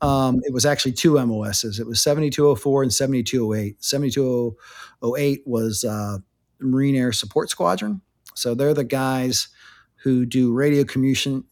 [0.00, 1.80] um, it was actually two MOSs.
[1.80, 3.82] It was 7204 and 7208.
[3.84, 6.18] 7208 was uh,
[6.60, 8.00] Marine Air Support Squadron.
[8.34, 9.48] So they're the guys
[10.02, 11.44] who do radio communication,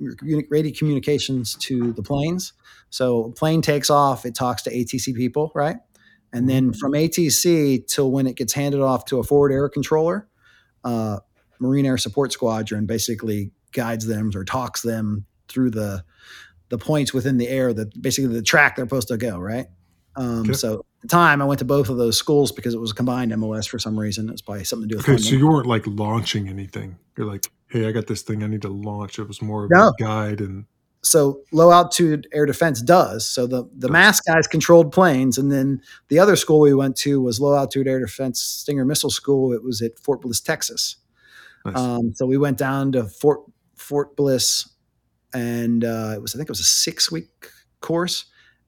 [0.49, 2.55] radio communications to the planes.
[2.91, 5.77] So a plane takes off, it talks to ATC people, right?
[6.33, 10.29] And then from ATC till when it gets handed off to a forward air controller,
[10.85, 11.19] uh,
[11.61, 16.05] Marine Air Support Squadron basically guides them or talks them through the
[16.71, 19.67] the points within the air that basically the track they're supposed to go, right?
[20.17, 20.53] Um, Okay.
[20.53, 22.95] So at the time I went to both of those schools because it was a
[22.95, 24.29] combined MOS for some reason.
[24.29, 26.99] It was probably something to do with Okay, so you weren't like launching anything.
[27.17, 29.19] You're like, hey, I got this thing I need to launch.
[29.19, 29.89] It was more of No.
[29.89, 30.65] a guide and
[31.03, 33.27] so low altitude air defense does.
[33.29, 37.21] So the the mass guys controlled planes, and then the other school we went to
[37.21, 39.53] was low altitude air defense Stinger Missile School.
[39.53, 40.97] It was at Fort Bliss, Texas.
[41.65, 41.77] nice.
[41.77, 43.41] Um, so we went down to Fort
[43.77, 44.69] Fort Bliss,
[45.33, 47.29] and uh, it was I think it was a six week
[47.81, 48.25] course,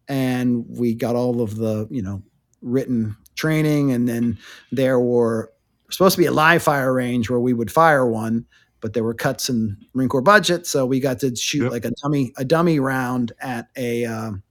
[0.08, 2.22] and we got all of the you know
[2.62, 4.38] written training, and then
[4.70, 5.52] there were
[5.90, 8.46] supposed to be a live fire range where we would fire one,
[8.80, 11.72] but there were cuts in Marine Corps budget, so we got to shoot Yep.
[11.72, 14.42] like a dummy a dummy round at a um,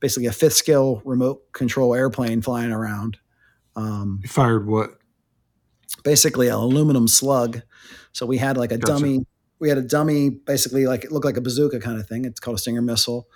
[0.00, 3.18] basically a fifth skill remote control airplane flying around.
[3.76, 4.90] Um, you fired what?
[6.04, 7.62] basically an aluminum slug.
[8.12, 8.92] So we had like a Gotcha.
[9.00, 9.26] dummy.
[9.58, 12.24] We had a dummy, basically like it looked like a bazooka kind of thing.
[12.24, 13.28] It's called a Stinger missile,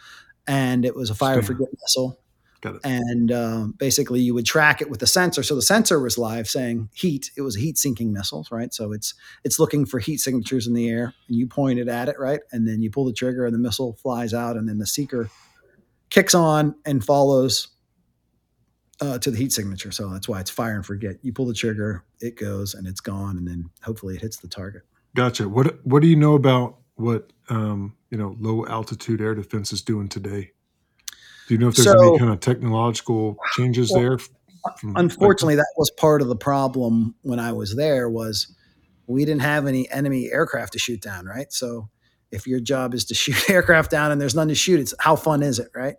[0.46, 1.46] and it was a fire Stinger.
[1.58, 2.18] forget missile.
[2.62, 2.80] Got it.
[2.84, 5.42] And um, basically, you would track it with the sensor.
[5.42, 7.32] So the sensor was live, saying heat.
[7.36, 8.72] It was a heat sinking missile, right?
[8.72, 12.08] So it's it's looking for heat signatures in the air, and you point it at
[12.08, 12.40] it, right?
[12.52, 15.28] And then you pull the trigger, and the missile flies out, and then the seeker
[16.08, 17.66] kicks on and follows
[19.00, 19.90] uh, to the heat signature.
[19.90, 21.16] So that's why it's fire and forget.
[21.22, 24.46] You pull the trigger, it goes, and it's gone, and then hopefully it hits the
[24.46, 24.82] target.
[25.16, 25.48] Gotcha.
[25.48, 29.82] What What do you know about what um, you know low altitude air defense is
[29.82, 30.52] doing today?
[31.52, 34.18] Do you know if there's So, any kind of technological changes well, there?
[34.96, 38.08] Unfortunately, that was part of the problem when I was there.
[38.08, 38.50] Was
[39.06, 41.52] we didn't have any enemy aircraft to shoot down, right?
[41.52, 41.90] So
[42.30, 45.14] if your job is to shoot aircraft down and there's none to shoot, it's how
[45.14, 45.96] fun is it, right?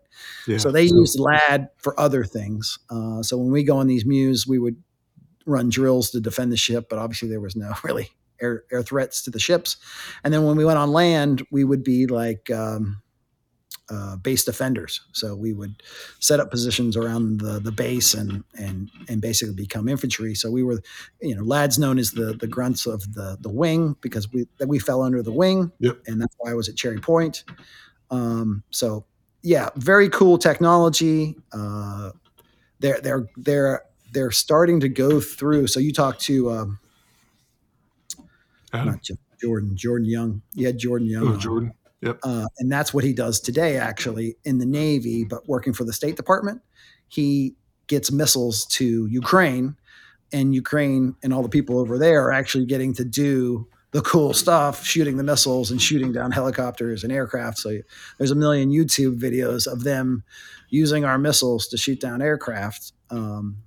[0.48, 0.58] yeah.
[0.58, 2.80] So they So used LAAD for other things.
[2.90, 4.82] Uh, so when we go on these MEUs, we would
[5.46, 8.10] run drills to defend the ship, but obviously there was no really
[8.42, 9.78] air, air threats to the ships.
[10.24, 13.03] And then when we went on land, we would be like um,
[13.90, 15.02] uh, base defenders.
[15.12, 15.84] So we would
[16.20, 20.36] set up positions around the, the base and and and basically become infantry.
[20.36, 20.82] So we were,
[21.22, 24.68] you know, LAADs known as the the grunts of the the wing because we that
[24.68, 25.98] we fell under the wing, yep.
[26.08, 27.44] and that's why I was at Cherry Point.
[28.10, 29.06] Um, so
[29.42, 31.36] yeah, very cool technology.
[31.52, 32.12] Uh,
[32.80, 33.82] they're they're they're
[34.14, 35.68] they're starting to go through.
[35.68, 36.80] So you talk to um,
[38.72, 38.88] Adam.
[38.88, 39.02] not
[39.42, 40.42] Jordan Jordan Young.
[40.54, 41.28] You had Jordan Young.
[41.28, 41.38] Oh.
[41.38, 41.74] Jordan.
[42.04, 42.20] Yep.
[42.24, 45.94] Uh, and that's what he does today, actually, in the Navy, but working for the
[45.94, 46.62] State Department.
[47.08, 47.56] He
[47.88, 49.78] gets missiles to Ukraine,
[50.34, 54.34] and Ukraine and all the people over there are actually getting to do the cool
[54.34, 57.60] stuff, shooting the missiles and shooting down helicopters and aircraft.
[57.60, 57.78] So
[58.18, 60.24] there's a million YouTube videos of them
[60.70, 62.92] using our missiles to shoot down aircraft.
[63.12, 63.58] Um,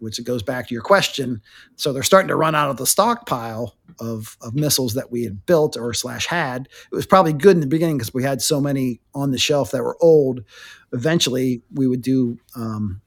[0.00, 1.40] which it goes back to your question.
[1.76, 5.44] So they're starting to run out of the stockpile of, of missiles that we had
[5.46, 6.68] built or slash had.
[6.92, 9.70] It was probably good in the beginning because we had so many on the shelf
[9.72, 10.44] that were old.
[10.92, 13.00] Eventually, we would do um,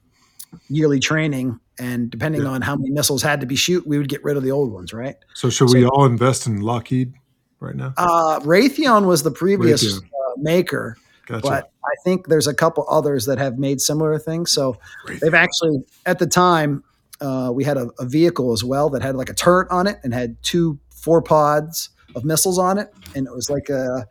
[0.68, 2.48] yearly training, and depending Yeah.
[2.48, 4.72] on how many missiles had to be shoot, we would get rid of the old
[4.72, 4.92] ones.
[4.92, 5.16] Right.
[5.34, 7.14] So should So we all invest in Lockheed
[7.60, 7.94] right now?
[7.96, 10.00] uh, Raytheon was the previous uh,
[10.36, 10.96] maker,
[11.26, 11.42] Gotcha.
[11.42, 14.52] but I think there's a couple others that have made similar things.
[14.52, 14.78] So
[15.20, 16.84] They've actually, at the time,
[17.20, 20.00] uh, we had a, a vehicle as well that had like a turret on it
[20.02, 24.06] and had two four pods of missiles on it, and it was like a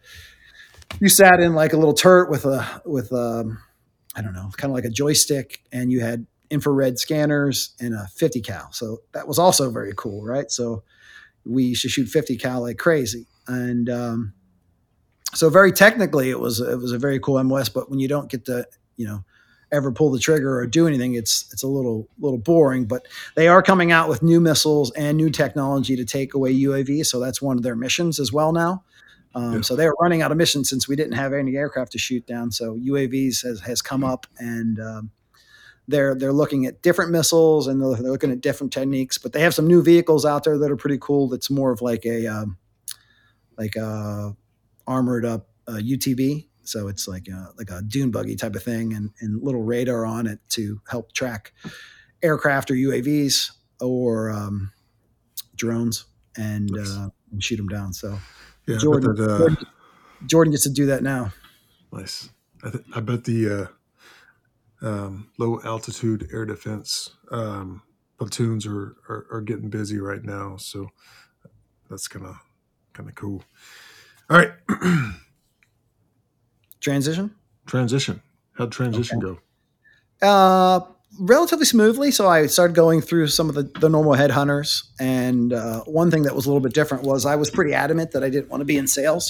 [1.00, 3.60] you sat in like a little turret with a with um
[4.16, 8.08] I don't know, kind of like a joystick, and you had infrared scanners and a
[8.16, 8.72] 50 cal.
[8.74, 10.52] So that was also very cool, right?
[10.52, 10.84] So
[11.46, 14.34] we used to shoot 50 cal like crazy, and um,
[15.34, 17.70] so very technically, it was it was a very cool MOS.
[17.70, 18.66] But when you don't get to
[18.98, 19.24] you know
[19.72, 22.86] ever pull the trigger or do anything, it's it's a little little boring.
[22.86, 27.06] But they are coming out with new missiles and new technology to take away UAV.
[27.06, 28.84] So that's one of their missions as well now.
[29.34, 29.62] Um, Yeah.
[29.62, 32.52] So they're running out of missions since we didn't have any aircraft to shoot down.
[32.52, 35.12] So UAVs has, has come up and um,
[35.88, 39.18] they're they're looking at different missiles and they're, they're looking at different techniques.
[39.18, 41.30] But they have some new vehicles out there that are pretty cool.
[41.30, 42.58] That's more of like a um,
[43.58, 44.36] like a
[44.92, 46.48] armored up uh, UTV.
[46.64, 50.06] So it's like a, like a dune buggy type of thing, and, and little radar
[50.06, 51.54] on it to help track
[52.22, 54.72] aircraft or UAVs or um,
[55.56, 56.06] drones
[56.38, 56.92] and, Nice.
[56.96, 57.94] uh, and shoot them down.
[57.94, 58.18] So
[58.68, 59.58] yeah, Jordan, that, uh, Jordan,
[60.28, 61.34] Jordan gets to do that now.
[61.92, 62.30] nice.
[62.64, 63.70] I, th- I bet the
[64.84, 67.82] uh, um, low altitude air defense um,
[68.20, 70.58] platoons are, are are getting busy right now.
[70.58, 70.90] So
[71.90, 72.36] that's kind of
[72.94, 73.44] kind of cool.
[74.32, 74.52] All right,
[76.80, 77.36] Transition.
[77.66, 78.22] transition.
[78.54, 79.40] How'd transition go?
[80.22, 80.80] Uh,
[81.20, 82.12] relatively smoothly.
[82.12, 84.84] So I started going through some of the, the normal headhunters.
[85.02, 88.12] And uh, one thing that was a little bit different was I was pretty adamant
[88.12, 89.30] that I didn't want to be in sales.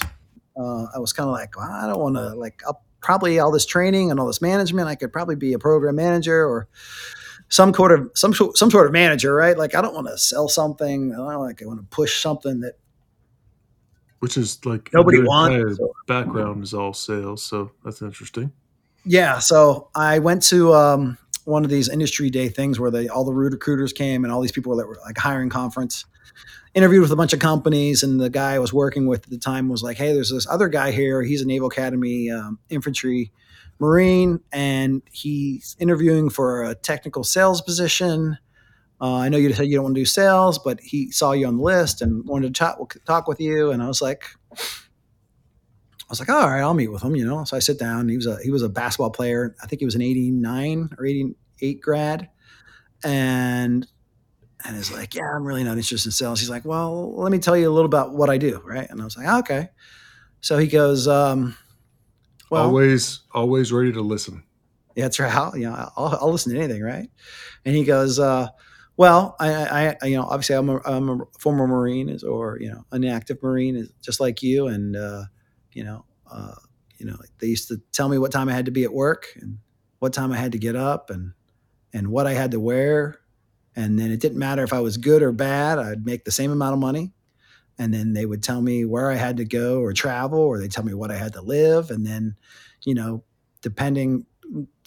[0.56, 2.62] Uh, I was kind of like, well, I don't want to like
[3.02, 4.88] probably all this training and all this management.
[4.88, 6.68] I could probably be a program manager or
[7.50, 9.58] some sort of some some sort of manager, right?
[9.58, 11.12] Like I don't want to sell something.
[11.14, 12.76] I don't like I want to push something that
[14.22, 15.78] Which is like nobody wants.
[15.78, 18.52] So- background is all sales, so that's interesting.
[19.04, 23.26] Yeah, so I went to um, one of these industry day things where they all
[23.26, 26.06] the recruiters came and all these people that were like hiring conference.
[26.74, 29.38] Interviewed with a bunch of companies, and the guy I was working with at the
[29.38, 31.22] time was like, "Hey, there's this other guy here.
[31.22, 33.32] He's a Naval Academy um, infantry
[33.80, 38.38] marine, and he's interviewing for a technical sales position.
[39.02, 41.48] Uh, I know you said you don't want to do sales, but he saw you
[41.48, 44.26] on the list and wanted to talk, talk with you." And I was like,
[44.58, 47.44] I was like, all right, I'll meet with him, you know.
[47.46, 48.10] So I sit down.
[48.10, 49.56] He was a he was a basketball player.
[49.64, 52.30] I think he was an '89 or '88 grad,
[53.04, 53.88] and
[54.66, 56.40] and he's like, yeah, I'm really not interested in sales.
[56.40, 58.88] He's like, well, let me tell you a little about what I do, right?
[58.90, 59.70] And I was like, okay.
[60.42, 61.56] So he goes, um,
[62.50, 64.44] well, always, always ready to listen.
[64.96, 65.34] yeah, that's right.
[65.34, 67.10] I'll, you know, I'll, I'll listen to anything, right?
[67.66, 68.50] And he goes, uh,
[69.02, 72.70] "Well, I, I, you know, obviously, I'm a, I'm a former Marine, is or you
[72.70, 75.24] know, an active Marine, is just like you, and uh,
[75.72, 76.54] you know, uh,
[77.00, 79.36] you know, they used to tell me what time I had to be at work
[79.42, 79.58] and
[79.98, 81.34] what time I had to get up, and
[81.92, 83.22] and what I had to wear.
[83.76, 86.52] And then it didn't matter if I was good or bad, I'd make the same
[86.52, 87.12] amount of money.
[87.80, 90.68] And then they would tell me where I had to go or travel, or they
[90.68, 91.90] tell me what I had to live.
[91.90, 92.36] And then,
[92.86, 93.24] you know,
[93.64, 94.28] depending,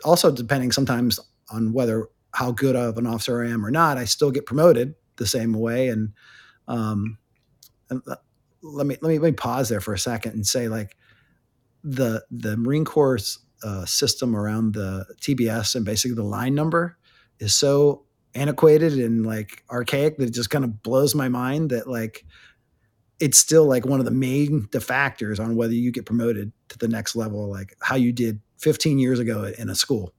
[0.04, 1.18] also depending sometimes
[1.50, 4.94] on whether how good of an officer I am or not, I still get promoted
[5.16, 5.88] the same way.
[5.88, 6.12] And,
[6.68, 7.18] um,
[7.90, 8.02] and
[8.62, 10.96] let me let me let me pause there for a second and say like
[11.82, 16.96] the the Marine Corps uh, system around the TBS and basically the line number
[17.38, 18.04] is so
[18.34, 22.24] antiquated and like archaic that it just kind of blows my mind that like
[23.20, 26.88] it's still like one of the main factors on whether you get promoted to the
[26.88, 30.12] next level like how you did 15 years ago in a school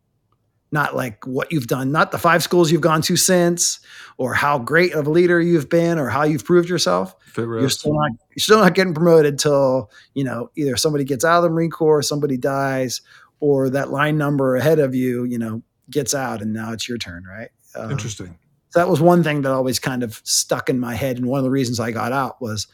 [0.76, 3.80] not like what you've done, not the five schools you've gone to since,
[4.18, 7.16] or how great of a leader you've been, or how you've proved yourself.
[7.62, 11.38] You're still not you're still not getting promoted till you know either somebody gets out
[11.38, 13.02] of the Marine Corps, somebody dies,
[13.40, 16.98] or that line number ahead of you, you know, gets out, and now it's your
[16.98, 17.50] turn, right?
[17.74, 18.38] Um, Interesting.
[18.70, 21.40] So that was one thing that always kind of stuck in my head, and one
[21.40, 22.68] of the reasons I got out was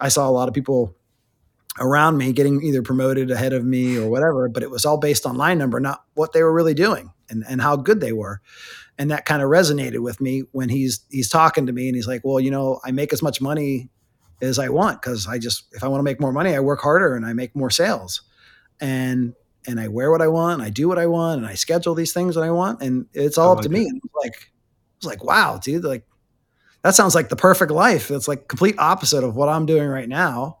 [0.00, 0.94] I saw a lot of people
[1.80, 5.26] around me getting either promoted ahead of me or whatever, but it was all based
[5.26, 8.40] on line number, not what they were really doing and, and how good they were.
[8.98, 12.08] And that kind of resonated with me when he's he's talking to me and he's
[12.08, 13.90] like, Well, you know, I make as much money
[14.40, 16.80] as I want because I just if I want to make more money, I work
[16.80, 18.22] harder and I make more sales.
[18.80, 19.34] And
[19.66, 21.94] and I wear what I want, and I do what I want, and I schedule
[21.94, 23.72] these things that I want, and it's all like up to it.
[23.72, 23.86] me.
[23.86, 24.50] And like
[24.96, 26.06] it's like, wow, dude, like
[26.82, 28.10] that sounds like the perfect life.
[28.10, 30.58] It's like complete opposite of what I'm doing right now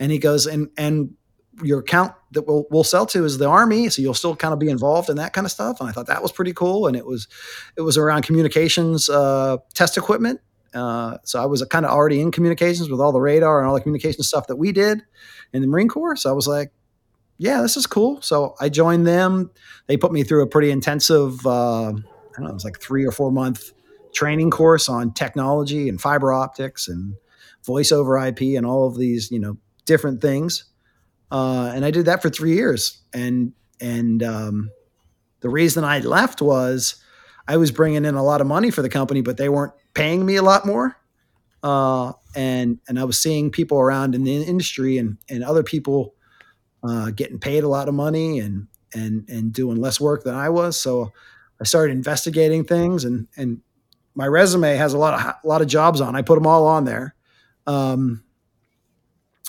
[0.00, 1.14] and he goes, and and
[1.62, 4.58] your account that we'll, we'll sell to is the army so you'll still kind of
[4.58, 6.96] be involved in that kind of stuff and i thought that was pretty cool and
[6.96, 7.28] it was
[7.76, 10.40] it was around communications uh, test equipment.
[10.74, 13.74] Uh, so i was kind of already in communications with all the radar and all
[13.74, 15.02] the communication stuff that we did
[15.52, 16.72] in the marine corps so i was like
[17.36, 18.20] yeah this is cool.
[18.22, 19.50] So i joined them.
[19.86, 23.04] They put me through a pretty intensive uh, i don't know it was like three
[23.04, 23.72] or four month
[24.12, 27.14] training course on technology and fiber optics and
[27.64, 30.64] voice over ip and all of these you know different things.
[31.34, 33.02] Uh, and I did that for three years.
[33.12, 34.70] And and um,
[35.40, 36.94] the reason I left was
[37.48, 40.24] I was bringing in a lot of money for the company, but they weren't paying
[40.24, 40.96] me a lot more.
[41.60, 46.14] Uh, and and I was seeing people around in the industry and and other people
[46.84, 50.50] uh, getting paid a lot of money and and and doing less work than I
[50.50, 50.80] was.
[50.80, 51.10] So
[51.60, 53.60] I started investigating things and and
[54.14, 56.14] my resume has a lot of a lot of jobs on.
[56.14, 57.16] I put them all on there.
[57.66, 58.22] Um,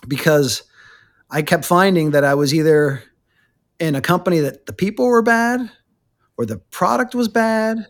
[0.07, 0.63] because
[1.35, 3.03] I kept finding that I was either
[3.77, 5.69] in a company that the people were bad,
[6.37, 7.85] or the product was bad,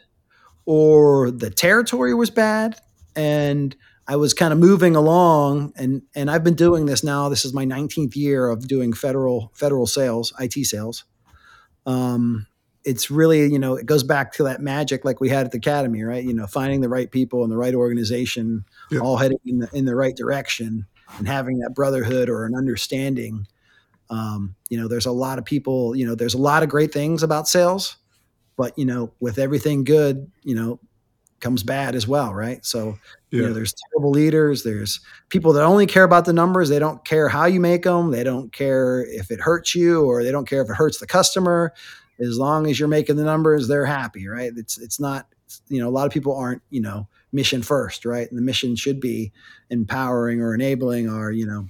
[0.66, 2.76] or the territory was bad.
[3.16, 3.76] And
[4.08, 7.30] I was kind of moving along and and I've been doing this now.
[7.30, 11.04] This is my 19th year of doing federal federal sales, IT sales.
[11.86, 12.48] Um,
[12.84, 15.60] it's really, you know, it goes back to that magic like we had at the
[15.60, 16.24] academy, right?
[16.24, 19.02] You know, finding the right people and the right organization, yeah.
[19.02, 20.88] all heading in the in the right direction
[21.18, 23.48] and having that brotherhood or an understanding.
[24.10, 26.94] Um, you know, there's a lot of people, you know, there's a lot of great
[26.94, 27.98] things about sales,
[28.58, 30.80] but you know, with everything good, you know,
[31.40, 32.64] comes bad as well, right?
[32.66, 32.98] So,
[33.30, 33.42] yeah.
[33.42, 35.00] you know, there's terrible leaders, there's
[35.30, 38.24] people that only care about the numbers, they don't care how you make them, they
[38.24, 41.74] don't care if it hurts you or they don't care if it hurts the customer.
[42.20, 44.52] As long as you're making the numbers, they're happy, right?
[44.56, 45.28] It's it's not
[45.68, 48.28] you know, a lot of people aren't, you know, mission first, right?
[48.28, 49.32] And the mission should be
[49.70, 51.68] empowering or enabling our, you know,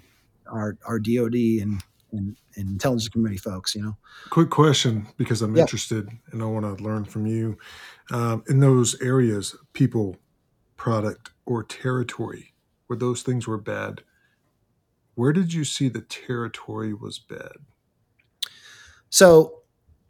[0.47, 3.75] our our DoD and and, and intelligence community folks.
[3.75, 3.97] You know.
[4.29, 5.63] Quick question because I'm yeah.
[5.63, 7.57] interested and I want to learn from you.
[8.11, 10.17] Um, in those areas, people,
[10.77, 12.53] product, or territory,
[12.87, 14.03] where those things were bad,
[15.15, 17.53] where did you see the territory was bad?
[19.09, 19.61] So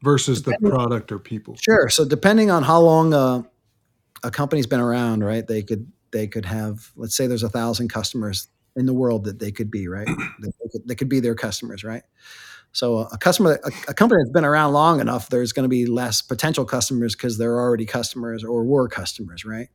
[0.03, 1.55] versus the product or people.
[1.55, 1.89] Sure.
[1.89, 3.43] So depending on how long uh,
[4.25, 5.45] a company's been around, right?
[5.45, 9.39] They could they could have let's say there's a thousand customers in the world that
[9.39, 10.07] they could be, right?
[10.41, 12.03] they, could, they could be their customers, right?
[12.73, 15.85] So a customer, a, a company that's been around long enough, there's going to be
[15.85, 19.69] less potential customers because they're already customers or were customers, right?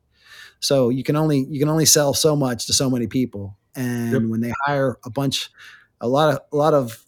[0.61, 4.13] So you can only you can only sell so much to so many people, and
[4.13, 4.23] yep.
[4.25, 5.51] when they hire a bunch,
[6.03, 7.03] a lot of a lot of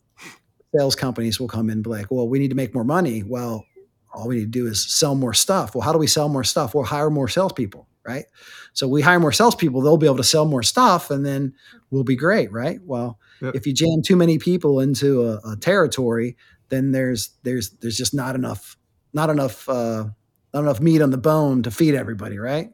[0.75, 3.23] sales companies will come in and be like, well, we need to make more money.
[3.23, 3.67] Well,
[4.13, 5.75] all we need to do is sell more stuff.
[5.75, 6.75] Well, how do we sell more stuff?
[6.75, 8.25] We'll hire more salespeople, right?
[8.73, 11.55] So we hire more salespeople, they'll be able to sell more stuff, and then
[11.91, 12.81] we'll be great, right?
[12.85, 13.55] Well, yep.
[13.55, 16.37] if you jam too many people into a, a, territory,
[16.69, 18.77] then there's there's there's just not enough
[19.13, 20.07] not enough uh,
[20.55, 22.71] not enough meat on the bone to feed everybody, right?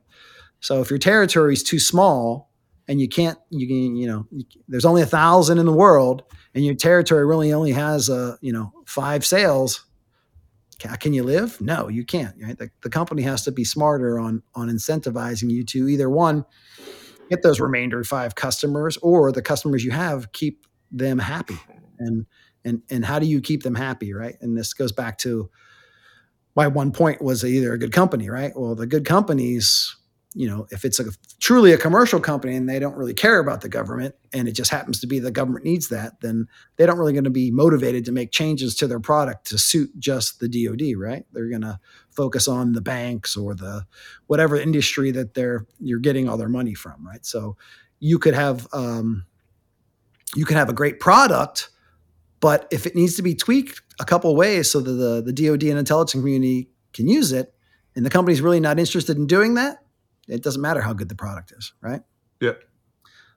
[0.60, 2.50] So if your territory is too small
[2.86, 6.22] and you can't you can you know you, there's only a thousand in the world
[6.54, 9.84] and your territory really only has a uh, you know five sales
[10.78, 11.60] can you live?
[11.60, 12.34] No, you can't.
[12.40, 12.56] Right?
[12.56, 16.44] The, the company has to be smarter on on incentivizing you to either one
[17.30, 21.58] get those remainder five customers, or the customers you have keep them happy.
[21.98, 22.26] And
[22.64, 24.36] and and how do you keep them happy, right?
[24.40, 25.50] And this goes back to
[26.54, 28.52] my one point was either a good company, right?
[28.54, 29.94] Well, the good companies
[30.34, 31.06] you know, if it's a
[31.40, 34.70] truly a commercial company and they don't really care about the government and it just
[34.70, 36.46] happens to be the government needs that, then
[36.76, 39.90] they don't really going to be motivated to make changes to their product to suit
[39.98, 41.24] just the DoD, right?
[41.32, 41.80] They're going to
[42.10, 43.86] focus on the banks or the
[44.26, 47.24] whatever industry that they're you're getting all their money from, right?
[47.24, 47.56] So
[47.98, 49.24] you could have um,
[50.34, 51.70] you could have a great product,
[52.40, 55.64] but if it needs to be tweaked a couple ways so that the the DoD
[55.64, 57.54] and intelligence community can use it,
[57.96, 59.78] and the company's really not interested in doing that,
[60.28, 62.02] it doesn't matter how good the product is, right?
[62.40, 62.52] Yeah.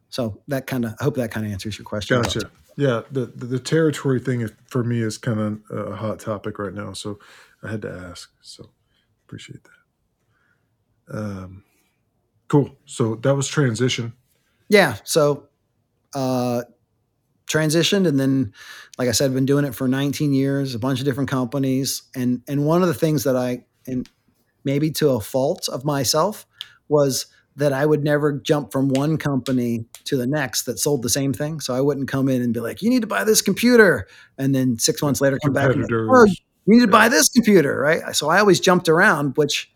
[0.10, 2.22] So that kind of, I hope that kind of answers your question.
[2.22, 2.52] Gotcha.
[2.78, 6.74] Yeah, the, the, the territory thing for me is kind of a hot topic right
[6.74, 7.20] now, so
[7.64, 8.32] I had to ask.
[8.42, 8.70] So
[9.26, 11.18] appreciate that.
[11.18, 11.64] Um,
[12.48, 12.76] cool.
[12.86, 14.14] So that was transition.
[14.70, 14.98] Yeah.
[15.04, 15.48] So
[16.14, 16.64] uh,
[17.48, 18.54] transitioned, and then,
[18.98, 22.04] like I said, I've been doing it for 19 years, a bunch of different companies,
[22.16, 24.10] and and one of the things that I and
[24.64, 26.46] maybe to a fault of myself
[26.92, 31.10] was that I would never jump from one company to the next that sold the
[31.10, 31.60] same thing.
[31.60, 34.08] So I wouldn't come in and be like, "You need to buy this computer,"
[34.38, 37.30] and then six months later come back and like, oh, you need to buy this
[37.30, 38.16] computer, right?
[38.16, 39.72] So I always jumped around, which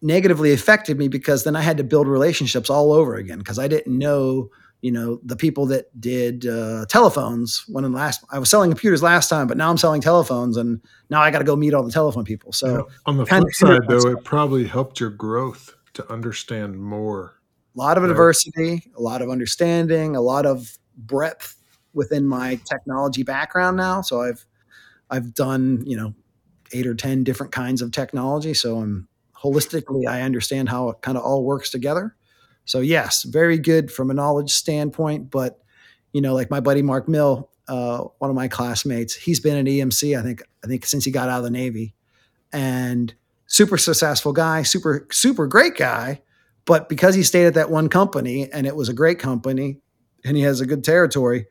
[0.00, 3.68] negatively affected me because then I had to build relationships all over again because I
[3.68, 4.50] didn't know
[4.82, 9.02] you know the people that did uh, telephones when in last I was selling computers
[9.02, 11.84] last time, but now I'm selling telephones, and now I got to go meet all
[11.84, 12.52] the telephone people.
[12.52, 12.94] So yeah.
[13.06, 17.40] on the flip side, though, it probably helped your growth to understand more.
[17.76, 18.08] A lot of right?
[18.08, 21.56] diversity, a lot of understanding, a lot of breadth
[21.94, 24.02] within my technology background now.
[24.02, 24.44] So I've
[25.10, 26.12] I've done you know
[26.72, 28.52] eight or ten different kinds of technology.
[28.52, 29.06] So I'm
[29.36, 32.16] holistically I understand how it kind of all works together.
[32.64, 35.30] So yes, very good from a knowledge standpoint.
[35.30, 35.58] But
[36.12, 39.66] you know, like my buddy Mark Mill, uh, one of my classmates, he's been an
[39.66, 40.18] EMC.
[40.18, 41.94] I think I think since he got out of the Navy,
[42.52, 43.14] and
[43.46, 46.22] super successful guy, super super great guy.
[46.64, 49.80] But because he stayed at that one company and it was a great company,
[50.24, 51.46] and he has a good territory,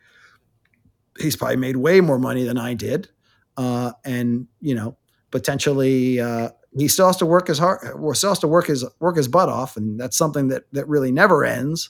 [1.20, 3.10] he's probably made way more money than I did.
[3.58, 4.98] Uh, and you know,
[5.32, 7.82] potentially uh, he still has to work his heart
[8.16, 11.12] still has to work his work his butt off and that's something that that really
[11.12, 11.90] never ends.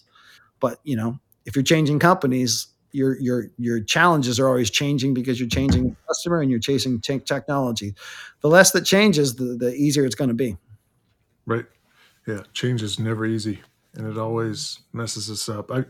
[0.60, 5.40] But you know if you're changing companies your your your challenges are always changing because
[5.40, 7.96] you're changing customer and you're chasing t- technology.
[8.42, 10.58] The less that changes the, the easier it's going to be.
[11.46, 11.66] Right.
[12.28, 13.62] Yeah change is never easy
[13.94, 15.72] and it always messes us up.
[15.72, 15.86] I,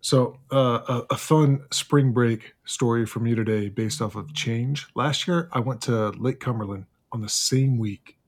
[0.00, 4.86] so uh, a, a fun spring break story from you today based off of change.
[4.94, 8.18] Last year i went to lake cumberland on the same week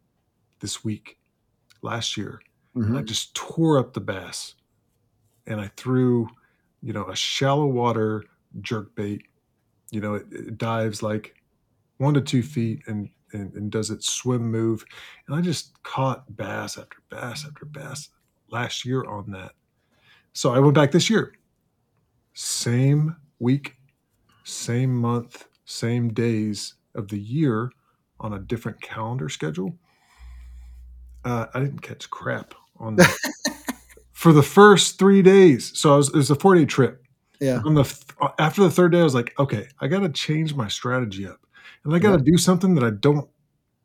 [0.60, 1.18] this week
[1.82, 2.40] last year.
[2.76, 2.96] Mm-hmm.
[2.96, 4.54] I just tore up the bass
[5.46, 6.28] and I threw,
[6.82, 8.24] you know, a shallow water
[8.60, 9.22] jerk bait.
[9.90, 11.34] You know, it, it dives like
[11.98, 14.84] one to two feet and, and, and does its swim move.
[15.26, 18.08] And I just caught bass after bass after bass
[18.50, 19.52] last year on that.
[20.32, 21.34] So I went back this year.
[22.34, 23.74] Same week,
[24.44, 27.72] same month, same days of the year
[28.20, 29.74] on a different calendar schedule.
[31.24, 33.16] Uh, I didn't catch crap on that
[34.12, 35.76] for the first three days.
[35.78, 37.02] So I was, it was a four day trip.
[37.40, 37.62] Yeah.
[37.64, 37.84] On the
[38.38, 41.40] after the third day, I was like, okay, I got to change my strategy up,
[41.84, 42.32] and I got to yeah.
[42.32, 43.28] do something that I don't,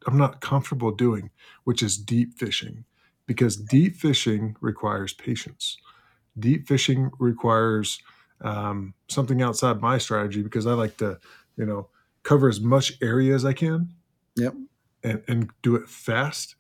[0.06, 1.30] I'm not comfortable doing,
[1.64, 2.84] which is deep fishing,
[3.28, 5.78] because deep fishing requires patience.
[6.38, 8.02] Deep fishing requires
[8.42, 11.18] um, something outside my strategy because I like to,
[11.56, 11.88] you know,
[12.24, 13.94] cover as much area as I can
[14.36, 14.54] Yep.
[15.04, 16.56] And, and do it fast.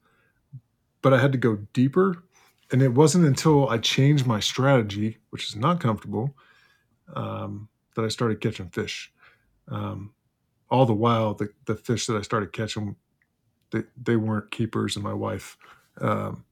[1.01, 2.23] But I had to go deeper.
[2.71, 6.35] And it wasn't until I changed my strategy, which is not comfortable,
[7.15, 9.11] um, that I started catching fish.
[9.67, 10.13] Um,
[10.69, 12.95] all the while, the, the fish that I started catching,
[13.71, 14.95] they, they weren't keepers.
[14.95, 15.57] And my wife
[16.01, 16.43] um,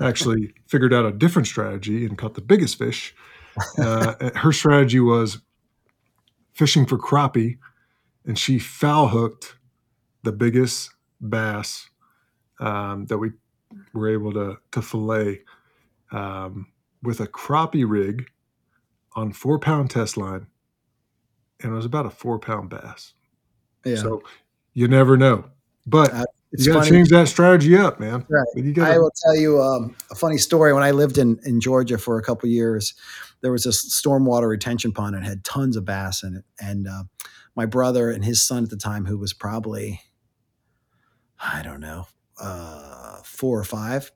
[0.00, 3.14] actually figured out a different strategy and caught the biggest fish.
[3.78, 5.38] Uh, her strategy was
[6.54, 7.58] fishing for crappie,
[8.24, 9.56] and she foul hooked
[10.24, 10.90] the biggest
[11.20, 11.88] bass
[12.58, 13.30] um, that we
[13.92, 15.42] were able to to fillet
[16.10, 16.66] um,
[17.02, 18.26] with a crappie rig
[19.14, 20.46] on four pound test line,
[21.62, 23.12] and it was about a four pound bass.
[23.84, 23.96] Yeah.
[23.96, 24.22] So
[24.72, 25.44] you never know,
[25.86, 26.24] but uh,
[26.56, 28.26] you got to change that strategy up, man.
[28.28, 28.74] Right.
[28.74, 30.72] Gotta- I will tell you um, a funny story.
[30.72, 32.94] When I lived in in Georgia for a couple years,
[33.42, 37.04] there was this stormwater retention pond and had tons of bass in it, and uh,
[37.56, 40.00] my brother and his son at the time, who was probably,
[41.40, 42.06] I don't know,
[42.40, 44.10] uh, four or five,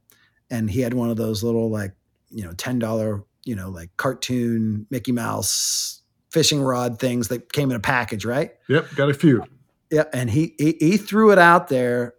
[0.51, 1.93] and he had one of those little like
[2.31, 7.71] you know ten dollar you know like cartoon Mickey Mouse fishing rod things that came
[7.71, 8.53] in a package, right?
[8.69, 9.45] Yep, got a few.
[9.91, 12.15] Yeah, and he he, he threw it out there.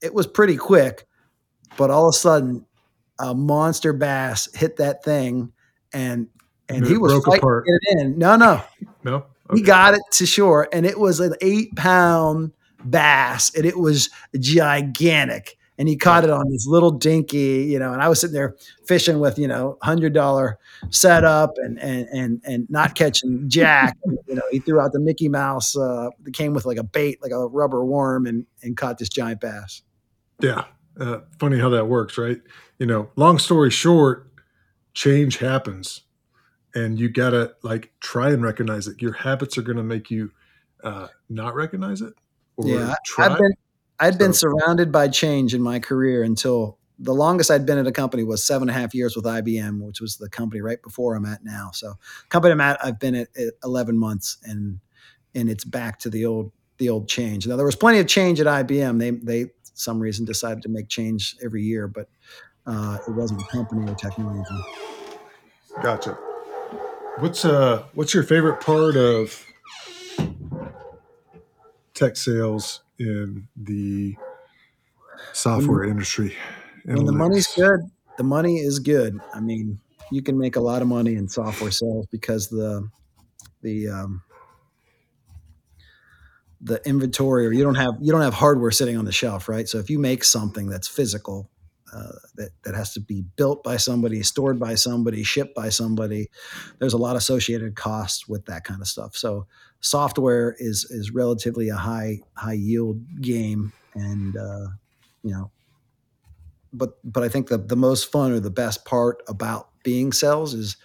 [0.00, 1.06] It, was pretty quick,
[1.76, 2.64] but all of a sudden,
[3.18, 5.52] a monster bass hit that thing,
[5.92, 6.28] and
[6.68, 7.64] and, And he was broke fighting apart.
[7.66, 8.18] it in.
[8.18, 8.62] No, no,
[9.02, 12.52] No, he got it to shore, and it was an eight pound
[12.84, 15.56] bass, and it was gigantic.
[15.80, 17.92] And he caught it on this little dinky, you know.
[17.92, 18.56] And I was sitting there
[18.88, 20.58] fishing with, you know, hundred dollar
[20.90, 23.96] setup and and and and not catching jack.
[24.26, 27.18] You know, he threw out the Mickey Mouse uh, that came with like a bait,
[27.22, 29.82] like a rubber worm, and and caught this giant bass.
[30.40, 30.64] Yeah.
[31.00, 32.40] Uh, funny how that works, right?
[32.78, 34.30] You know, long story short,
[34.94, 36.02] change happens
[36.74, 39.00] and you got to like try and recognize it.
[39.00, 40.30] Your habits are to make you
[40.84, 42.14] uh, not recognize it
[42.58, 43.26] Yeah, try.
[43.26, 43.52] I've been
[44.00, 47.92] I'd been surrounded by change in my career until the longest I'd been at a
[47.92, 51.14] company was seven and a half years with IBM, which was the company right before
[51.14, 51.70] I'm at now.
[51.72, 51.94] So,
[52.28, 54.80] company I'm at, I've been at, at 11 months, and
[55.34, 57.46] and it's back to the old the old change.
[57.46, 58.98] Now there was plenty of change at IBM.
[58.98, 62.08] They they some reason decided to make change every year, but
[62.66, 64.64] uh, it wasn't the company or technology.
[65.82, 66.18] Gotcha.
[67.18, 69.44] What's uh what's your favorite part of
[71.98, 74.16] tech sales in the
[75.32, 76.36] software industry?
[76.84, 77.80] When the money's good,
[78.16, 79.18] the money is good.
[79.34, 79.80] I mean,
[80.10, 82.88] you can make a lot of money in software sales because the
[83.62, 84.22] the um,
[86.60, 89.68] the inventory or you don't have you don't have hardware sitting on the shelf, right?
[89.68, 91.50] So if you make something that's physical,
[91.92, 96.28] uh, that that has to be built by somebody, stored by somebody, shipped by somebody,
[96.78, 99.16] there's a lot associated costs with that kind of stuff.
[99.16, 99.46] So
[99.80, 104.68] software is is relatively a high high yield game, and uh,
[105.22, 105.50] you know
[106.72, 110.54] but but I think the the most fun or the best part about being sales
[110.54, 110.76] is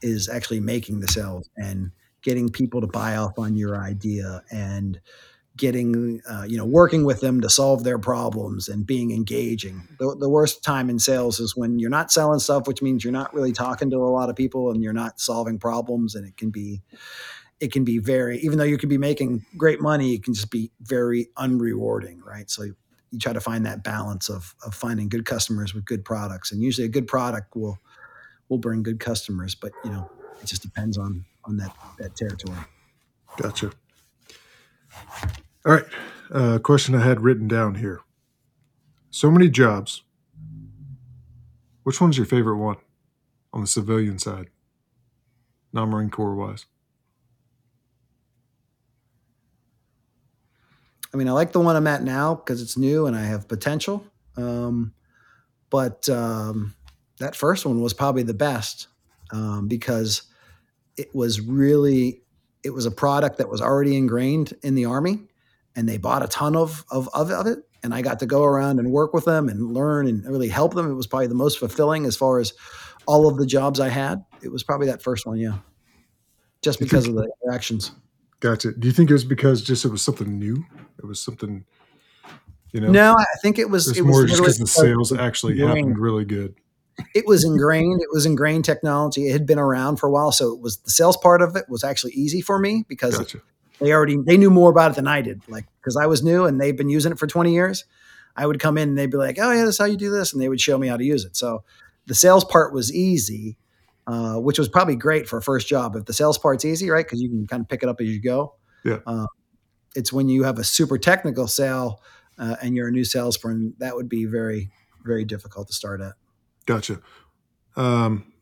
[0.00, 5.00] is actually making the sales and getting people to buy off on your idea and
[5.56, 9.86] getting uh, you know working with them to solve their problems and being engaging.
[9.98, 13.12] The, the worst time in sales is when you're not selling stuff, which means you're
[13.12, 16.36] not really talking to a lot of people and you're not solving problems, and it
[16.36, 16.82] can be
[17.60, 20.50] it can be very even though you could be making great money, it can just
[20.50, 22.50] be very unrewarding, right?
[22.50, 26.50] So you try to find that balance of of finding good customers with good products,
[26.50, 27.78] and usually a good product will
[28.48, 29.54] will bring good customers.
[29.54, 30.10] But you know,
[30.40, 32.58] it just depends on on that that territory.
[33.36, 33.72] Gotcha.
[35.64, 35.84] All right.
[36.32, 38.00] Uh, question I had written down here.
[39.10, 40.02] So many jobs.
[41.82, 42.76] Which one's your favorite one
[43.52, 44.48] on the civilian side?
[45.72, 46.66] Non Marine Corps wise.
[51.12, 53.48] I mean, I like the one I'm at now because it's new and I have
[53.48, 54.04] potential.
[54.36, 54.94] Um,
[55.68, 56.74] but um,
[57.18, 58.88] that first one was probably the best
[59.30, 60.22] um, because
[60.96, 62.22] it was really
[62.64, 65.24] it was a product that was already ingrained in the army,
[65.74, 67.58] and they bought a ton of of, of of it.
[67.84, 70.74] And I got to go around and work with them and learn and really help
[70.74, 70.88] them.
[70.88, 72.52] It was probably the most fulfilling as far as
[73.06, 74.24] all of the jobs I had.
[74.40, 75.58] It was probably that first one, yeah,
[76.62, 77.92] just because think- of the interactions.
[78.38, 78.72] Gotcha.
[78.72, 80.64] Do you think it was because just it was something new?
[80.98, 81.64] It was something,
[82.72, 85.12] you know, No, I think it was it's it was more just because the sales
[85.12, 86.56] actually happened really good.
[87.14, 89.28] It was ingrained it was ingrained technology.
[89.28, 91.64] It had been around for a while so it was the sales part of it
[91.68, 93.40] was actually easy for me because Gotcha.
[93.80, 96.44] they already they knew more about it than i did like because i was new
[96.44, 97.84] and they've been using it for 20 years.
[98.34, 100.10] I would come in and they'd be like oh yeah this is how you do
[100.10, 101.36] this and they would show me how to use it.
[101.36, 101.64] So
[102.06, 103.58] the sales part was easy
[104.06, 105.94] uh, which was probably great for a first job.
[105.94, 108.08] If the sales part's easy right because you can kind of pick it up as
[108.08, 108.54] you go.
[108.84, 108.98] Yeah.
[109.06, 109.26] uh,
[109.94, 112.02] it's when you have a super technical sale
[112.38, 114.70] uh, and you're a new salesperson that would be very
[115.04, 116.14] very difficult to start at
[116.66, 117.00] Gotcha.
[117.76, 118.32] Um,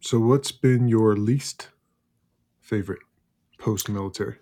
[0.00, 1.68] so what's been your least
[2.60, 3.00] favorite
[3.58, 4.36] post military?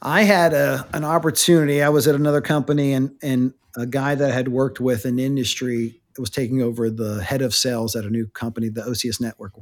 [0.00, 1.82] I had a, an opportunity.
[1.82, 5.18] I was at another company, and and a guy that I had worked with in
[5.18, 9.52] industry was taking over the head of sales at a new company, the OCS Network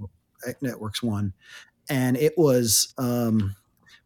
[0.61, 1.33] Networks one,
[1.89, 3.55] and it was um,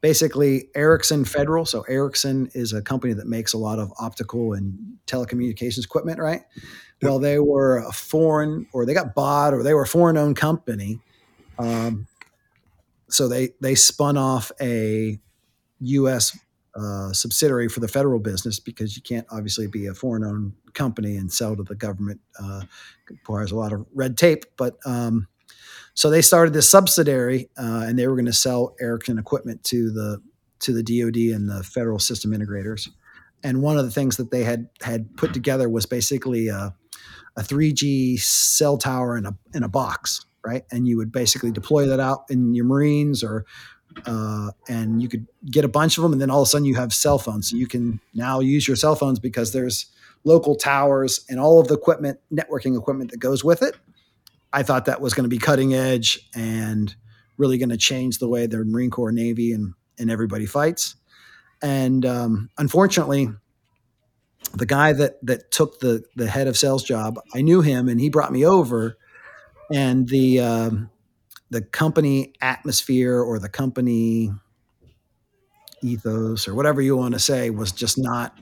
[0.01, 1.65] basically Ericsson Federal.
[1.65, 6.43] So Ericsson is a company that makes a lot of optical and telecommunications equipment, right?
[7.03, 11.01] Well, they were a foreign, or they got bought, or they were a foreign-owned company.
[11.59, 12.07] Um,
[13.09, 15.19] so they they spun off a
[15.81, 16.39] U.S.
[16.75, 21.33] Uh, subsidiary for the federal business because you can't obviously be a foreign-owned company and
[21.33, 22.21] sell to the government.
[22.39, 22.63] Uh,
[23.09, 25.27] requires a lot of red tape, but um,
[25.95, 29.91] so they started this subsidiary, uh, and they were going to sell Ericsson equipment to
[29.91, 30.23] the
[30.61, 32.89] to the DoD and the federal system integrators.
[33.43, 36.75] And one of the things that they had had put together was basically a,
[37.37, 40.65] a 3G cell tower in a in a box, right?
[40.71, 43.47] And you would basically deploy that out in your Marines or
[44.07, 46.65] uh, and you could get a bunch of them, and then all of a sudden
[46.65, 47.51] you have cell phones.
[47.51, 49.87] So you can now use your cell phones because there's
[50.25, 53.77] local towers and all of the equipment, networking equipment that goes with it.
[54.53, 56.95] I thought that was going to be cutting edge and
[57.37, 60.97] really going to change the way the Marine Corps, Navy, and and everybody fights.
[61.63, 63.29] And um, unfortunately,
[64.55, 68.01] the guy that that took the the head of sales job, I knew him, and
[68.01, 68.97] he brought me over.
[69.73, 70.91] And the um,
[71.51, 74.33] the company atmosphere or the company
[75.83, 78.39] ethos or whatever you want to say was just not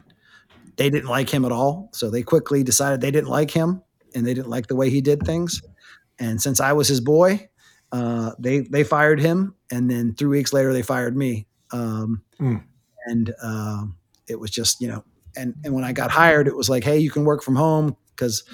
[0.77, 3.82] they didn't like him at all so they quickly decided they didn't like him
[4.15, 5.62] and they didn't like the way he did things
[6.19, 7.49] and since i was his boy
[7.90, 12.62] uh, they they fired him and then three weeks later they fired me um, mm.
[13.09, 13.85] And uh,
[14.27, 15.05] it was just you know
[15.37, 17.97] and and when i got hired it was like hey you can work from home
[18.15, 18.45] because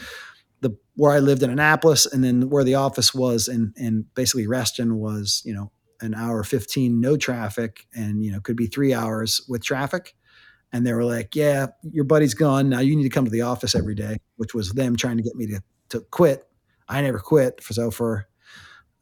[0.64, 4.48] the where I lived in Annapolis, and then where the office was, and and basically
[4.48, 5.70] Reston was, you know,
[6.00, 10.14] an hour fifteen no traffic, and you know could be three hours with traffic.
[10.72, 12.68] And they were like, "Yeah, your buddy's gone.
[12.68, 15.22] Now you need to come to the office every day," which was them trying to
[15.22, 16.44] get me to to quit.
[16.88, 18.26] I never quit for so for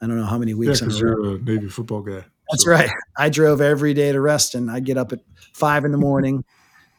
[0.01, 0.81] I don't know how many weeks.
[0.81, 2.25] Yeah, because you're a Navy football guy.
[2.51, 2.91] That's right.
[3.17, 4.69] I drove every day to Reston.
[4.69, 5.21] I'd get up at
[5.53, 6.45] five in the morning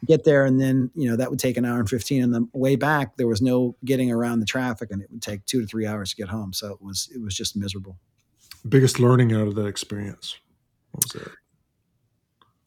[0.04, 2.46] get there and then you know that would take an hour and 15 and the
[2.52, 5.66] way back there was no getting around the traffic and it would take two to
[5.66, 6.52] three hours to get home.
[6.52, 7.98] So it was it was just miserable.
[8.68, 10.38] Biggest learning out of that experience
[10.92, 11.32] what was that?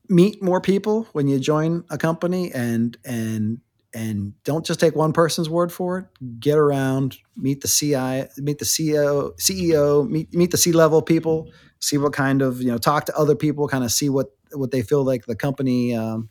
[0.10, 3.60] Meet more people when you join a company and and
[3.94, 6.06] and don't just take one person's word for it.
[6.40, 7.94] Get around meet the ci
[8.41, 12.72] meet the ceo ceo meet meet the c level people see what kind of you
[12.72, 15.95] know talk to other people kind of see what what they feel like the company
[15.95, 16.30] um,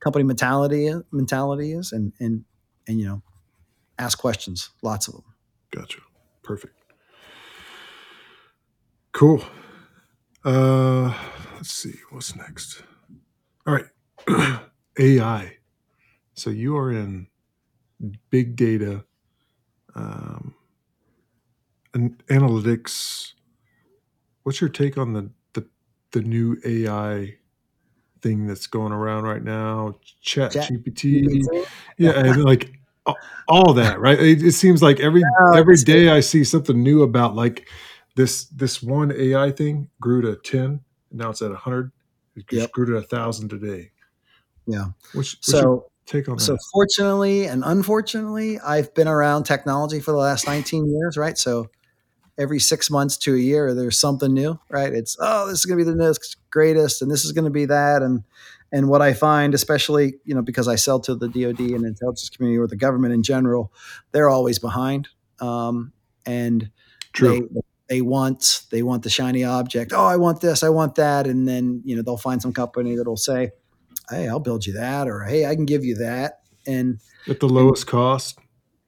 [0.00, 2.44] company mentality mentality is, and and
[2.86, 3.22] and you know,
[3.98, 5.24] ask questions, lots of them.
[5.70, 6.00] Gotcha.
[6.42, 6.74] Perfect.
[9.12, 9.42] Cool.
[10.44, 11.14] Uh,
[11.54, 12.82] let's see what's next.
[13.66, 14.60] All right,
[14.98, 15.58] AI.
[16.34, 17.28] So you are in
[18.30, 19.04] big data,
[19.94, 20.54] um,
[21.94, 23.34] and analytics.
[24.42, 25.66] What's your take on the the,
[26.12, 27.36] the new AI
[28.20, 31.42] thing that's going around right now, Chat, Chat GPT,
[31.98, 32.72] yeah, and uh, like
[33.48, 34.18] all that, right?
[34.18, 37.68] It, it seems like every oh, every day I see something new about like
[38.14, 41.92] this this one AI thing grew to ten, now it's at hundred.
[42.34, 42.72] It yep.
[42.72, 43.90] grew to a thousand today.
[44.66, 44.86] Yeah.
[45.12, 46.42] Which, so take on that?
[46.42, 51.36] So fortunately and unfortunately, I've been around technology for the last 19 years, right?
[51.36, 51.70] So
[52.38, 54.92] every six months to a year, there's something new, right?
[54.92, 57.50] It's oh, this is going to be the next greatest, and this is going to
[57.50, 58.24] be that, and
[58.70, 62.30] and what I find, especially you know, because I sell to the DoD and intelligence
[62.30, 63.72] community or the government in general,
[64.12, 65.08] they're always behind,
[65.40, 65.92] um,
[66.26, 66.70] and
[67.12, 67.48] True.
[67.52, 69.92] They, they want they want the shiny object.
[69.94, 72.96] Oh, I want this, I want that, and then you know they'll find some company
[72.96, 73.50] that'll say,
[74.08, 77.48] "Hey, I'll build you that," or "Hey, I can give you that," and at the
[77.48, 78.38] lowest and, cost.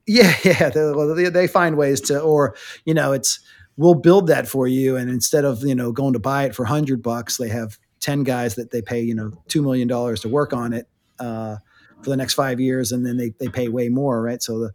[0.07, 0.71] Yeah, yeah.
[0.71, 3.41] They, they find ways to, or you know, it's
[3.77, 6.65] we'll build that for you, and instead of you know going to buy it for
[6.65, 10.29] hundred bucks, they have ten guys that they pay you know two million dollars to
[10.29, 11.57] work on it uh,
[12.03, 14.43] for the next five years, and then they they pay way more, right?
[14.43, 14.75] So the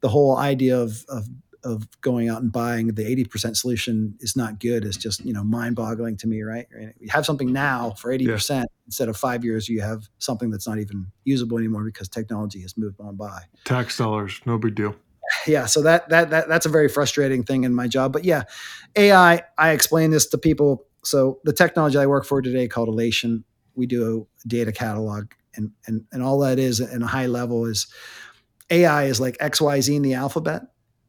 [0.00, 1.28] the whole idea of of
[1.64, 5.44] of going out and buying the 80% solution is not good is just you know
[5.44, 6.66] mind boggling to me right
[6.98, 8.64] you have something now for 80% yeah.
[8.92, 12.76] Instead of five years you have something that's not even usable anymore because technology has
[12.76, 13.40] moved on by.
[13.64, 14.94] Tax dollars no big deal.
[15.46, 18.42] Yeah so that that, that that's a very frustrating thing in my job but yeah
[18.96, 20.84] ai i explain this to people.
[21.04, 23.44] So the technology i work for today called Alation
[23.74, 27.64] we do a data catalog and and and all that is in a high level
[27.64, 27.86] is
[28.70, 30.62] ai is like xyz in the alphabet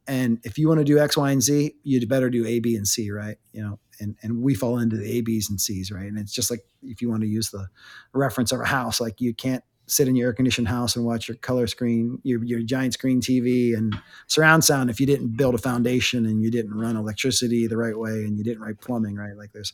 [0.07, 2.75] and if you want to do X, Y, and Z, you'd better do A, B,
[2.75, 3.37] and C, right?
[3.51, 6.05] You know, and and we fall into the A, B's, and C's, right?
[6.05, 7.67] And it's just like if you want to use the
[8.13, 11.27] reference of a house, like you can't sit in your air conditioned house and watch
[11.27, 13.95] your color screen, your your giant screen TV and
[14.27, 17.97] surround sound if you didn't build a foundation and you didn't run electricity the right
[17.97, 19.37] way and you didn't write plumbing right.
[19.37, 19.73] Like there's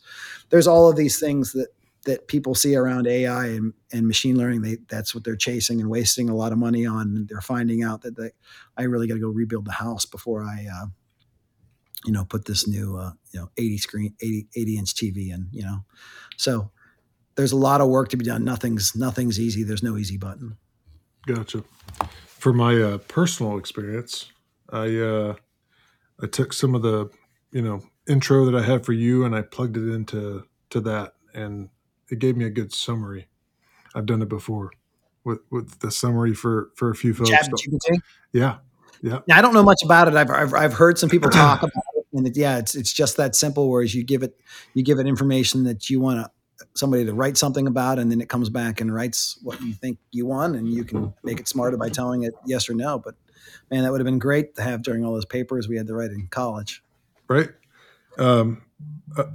[0.50, 1.70] there's all of these things that
[2.10, 5.92] that people see around AI and, and machine learning, they that's what they're chasing and
[5.92, 7.28] wasting a lot of money on.
[7.30, 8.32] They're finding out that they,
[8.76, 10.88] I really got to go rebuild the house before I, uh,
[12.06, 15.50] you know, put this new, uh, you know, 80 screen, 80, 80 inch TV in,
[15.52, 15.86] you know,
[16.36, 16.72] so
[17.36, 18.44] there's a lot of work to be done.
[18.44, 19.62] Nothing's, nothing's easy.
[19.62, 20.58] There's no easy button.
[21.28, 21.64] Gotcha.
[22.26, 24.32] For my uh, personal experience,
[24.72, 25.36] I, uh,
[26.24, 27.12] I took some of the,
[27.52, 31.14] you know, intro that I had for you and I plugged it into, to that
[31.36, 31.70] and
[32.12, 33.28] it gave me a good summary.
[33.96, 34.72] I've done it before
[35.24, 37.30] with with the summary for for a few folks.
[38.34, 38.58] Yeah,
[39.02, 39.20] yeah.
[39.28, 40.16] Now, I don't know much about it.
[40.16, 43.18] I've, I've I've heard some people talk about it, and it, yeah, it's it's just
[43.18, 43.70] that simple.
[43.70, 44.40] Whereas you give it
[44.74, 46.32] you give it information that you want to
[46.76, 49.98] somebody to write something about, and then it comes back and writes what you think
[50.12, 53.00] you want, and you can make it smarter by telling it yes or no.
[53.00, 53.16] But
[53.72, 55.96] man, that would have been great to have during all those papers we had to
[55.96, 56.84] write in college.
[57.28, 57.50] Right.
[58.18, 58.64] Um,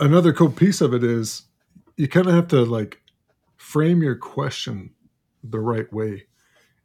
[0.01, 1.43] another cool piece of it is
[1.97, 3.01] you kind of have to like
[3.57, 4.91] frame your question
[5.43, 6.27] the right way.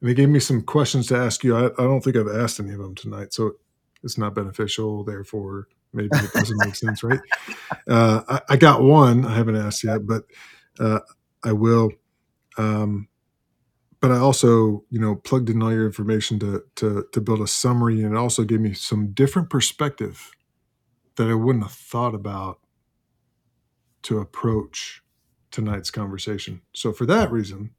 [0.02, 1.56] And they gave me some questions to ask you.
[1.56, 3.54] I, I don't think I've asked any of them tonight, so
[4.04, 5.04] it's not beneficial.
[5.04, 7.20] Therefore, maybe it doesn't make sense, right?
[7.88, 10.24] Uh, I, I got one I haven't asked yet, but
[10.80, 11.00] uh,
[11.44, 11.90] I will.
[12.56, 13.08] Um,
[14.00, 17.48] but I also, you know, plugged in all your information to to to build a
[17.48, 20.32] summary, and it also gave me some different perspective
[21.16, 22.60] that I wouldn't have thought about
[24.04, 25.04] to approach
[25.52, 26.62] tonight's conversation.
[26.74, 27.72] So for that reason,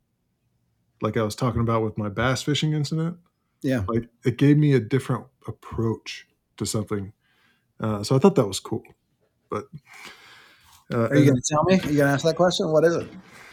[1.03, 3.17] like I was talking about with my bass fishing incident,
[3.63, 3.85] Yeah.
[3.89, 6.27] like it gave me a different approach
[6.57, 7.13] to something.
[7.79, 8.83] Uh, so I thought that was cool.
[9.49, 9.67] But
[10.93, 11.75] uh, Are you going to tell me?
[11.75, 12.71] Are you going to ask that question?
[12.71, 13.09] What is it?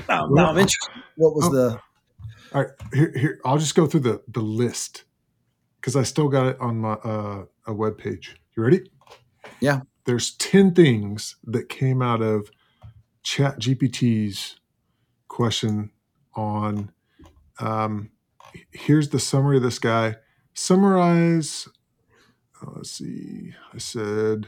[0.09, 0.93] Now, Well, now I'm interested.
[1.15, 1.51] What was oh.
[1.51, 1.81] the?
[2.53, 5.03] All right, here, here I'll just go through the the list
[5.79, 8.37] because I still got it on my uh, a web page.
[8.55, 8.89] You ready?
[9.59, 9.81] Yeah.
[10.05, 12.49] There's ten things that came out of
[13.27, 14.55] Chat GPT's
[15.27, 15.91] question
[16.33, 16.93] on.
[17.59, 18.11] Um,
[18.71, 20.15] here's the summary of this guy.
[20.53, 21.67] Summarize.
[22.61, 23.53] uh, let's see.
[23.73, 24.47] I said,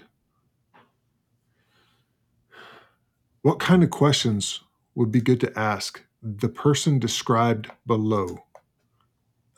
[3.42, 4.62] what kind of questions
[4.96, 8.46] would be good to ask the person described below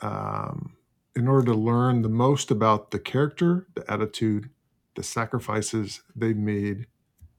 [0.01, 0.77] um,
[1.15, 4.49] in order to learn the most about the character, the attitude,
[4.95, 6.87] the sacrifices they made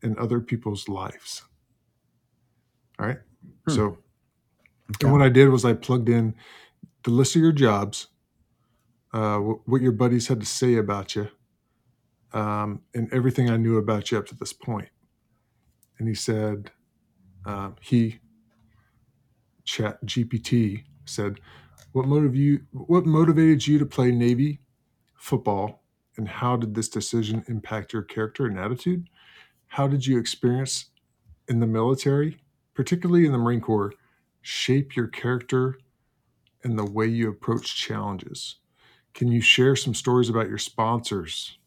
[0.00, 1.42] in other people's lives.
[3.02, 3.20] All right.
[3.66, 3.76] Hmm.
[3.76, 3.98] So,
[4.90, 5.02] Okay.
[5.02, 6.34] and what I did was I plugged in
[7.04, 8.08] the list of your jobs,
[9.14, 11.28] uh, wh- what your buddies had to say about you,
[12.32, 14.90] um, and everything I knew about you up to this point.
[15.98, 16.72] And he said,
[17.46, 18.20] um, he,
[19.64, 21.40] Chat GPT, said,
[21.92, 22.66] "What motive you?
[22.72, 24.60] What motivated you to play Navy
[25.16, 25.84] football,
[26.16, 29.08] and how did this decision impact your character and attitude?
[29.68, 30.90] How did you experience
[31.48, 32.41] in the military,
[32.74, 33.92] particularly in the Marine Corps,
[34.40, 35.78] shape your character
[36.64, 38.56] and the way you approach challenges?
[39.14, 41.58] Can you share some stories about your sponsors,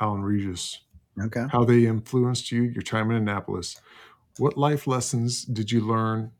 [0.00, 0.80] Alan Regis,
[1.20, 1.46] Okay.
[1.50, 3.80] how they influenced you, your time in Annapolis?
[4.38, 6.32] What life lessons did you learn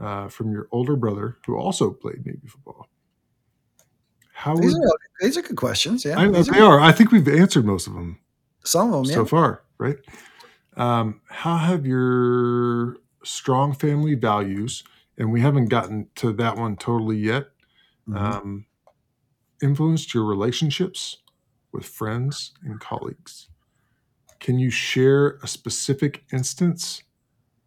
[0.00, 2.88] uh, from your older brother, who also played Navy football?
[4.32, 6.04] How These would, are, these are good questions.
[6.04, 6.18] Yeah.
[6.18, 6.80] I they are- are.
[6.80, 8.20] I think we've answered most of them
[8.64, 9.12] some of them.
[9.14, 9.26] so Yeah.
[9.26, 9.98] far, right?
[10.76, 14.84] Um, how have your strong family values,
[15.16, 17.48] and we haven't gotten to that one totally yet,
[18.08, 18.16] Mhm.
[18.16, 18.66] um,
[19.62, 21.18] influenced your relationships
[21.72, 23.48] with friends and colleagues?
[24.40, 27.02] Can you share a specific instance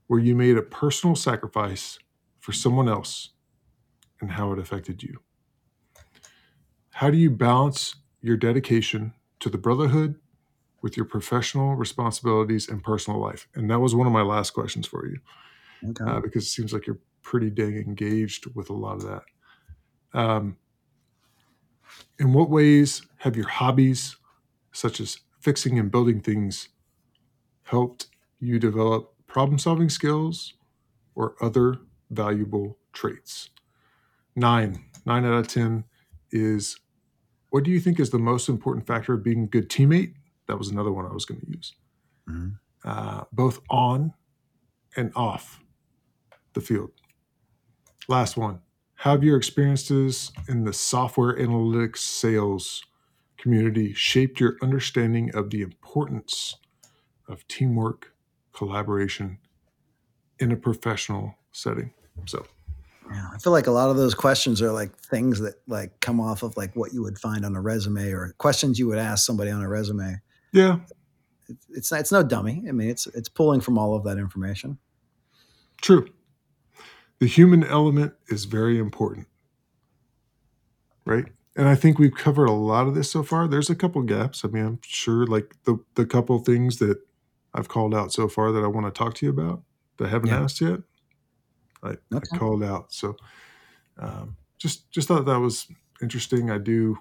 [0.07, 1.99] where you made a personal sacrifice
[2.39, 3.29] for someone else
[4.21, 5.19] and how it affected you?
[6.91, 10.19] How do you balance your dedication to the brotherhood
[10.81, 13.47] with your professional responsibilities and personal life?
[13.55, 15.19] And that was one of my last questions for you
[15.89, 16.03] okay.
[16.09, 19.23] uh, because it seems like you're pretty dang engaged with a lot of that.
[20.13, 20.57] Um,
[22.19, 24.15] in what ways have your hobbies,
[24.71, 26.69] such as fixing and building things,
[27.63, 28.07] helped
[28.39, 30.53] you develop problem solving skills
[31.15, 31.77] or other
[32.09, 33.49] valuable traits?
[34.35, 35.83] Nine, nine out of 10
[36.31, 36.79] is
[37.49, 40.13] what do you think is the most important factor of being a good teammate?
[40.51, 41.73] That was another one I was going to use.
[42.29, 42.59] Mhm.
[42.83, 44.13] Uh, both on
[44.97, 45.63] and off
[46.51, 46.91] the field.
[48.09, 48.59] Last one.
[48.95, 52.83] Have your experiences in the software analytics sales
[53.37, 56.57] community shaped your understanding of the importance
[57.29, 58.13] of teamwork,
[58.51, 59.37] collaboration
[60.39, 61.93] in a professional setting?
[62.25, 62.45] So,
[63.09, 66.19] Yeah, I feel like a lot of those questions are like things that like come
[66.19, 69.25] off of like what you would find on a resume or questions you would ask
[69.25, 70.21] somebody on a resume.
[70.53, 70.79] Yeah,
[71.47, 72.63] It's it's, it's no dummy.
[72.67, 74.77] I mean, it's it's pulling from all of that information.
[75.81, 76.07] true.
[77.19, 79.27] The human element is very important,
[81.05, 81.25] right?
[81.55, 83.47] And I think we've covered a lot of this so far.
[83.47, 84.45] There's a couple gaps.
[84.45, 86.97] I mean, I'm sure like the the couple things that
[87.53, 89.61] I've called out so far that I want to talk to you about
[89.97, 90.43] that I haven't Yeah.
[90.43, 90.79] asked yet.
[91.83, 92.93] I, I called out.
[92.93, 93.17] So
[93.97, 95.67] um, just just thought that was
[96.01, 96.49] interesting.
[96.49, 96.97] I do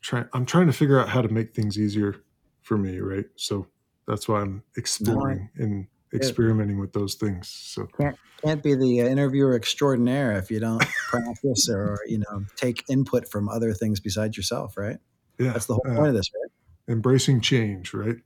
[0.00, 2.16] try I'm trying to figure out how to make things easier
[2.62, 3.26] for me, right?
[3.36, 3.66] So
[4.06, 7.48] that's why I'm exploring and experimenting with those things.
[7.48, 12.84] So can't can't be the interviewer extraordinaire if you don't practice or you know take
[12.88, 14.98] input from other things besides yourself, right?
[15.38, 16.92] Yeah, that's the whole uh, point of this, right?
[16.92, 18.16] Embracing change, right?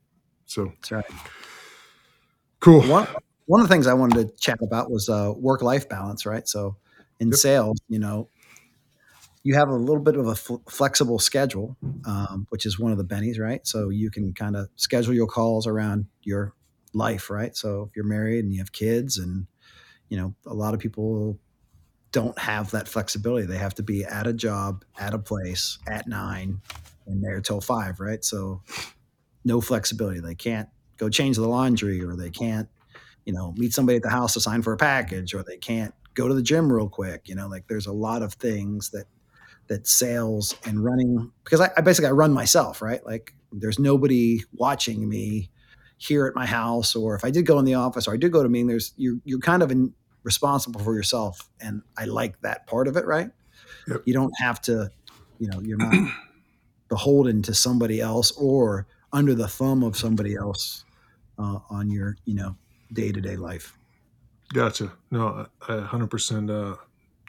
[0.45, 1.05] So that's right.
[2.59, 2.81] Cool.
[2.83, 3.07] One
[3.45, 6.47] one of the things I wanted to chat about was uh, work life balance, right?
[6.47, 6.77] So
[7.19, 7.35] in yep.
[7.35, 8.29] sales, you know,
[9.45, 12.97] you have a little bit of a fl- flexible schedule, um, which is one of
[12.97, 13.65] the bennies, right?
[13.65, 16.55] So you can kind of schedule your calls around your
[16.95, 17.55] life, right?
[17.55, 19.45] So if you're married and you have kids, and
[20.09, 21.37] you know, a lot of people
[22.11, 23.45] don't have that flexibility.
[23.45, 26.61] They have to be at a job, at a place, at nine,
[27.05, 28.25] and there till five, right?
[28.25, 28.63] So
[29.43, 30.21] no flexibility.
[30.21, 32.67] They can't go change the laundry, or they can't,
[33.25, 35.93] you know, meet somebody at the house to sign for a package, or they can't
[36.15, 37.29] go to the gym real quick.
[37.29, 39.05] You know, like there's a lot of things that
[39.67, 43.05] that sales and running because I, I basically I run myself, right?
[43.05, 45.49] Like there's nobody watching me
[45.97, 48.31] here at my house, or if I did go in the office or I did
[48.31, 49.93] go to a meeting, there's you're you're kind of in,
[50.23, 53.29] responsible for yourself, and I like that part of it, right?
[53.87, 54.01] Yep.
[54.05, 54.91] You don't have to,
[55.39, 56.11] you know, you're not
[56.89, 60.83] beholden to somebody else or under the thumb of somebody else
[61.37, 62.57] uh, on your, you know,
[62.91, 63.77] day to day life.
[64.53, 64.91] Gotcha.
[65.11, 66.75] No, I, I 100% uh,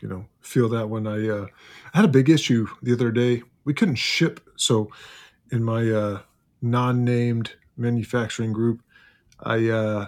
[0.07, 1.47] you know feel that when I uh,
[1.93, 3.43] I had a big issue the other day.
[3.65, 4.39] We couldn't ship.
[4.55, 4.93] So
[5.51, 6.21] in my uh,
[6.63, 8.83] non-named manufacturing group,
[9.41, 10.07] I uh,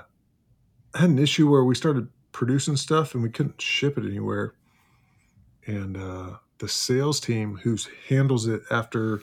[0.94, 4.54] had an issue where we started producing stuff and we couldn't ship it anywhere.
[5.66, 7.76] And uh, the sales team who
[8.08, 9.22] handles it after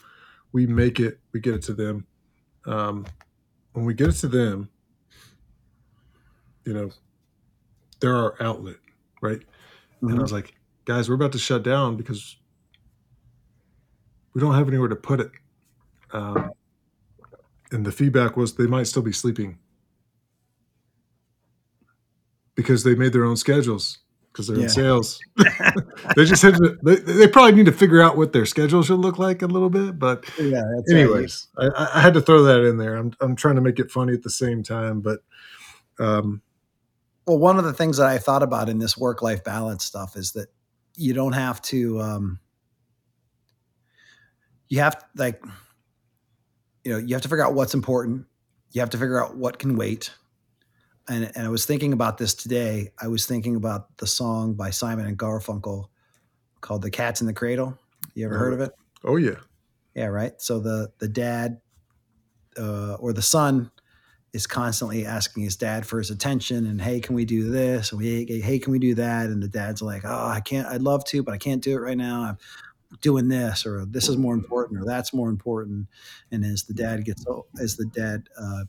[0.51, 2.05] we make it, we get it to them.
[2.65, 3.05] Um,
[3.71, 4.69] when we get it to them,
[6.65, 6.91] you know,
[8.01, 8.77] they're our outlet,
[9.21, 9.39] right?
[9.39, 10.07] Mm-hmm.
[10.07, 10.21] And I mm-hmm.
[10.21, 10.53] was like,
[10.85, 12.37] guys, we're about to shut down because
[14.33, 15.31] we don't have anywhere to put it.
[16.13, 16.51] Um,
[17.71, 19.57] and the feedback was they might still be sleeping
[22.53, 23.99] because they made their own schedules
[24.31, 24.63] because they're yeah.
[24.63, 25.19] in sales.
[26.15, 28.99] they just had to, they, they probably need to figure out what their schedule should
[28.99, 29.97] look like a little bit.
[29.97, 31.71] But yeah, anyways, right.
[31.75, 32.95] I, I, had to throw that in there.
[32.95, 35.19] I'm, I'm trying to make it funny at the same time, but,
[35.99, 36.41] um,
[37.25, 40.15] well, one of the things that I thought about in this work life balance stuff
[40.15, 40.49] is that
[40.95, 42.39] you don't have to, um,
[44.67, 45.43] you have like,
[46.83, 48.25] you know, you have to figure out what's important.
[48.71, 50.11] You have to figure out what can wait.
[51.07, 52.91] And, and I was thinking about this today.
[52.99, 55.87] I was thinking about the song by Simon and Garfunkel
[56.61, 57.77] called "The Cat's in the Cradle."
[58.15, 58.71] You ever oh, heard of it?
[59.03, 59.35] Oh yeah,
[59.93, 60.07] yeah.
[60.07, 60.33] Right.
[60.41, 61.61] So the the dad
[62.57, 63.71] uh, or the son
[64.35, 67.91] is constantly asking his dad for his attention and hey can we do this?
[67.91, 69.27] And we hey can we do that?
[69.27, 71.79] And the dad's like oh i can't i'd love to but i can't do it
[71.79, 72.21] right now.
[72.21, 72.37] I'm
[72.99, 75.87] doing this or this is more important or that's more important.
[76.31, 77.25] And as the dad gets
[77.61, 78.65] as the dad uh,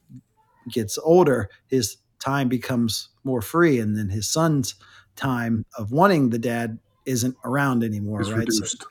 [0.70, 4.76] gets older his time becomes more free and then his son's
[5.16, 8.38] time of wanting the dad isn't around anymore it's right?
[8.38, 8.82] Reduced.
[8.82, 8.88] So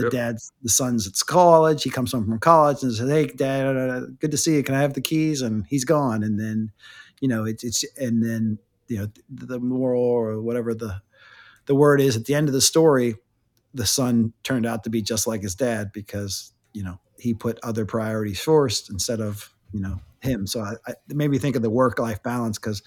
[0.00, 0.12] the yep.
[0.12, 1.82] dad's the son's at college.
[1.82, 4.62] He comes home from college and says, "Hey, dad, good to see you.
[4.62, 6.22] Can I have the keys?" And he's gone.
[6.22, 6.72] And then,
[7.20, 8.58] you know, it's it's and then
[8.88, 11.02] you know the moral or whatever the
[11.66, 13.16] the word is at the end of the story,
[13.74, 17.58] the son turned out to be just like his dad because you know he put
[17.62, 20.46] other priorities first instead of you know him.
[20.46, 22.82] So I, I made me think of the work life balance because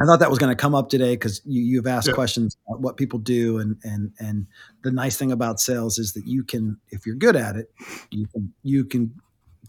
[0.00, 2.14] I thought that was going to come up today because you, you've asked yeah.
[2.14, 4.46] questions about what people do, and and and
[4.82, 7.72] the nice thing about sales is that you can, if you're good at it,
[8.10, 9.12] you can you can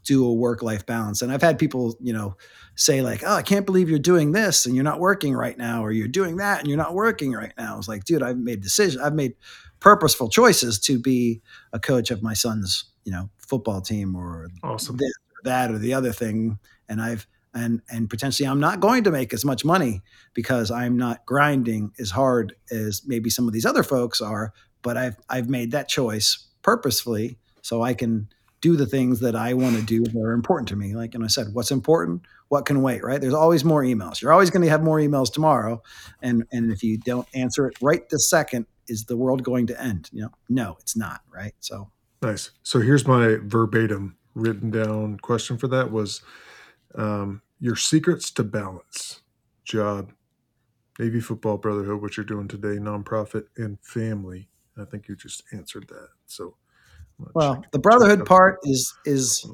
[0.05, 1.21] do a work life balance.
[1.21, 2.35] And I've had people, you know,
[2.75, 5.83] say like, "Oh, I can't believe you're doing this and you're not working right now,
[5.83, 8.37] or you're doing that and you're not working right now." I was like, "Dude, I've
[8.37, 9.01] made decisions.
[9.01, 9.33] I've made
[9.79, 11.41] purposeful choices to be
[11.73, 14.97] a coach of my son's, you know, football team or awesome.
[14.97, 19.03] this or that or the other thing, and I've." And and potentially I'm not going
[19.03, 20.01] to make as much money
[20.33, 24.97] because I'm not grinding as hard as maybe some of these other folks are but
[24.97, 28.29] I've I've made that choice purposefully so I can
[28.61, 30.93] do the things that I want to do that are important to me.
[30.93, 32.21] Like and I said what's important?
[32.49, 33.21] What can wait right?
[33.21, 34.21] There's always more emails.
[34.21, 35.81] You're always going to have more emails tomorrow
[36.21, 39.81] and and if you don't answer it right this second is the world going to
[39.81, 40.09] end?
[40.11, 41.53] You know no it's not right?
[41.59, 42.51] So nice.
[42.63, 46.21] So here's my verbatim written down question for that was
[46.95, 49.21] um, your secrets to balance,
[49.63, 50.11] job,
[50.97, 54.49] Navy Football Brotherhood, what you're doing today, nonprofit, and family.
[54.77, 56.09] I think you just answered that.
[56.25, 56.55] So,
[57.33, 59.45] well, check, the brotherhood part is is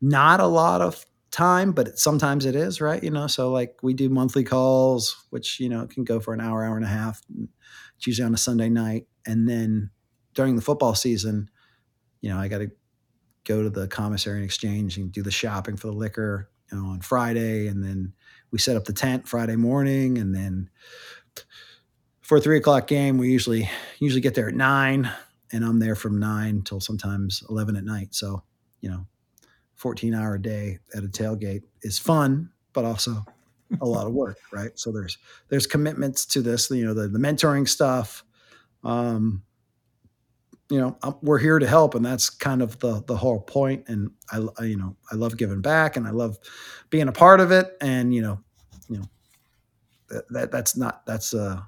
[0.00, 3.02] not a lot of time, but it, sometimes it is, right?
[3.02, 6.40] You know, so like we do monthly calls, which you know can go for an
[6.40, 7.20] hour, hour and a half.
[7.96, 9.90] It's usually on a Sunday night, and then
[10.34, 11.50] during the football season,
[12.20, 12.70] you know, I got to
[13.48, 16.90] go to the commissary and exchange and do the shopping for the liquor you know,
[16.90, 18.12] on Friday, and then
[18.50, 20.68] we set up the tent Friday morning, and then
[22.20, 23.68] for a three o'clock game, we usually
[23.98, 25.10] usually get there at nine,
[25.50, 28.14] and I'm there from nine till sometimes eleven at night.
[28.14, 28.42] So,
[28.82, 29.06] you know,
[29.74, 33.24] fourteen hour day at a tailgate is fun, but also
[33.80, 34.78] a lot of work, right?
[34.78, 35.16] So there's
[35.48, 38.24] there's commitments to this, you know, the the mentoring stuff.
[38.84, 39.42] Um,
[40.70, 43.84] you know, I'm, we're here to help, and that's kind of the the whole point.
[43.88, 46.38] And I, I, you know, I love giving back, and I love
[46.90, 47.76] being a part of it.
[47.80, 48.40] And you know,
[48.88, 49.04] you know,
[50.10, 51.60] that, that that's not that's uh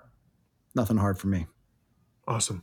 [0.75, 1.47] nothing hard for me.
[2.29, 2.63] Awesome.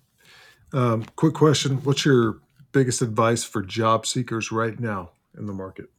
[0.74, 2.40] Um, quick question: What's your
[2.72, 5.90] biggest advice for job seekers right now in the market?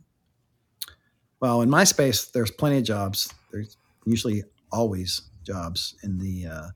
[1.40, 3.32] Well, in my space, there's plenty of jobs.
[3.50, 6.68] There's usually always jobs in the uh,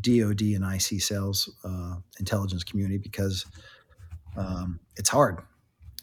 [0.00, 3.46] DoD and IC sales uh, intelligence community because
[4.36, 5.38] um, it's hard.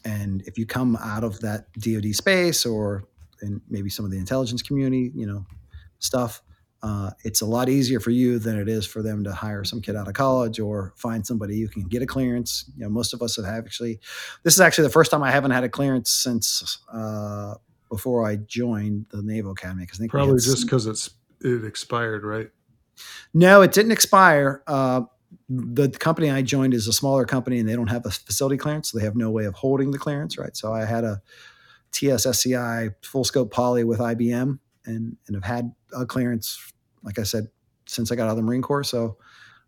[0.04, 3.04] And if you come out of that DoD space or
[3.42, 5.44] in maybe some of the intelligence community, you know,
[5.98, 6.42] stuff,
[6.82, 9.80] uh, it's a lot easier for you than it is for them to hire some
[9.80, 12.70] kid out of college or find somebody who can get a clearance.
[12.76, 13.98] You know, most of us have actually.
[14.44, 17.54] This is actually the first time I haven't had a clearance since uh,
[17.90, 19.86] before I joined the Naval Academy.
[19.86, 21.10] Because probably just because it's
[21.40, 22.50] it expired, right?
[23.34, 24.62] No, it didn't expire.
[24.66, 25.02] Uh,
[25.48, 28.90] the company I joined is a smaller company, and they don't have a facility clearance,
[28.90, 30.56] so they have no way of holding the clearance, right?
[30.56, 31.20] So I had a
[31.92, 36.72] TSSCI full scope poly with IBM, and and have had a clearance,
[37.02, 37.48] like I said,
[37.86, 38.84] since I got out of the Marine Corps.
[38.84, 39.16] So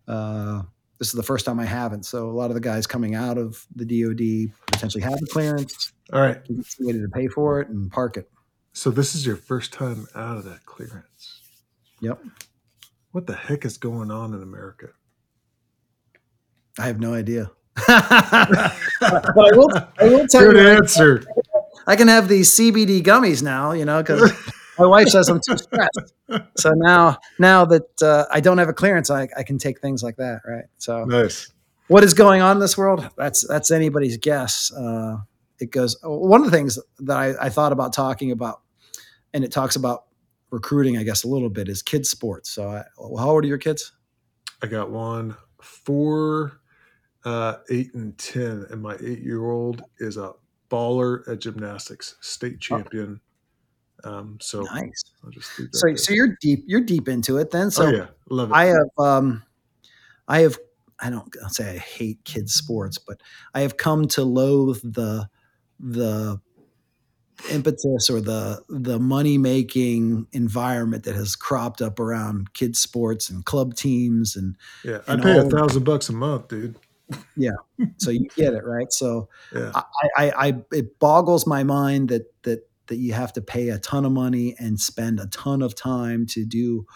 [0.07, 0.63] uh,
[0.99, 2.05] this is the first time I haven't.
[2.05, 5.93] So a lot of the guys coming out of the DoD potentially have the clearance.
[6.13, 6.41] All right,
[6.81, 8.31] ready to pay for it and park it.
[8.73, 11.41] So this is your first time out of that clearance.
[12.01, 12.23] Yep.
[13.13, 14.91] What the heck is going on in America?
[16.79, 17.51] I have no idea.
[17.87, 17.93] but
[19.01, 20.69] I will, I will tell Good you.
[20.69, 21.25] answer.
[21.87, 24.33] I can have these CBD gummies now, you know, because
[24.79, 26.15] my wife says I'm too stressed.
[26.57, 30.03] So now, now that uh, I don't have a clearance, I, I can take things
[30.03, 30.65] like that, right?
[30.79, 31.51] So nice.
[31.89, 33.09] What is going on in this world?
[33.17, 34.73] That's that's anybody's guess.
[34.73, 35.19] Uh,
[35.59, 35.97] it goes.
[36.05, 38.61] One of the things that I, I thought about talking about,
[39.35, 40.05] and it talks about
[40.51, 42.51] recruiting, I guess, a little bit is kids sports.
[42.51, 43.93] So, I, how old are your kids?
[44.63, 46.61] I got one four,
[47.25, 50.33] uh, eight, and ten, and my eight-year-old is a
[50.71, 52.59] baller at gymnastics, state oh.
[52.59, 53.21] champion.
[53.23, 53.27] Oh.
[54.03, 55.05] Um, so nice.
[55.41, 55.97] so, there.
[55.97, 56.65] so you're deep.
[56.67, 57.71] You're deep into it then.
[57.71, 58.55] So oh, yeah, love it.
[58.55, 59.43] I have, um,
[60.27, 60.59] I have.
[61.03, 63.23] I don't I'll say I hate kids sports, but
[63.55, 65.29] I have come to loathe the
[65.79, 66.41] the
[67.51, 73.45] impetus or the the money making environment that has cropped up around kids sports and
[73.45, 76.77] club teams and yeah i pay a thousand bucks a month dude
[77.37, 77.51] yeah
[77.97, 79.73] so you get it right so yeah.
[79.75, 79.85] I,
[80.17, 84.05] I i it boggles my mind that that that you have to pay a ton
[84.05, 86.87] of money and spend a ton of time to do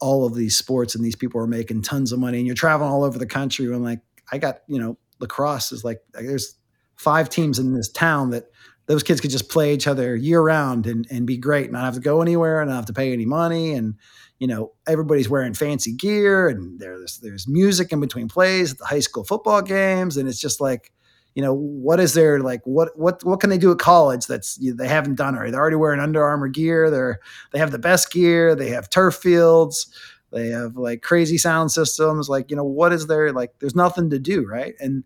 [0.00, 2.90] all of these sports and these people are making tons of money and you're traveling
[2.90, 4.00] all over the country and like
[4.32, 6.56] i got you know lacrosse is like there's
[6.96, 8.50] five teams in this town that
[8.86, 11.84] those kids could just play each other year round and, and be great and not
[11.84, 13.72] have to go anywhere and not have to pay any money.
[13.74, 13.94] And,
[14.38, 18.84] you know, everybody's wearing fancy gear and there's, there's music in between plays at the
[18.84, 20.16] high school football games.
[20.16, 20.92] And it's just like,
[21.34, 24.58] you know, what is there like, what, what, what can they do at college that's,
[24.60, 25.52] you they haven't done already?
[25.52, 26.90] They're already wearing Under Armour gear.
[26.90, 27.20] They're,
[27.52, 28.54] they have the best gear.
[28.54, 29.86] They have turf fields.
[30.32, 32.28] They have like crazy sound systems.
[32.28, 33.32] Like, you know, what is there?
[33.32, 34.44] Like, there's nothing to do.
[34.46, 34.74] Right.
[34.80, 35.04] And,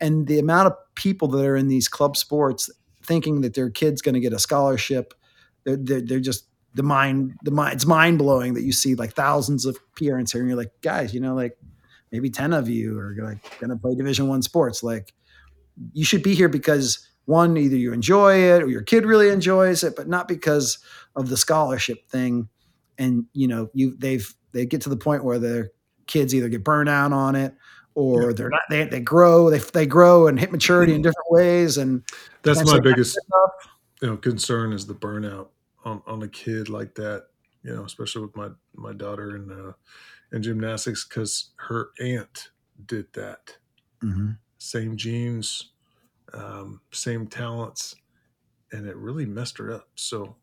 [0.00, 2.68] and the amount of people that are in these club sports
[3.06, 5.14] thinking that their kid's going to get a scholarship.
[5.64, 9.14] They're, they're, they're, just the mind, the mind, it's mind blowing that you see like
[9.14, 11.56] thousands of parents here and you're like, guys, you know, like
[12.12, 14.82] maybe 10 of you are like going to play division one sports.
[14.82, 15.14] Like
[15.92, 19.82] you should be here because one, either you enjoy it or your kid really enjoys
[19.82, 20.78] it, but not because
[21.16, 22.48] of the scholarship thing.
[22.98, 25.70] And, you know, you, they've, they get to the point where their
[26.06, 27.54] kids either get burned out on it
[27.96, 28.32] or yeah.
[28.34, 32.04] they're not they, they grow they, they grow and hit maturity in different ways and
[32.42, 33.18] that's my biggest
[34.00, 35.48] you know concern is the burnout
[35.84, 37.26] on, on a kid like that
[37.64, 39.72] you know especially with my my daughter in uh
[40.32, 42.50] in gymnastics because her aunt
[42.86, 43.56] did that.
[44.04, 44.32] Mm-hmm.
[44.58, 45.70] same genes
[46.34, 47.96] um, same talents
[48.72, 49.88] and it really messed her up.
[49.94, 50.36] So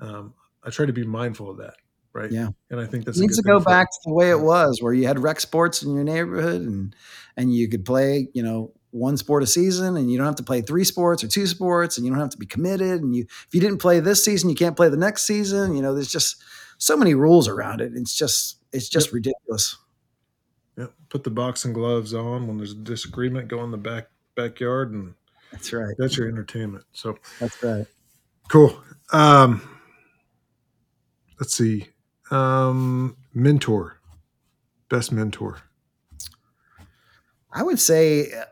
[0.00, 1.76] um, i try to be mindful of that
[2.12, 2.30] right?
[2.30, 4.80] Yeah, and I think that's it needs to go back to the way it was,
[4.82, 6.94] where you had rec sports in your neighborhood, and
[7.36, 10.42] and you could play, you know, one sport a season, and you don't have to
[10.42, 13.02] play three sports or two sports, and you don't have to be committed.
[13.02, 15.74] And you, if you didn't play this season, you can't play the next season.
[15.74, 16.42] You know, there's just
[16.78, 17.92] so many rules around it.
[17.94, 19.14] It's just it's just yep.
[19.14, 19.76] ridiculous.
[20.76, 20.92] Yep.
[21.08, 23.48] Put the boxing gloves on when there's a disagreement.
[23.48, 25.14] Go in the back backyard, and
[25.52, 25.94] that's right.
[25.98, 26.84] That's your entertainment.
[26.92, 27.86] So that's right.
[28.48, 28.82] Cool.
[29.12, 29.62] Um,
[31.38, 31.88] let's see.
[32.30, 34.00] Um, mentor,
[34.88, 35.58] best mentor.
[37.52, 38.44] I would say uh,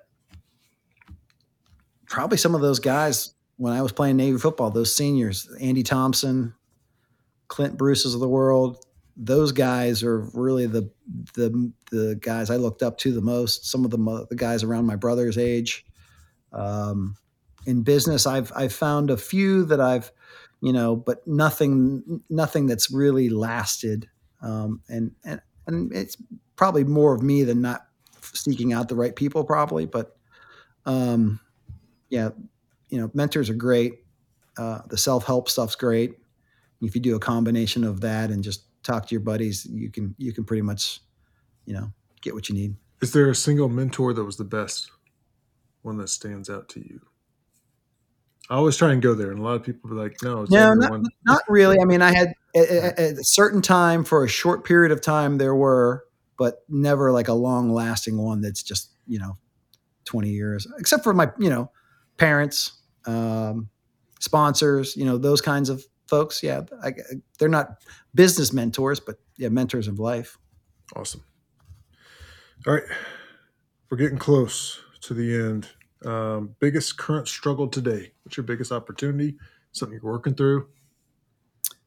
[2.06, 6.54] probably some of those guys when I was playing Navy football, those seniors, Andy Thompson,
[7.48, 8.84] Clint Bruce's of the world,
[9.16, 10.90] those guys are really the
[11.34, 13.66] the the guys I looked up to the most.
[13.66, 15.84] Some of the the guys around my brother's age.
[16.52, 17.16] Um,
[17.66, 20.12] in business, I've I've found a few that I've,
[20.60, 24.08] you know, but nothing nothing that's really lasted.
[24.42, 26.16] Um, and and and it's
[26.56, 27.86] probably more of me than not
[28.20, 29.86] seeking out the right people, probably.
[29.86, 30.16] But
[30.86, 31.40] um,
[32.10, 32.30] yeah,
[32.88, 34.04] you know, mentors are great.
[34.56, 36.14] Uh, the self help stuff's great.
[36.80, 40.14] If you do a combination of that and just talk to your buddies, you can
[40.18, 41.00] you can pretty much,
[41.66, 42.76] you know, get what you need.
[43.00, 44.90] Is there a single mentor that was the best?
[45.82, 47.00] One that stands out to you?
[48.50, 50.72] I always try and go there, and a lot of people are like, "No, no,
[50.72, 54.64] not, not, really." I mean, I had at, at a certain time for a short
[54.64, 56.04] period of time there were,
[56.38, 59.36] but never like a long lasting one that's just you know,
[60.06, 60.66] twenty years.
[60.78, 61.70] Except for my you know,
[62.16, 63.68] parents, um,
[64.20, 66.42] sponsors, you know, those kinds of folks.
[66.42, 66.94] Yeah, I,
[67.38, 67.82] they're not
[68.14, 70.38] business mentors, but yeah, mentors of life.
[70.96, 71.22] Awesome.
[72.66, 72.82] All right,
[73.90, 75.68] we're getting close to the end.
[76.04, 78.12] Um, biggest current struggle today?
[78.22, 79.36] What's your biggest opportunity?
[79.72, 80.68] Something you're working through?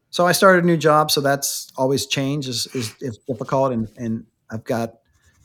[0.10, 3.88] So I started a new job, so that's always change is is, is difficult, and
[3.98, 4.96] and I've got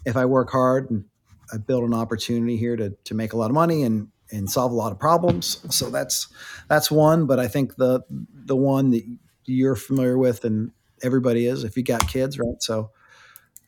[0.05, 1.05] if I work hard and
[1.53, 4.73] I build an opportunity here to to make a lot of money and and solve
[4.73, 5.63] a lot of problems.
[5.75, 6.29] So that's
[6.69, 7.27] that's one.
[7.27, 9.05] But I think the the one that
[9.45, 10.73] you're familiar with and
[11.03, 12.61] everybody is, if you got kids, right?
[12.61, 12.91] So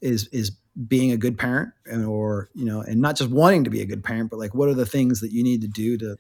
[0.01, 0.53] is is
[0.87, 3.87] being a good parent and or you know and not just wanting to be a
[3.87, 6.17] good parent but like what are the things that you need to do to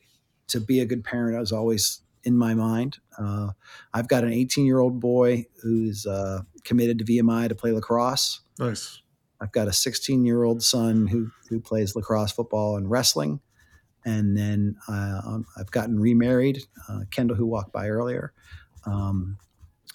[0.49, 3.51] to be a good parent is always in my mind uh,
[3.95, 8.41] i've got an 18 year old boy who's uh, committed to vmi to play lacrosse
[8.59, 9.01] nice
[9.41, 13.41] i've got a 16 year old son who who plays lacrosse football and wrestling
[14.05, 16.65] and then uh, um, I've gotten remarried.
[16.89, 18.33] Uh, Kendall, who walked by earlier,
[18.87, 19.39] um,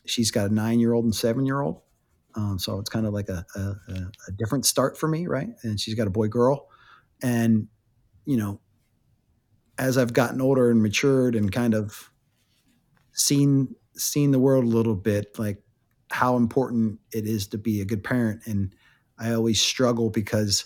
[0.05, 1.81] she's got a nine year old and seven year old.
[2.35, 3.75] Um, so it's kind of like a, a,
[4.27, 5.49] a, different start for me, right?
[5.61, 6.67] And she's got a boy girl.
[7.21, 7.67] And,
[8.25, 8.59] you know,
[9.77, 12.11] as I've gotten older and matured and kind of
[13.13, 15.61] seen seen the world a little bit, like
[16.09, 18.41] how important it is to be a good parent.
[18.45, 18.73] And
[19.19, 20.65] I always struggle because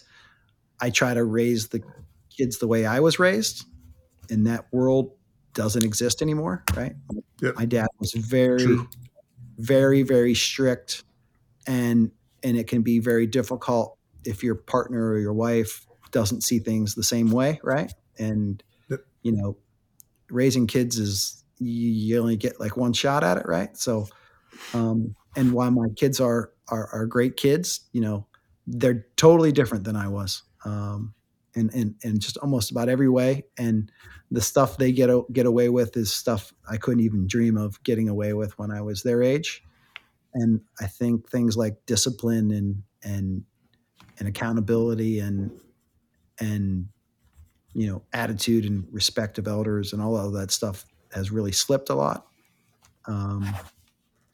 [0.80, 1.82] I try to raise the
[2.30, 3.66] kids the way I was raised,
[4.30, 5.12] and that world
[5.54, 6.96] doesn't exist anymore, right?
[7.42, 7.56] Yep.
[7.56, 8.88] My dad was very, True.
[9.58, 11.04] very, very strict
[11.68, 12.12] and
[12.44, 16.96] and it can be very difficult if your partner or your wife doesn't see things
[16.96, 17.94] the same way, right?
[18.18, 19.02] And yep.
[19.22, 19.58] you know,
[20.30, 23.76] raising kids is you only get like one shot at it, right?
[23.78, 24.08] So,
[24.74, 28.28] um, and while my kids are, are are great kids, you know,
[28.66, 31.14] they're totally different than I was, um,
[31.56, 33.46] and and and just almost about every way.
[33.58, 33.92] And
[34.30, 38.10] the stuff they get get away with is stuff I couldn't even dream of getting
[38.10, 39.64] away with when I was their age
[40.38, 43.44] and I think things like discipline and and
[44.20, 45.52] and accountability and
[46.40, 46.88] and
[47.74, 51.90] you know attitude and respect of elders and all of that stuff has really slipped
[51.90, 52.28] a lot.
[53.06, 53.48] Um,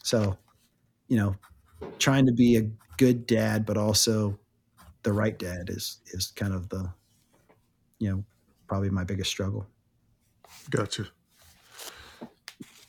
[0.04, 0.38] so,
[1.08, 1.36] you know,
[2.00, 4.38] trying to be a good dad, but also
[5.04, 6.92] the right dad is is kind of the
[8.00, 8.24] you know
[8.68, 9.68] probably my biggest struggle.
[10.70, 11.08] Gotcha.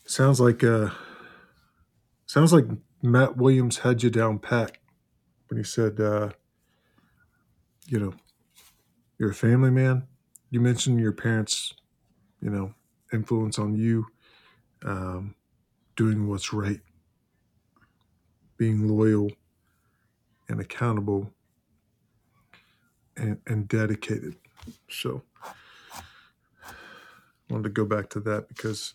[0.06, 0.90] Sounds like uh
[2.26, 2.66] sounds like
[3.04, 4.78] Matt Williams had you down pat
[5.48, 6.30] when he said, uh,
[7.86, 8.14] you know,
[9.18, 10.04] you're a family man.
[10.48, 11.74] You mentioned your parents,
[12.40, 12.72] you know,
[13.12, 14.06] influence on you,
[14.86, 15.34] um,
[15.96, 16.80] doing what's right,
[18.56, 19.30] being loyal
[20.48, 21.30] and accountable
[23.18, 24.36] and, and dedicated.
[24.88, 25.22] So
[26.66, 26.72] I
[27.50, 28.94] wanted to go back to that because,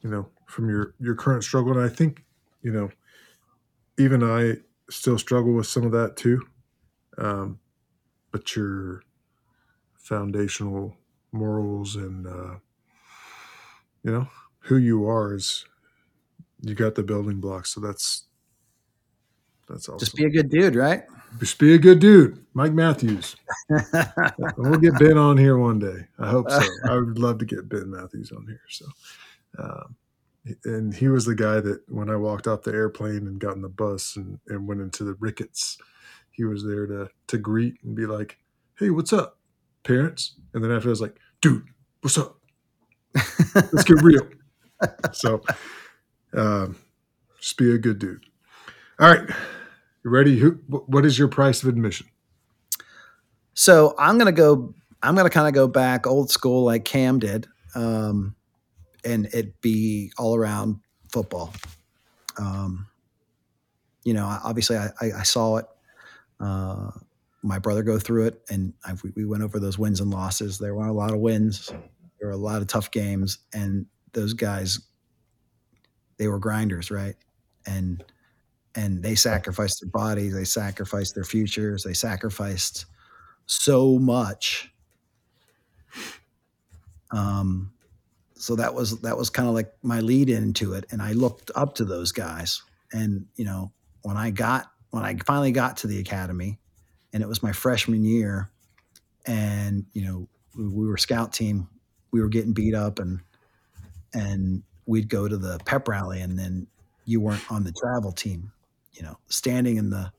[0.00, 2.24] you know, from your, your current struggle, and I think
[2.66, 2.90] you know,
[3.96, 4.56] even I
[4.90, 6.42] still struggle with some of that too.
[7.16, 7.60] Um,
[8.32, 9.04] but your
[9.94, 10.96] foundational
[11.30, 12.56] morals and, uh,
[14.02, 14.28] you know,
[14.58, 15.64] who you are is
[16.60, 17.72] you got the building blocks.
[17.72, 18.24] So that's,
[19.68, 20.00] that's awesome.
[20.00, 21.04] Just be a good dude, right?
[21.38, 22.44] Just be a good dude.
[22.52, 23.36] Mike Matthews.
[24.56, 26.08] we'll get Ben on here one day.
[26.18, 26.66] I hope so.
[26.90, 28.62] I would love to get Ben Matthews on here.
[28.68, 28.86] So,
[29.56, 29.94] um,
[30.64, 33.62] and he was the guy that when I walked off the airplane and got in
[33.62, 35.78] the bus and, and went into the Ricketts,
[36.30, 38.38] he was there to to greet and be like,
[38.78, 39.38] "Hey, what's up,
[39.82, 41.64] parents?" And then after I was like, "Dude,
[42.02, 42.38] what's up?
[43.54, 44.28] Let's get real."
[45.12, 45.42] so,
[46.34, 46.76] um,
[47.40, 48.24] Just be a good dude.
[49.00, 49.28] All right.
[50.04, 50.38] You ready?
[50.38, 52.06] Who, what is your price of admission?
[53.54, 54.72] So I'm gonna go.
[55.02, 58.35] I'm gonna kind of go back old school like Cam did, um,
[59.06, 60.80] and it be all around
[61.10, 61.54] football.
[62.38, 62.86] Um,
[64.04, 65.66] you know, obviously I, I, I saw it.
[66.40, 66.90] Uh,
[67.42, 70.58] my brother go through it, and I, we went over those wins and losses.
[70.58, 71.68] There were a lot of wins.
[72.18, 74.80] There were a lot of tough games, and those guys,
[76.18, 77.14] they were grinders, right?
[77.66, 78.04] And
[78.74, 82.84] and they sacrificed their bodies, they sacrificed their futures, they sacrificed
[83.46, 84.70] so much.
[87.10, 87.72] Um,
[88.46, 91.50] so that was that was kind of like my lead into it, and I looked
[91.56, 92.62] up to those guys.
[92.92, 96.60] And you know, when I got when I finally got to the academy,
[97.12, 98.48] and it was my freshman year,
[99.26, 101.66] and you know, we, we were scout team,
[102.12, 103.18] we were getting beat up, and
[104.14, 106.68] and we'd go to the pep rally, and then
[107.04, 108.52] you weren't on the travel team,
[108.92, 110.12] you know, standing in the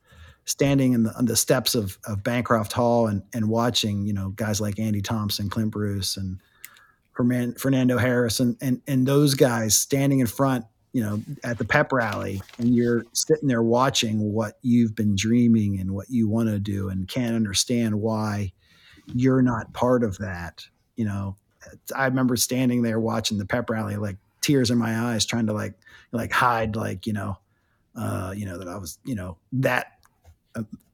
[0.44, 4.30] standing in the, on the steps of, of Bancroft Hall and, and watching, you know,
[4.30, 6.42] guys like Andy Thompson, Clint Bruce, and
[7.18, 11.92] Fernando Harris, and, and, and those guys standing in front, you know, at the pep
[11.92, 16.58] rally, and you're sitting there watching what you've been dreaming and what you want to
[16.58, 18.52] do, and can't understand why
[19.14, 20.64] you're not part of that.
[20.96, 21.36] You know,
[21.94, 25.52] I remember standing there watching the pep rally, like tears in my eyes, trying to
[25.52, 25.74] like
[26.12, 27.38] like hide, like you know,
[27.94, 29.98] uh, you know that I was, you know, that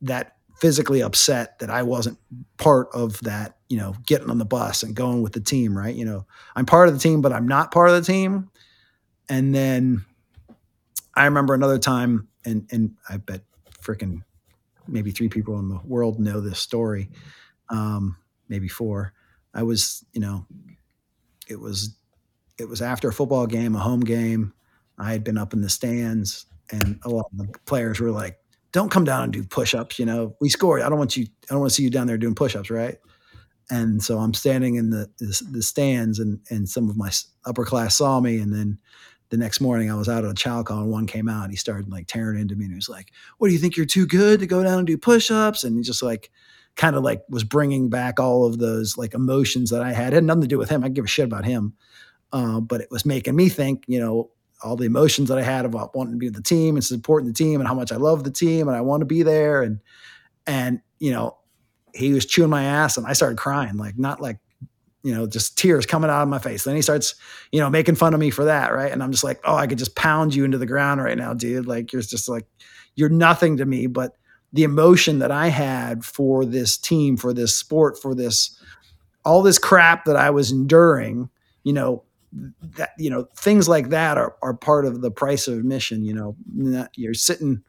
[0.02, 2.18] that physically upset that I wasn't
[2.56, 5.94] part of that, you know, getting on the bus and going with the team, right?
[5.94, 6.26] You know,
[6.56, 8.50] I'm part of the team, but I'm not part of the team.
[9.28, 10.04] And then
[11.14, 13.42] I remember another time, and and I bet
[13.80, 14.22] freaking
[14.86, 17.10] maybe three people in the world know this story,
[17.68, 18.16] um,
[18.48, 19.12] maybe four.
[19.54, 20.46] I was, you know,
[21.48, 21.96] it was
[22.58, 24.52] it was after a football game, a home game.
[24.98, 28.38] I had been up in the stands, and a lot of the players were like,
[28.74, 30.00] don't come down and do push-ups.
[30.00, 30.82] You know, we scored.
[30.82, 31.26] I don't want you.
[31.48, 32.98] I don't want to see you down there doing push-ups, right?
[33.70, 37.10] And so I'm standing in the the, the stands, and and some of my
[37.46, 38.78] upper class saw me, and then
[39.30, 41.44] the next morning I was out at a chow call, and one came out.
[41.44, 43.76] And he started like tearing into me, and he was like, "What do you think?
[43.76, 46.30] You're too good to go down and do push-ups?" And he just like
[46.74, 50.12] kind of like was bringing back all of those like emotions that I had.
[50.12, 50.82] It had nothing to do with him.
[50.82, 51.74] I give a shit about him,
[52.32, 53.84] uh, but it was making me think.
[53.86, 54.30] You know,
[54.64, 57.28] all the emotions that I had about wanting to be with the team and supporting
[57.28, 59.62] the team and how much I love the team and I want to be there.
[59.62, 59.80] And,
[60.46, 61.36] and, you know,
[61.94, 64.38] he was chewing my ass and I started crying, like, not like,
[65.02, 66.64] you know, just tears coming out of my face.
[66.64, 67.14] Then he starts,
[67.52, 68.72] you know, making fun of me for that.
[68.72, 68.90] Right.
[68.90, 71.34] And I'm just like, oh, I could just pound you into the ground right now,
[71.34, 71.66] dude.
[71.66, 72.46] Like, you're just like,
[72.94, 73.86] you're nothing to me.
[73.86, 74.16] But
[74.54, 78.58] the emotion that I had for this team, for this sport, for this,
[79.24, 81.28] all this crap that I was enduring,
[81.64, 82.02] you know,
[82.76, 86.14] that you know things like that are, are part of the price of admission you
[86.14, 86.36] know
[86.96, 87.62] you're sitting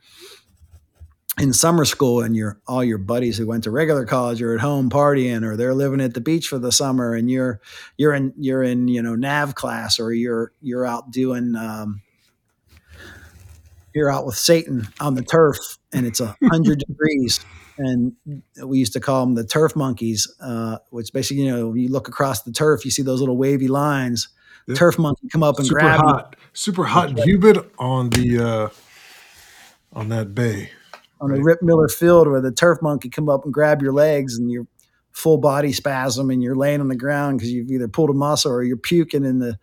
[1.39, 4.61] in summer school and your all your buddies who went to regular college are at
[4.61, 7.59] home partying or they're living at the beach for the summer and you're
[7.97, 12.01] you're in you're in you know nav class or you're you're out doing um,
[13.93, 17.45] you're out with satan on the turf and it's a hundred degrees
[17.77, 18.13] and
[18.63, 22.07] we used to call them the turf monkeys uh, which basically you know you look
[22.07, 24.29] across the turf you see those little wavy lines.
[24.73, 26.45] Turf monkey come up and super grab hot, you.
[26.53, 28.69] super hot humid on the uh,
[29.93, 30.71] on that bay.
[31.21, 31.37] On right.
[31.37, 34.51] the Rip Miller Field, where the turf monkey come up and grab your legs, and
[34.51, 34.67] your
[35.11, 38.51] full body spasm, and you're laying on the ground because you've either pulled a muscle
[38.51, 39.57] or you're puking in the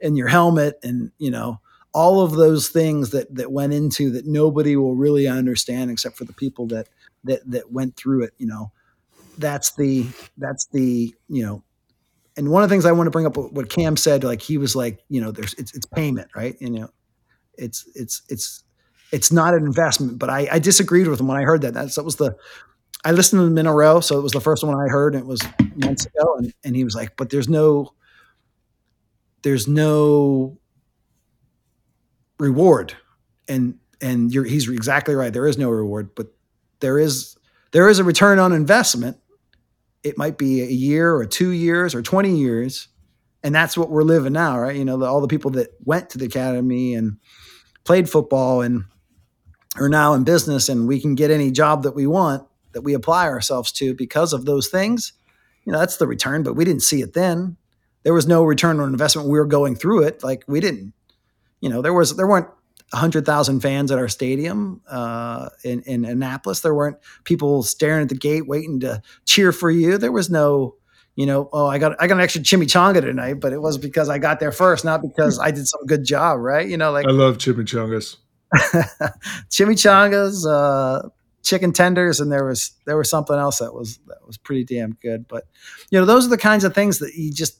[0.00, 1.60] in your helmet, and you know
[1.92, 6.24] all of those things that that went into that nobody will really understand except for
[6.24, 6.88] the people that
[7.24, 8.34] that that went through it.
[8.38, 8.72] You know,
[9.38, 10.06] that's the
[10.36, 11.62] that's the you know
[12.40, 14.56] and one of the things I want to bring up what Cam said, like he
[14.56, 16.58] was like, you know, there's it's, it's payment, right?
[16.62, 16.90] And, you know,
[17.58, 18.64] it's it's it's
[19.12, 20.18] it's not an investment.
[20.18, 21.74] But I, I disagreed with him when I heard that.
[21.74, 22.34] That's, that was the
[23.04, 25.14] I listened to them in a row, so it was the first one I heard,
[25.14, 25.42] and it was
[25.76, 26.36] months ago.
[26.38, 27.92] And, and he was like, "But there's no,
[29.42, 30.58] there's no
[32.38, 32.96] reward,"
[33.48, 35.30] and and you're, he's exactly right.
[35.30, 36.28] There is no reward, but
[36.80, 37.36] there is
[37.72, 39.18] there is a return on investment
[40.02, 42.88] it might be a year or two years or 20 years.
[43.42, 44.76] And that's what we're living now, right?
[44.76, 47.18] You know, the, all the people that went to the academy and
[47.84, 48.84] played football and
[49.76, 52.94] are now in business and we can get any job that we want that we
[52.94, 55.12] apply ourselves to because of those things.
[55.64, 57.56] You know, that's the return, but we didn't see it then.
[58.02, 59.28] There was no return on investment.
[59.28, 60.22] We were going through it.
[60.22, 60.94] Like we didn't,
[61.60, 62.48] you know, there was, there weren't
[62.92, 66.60] 100,000 fans at our stadium uh, in, in Annapolis.
[66.60, 69.96] There weren't people staring at the gate waiting to cheer for you.
[69.96, 70.74] There was no,
[71.14, 74.08] you know, oh, I got I got an extra chimichanga tonight, but it was because
[74.08, 76.66] I got there first, not because I did some good job, right?
[76.66, 78.16] You know, like I love chimichangas.
[79.50, 81.08] chimichangas, uh,
[81.42, 84.92] chicken tenders, and there was there was something else that was that was pretty damn
[84.94, 85.28] good.
[85.28, 85.44] But
[85.90, 87.58] you know, those are the kinds of things that you just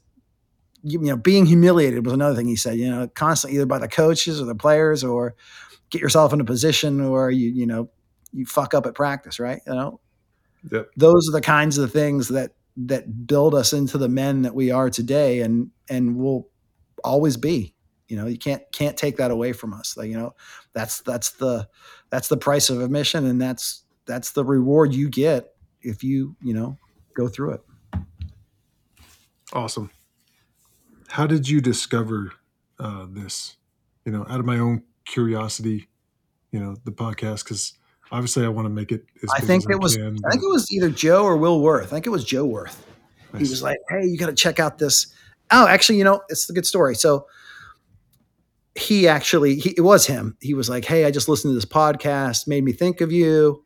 [0.83, 2.79] you, know, being humiliated was another thing he said.
[2.79, 5.35] You know, constantly either by the coaches or the players, or
[5.91, 7.91] get yourself in a position where you you know
[8.33, 9.61] you fuck up at practice, right?
[9.67, 10.01] You know,
[10.71, 10.91] Yep.
[10.97, 14.71] those are the kinds of things that that build us into the men that we
[14.71, 16.49] are today, and and will
[17.05, 17.75] always be.
[18.09, 19.97] You know, you can't can't take that away from us.
[19.97, 20.35] Like, you know,
[20.73, 21.69] that's that's the
[22.11, 26.53] that's the price of admission, and that's that's the reward you get if you you
[26.55, 26.79] know
[27.15, 27.61] go through it.
[29.53, 29.91] Awesome.
[31.11, 32.33] How did you discover
[32.79, 33.57] uh, this?
[34.05, 35.89] You know, out of my own curiosity,
[36.53, 37.75] you know, the podcast because
[38.13, 39.05] obviously I want to make it
[39.35, 41.87] I think it was can, I think it was either Joe or Will Worth.
[41.87, 42.85] I think it was Joe Worth.
[43.33, 43.51] He Nice.
[43.51, 45.13] was like, "Hey, you got to check out this."
[45.53, 46.95] Oh, actually, you know, it's a good story.
[46.95, 47.27] So
[48.75, 50.37] he actually, he, it was him.
[50.41, 53.65] He was like, "Hey, I just listened to this podcast, made me think of you.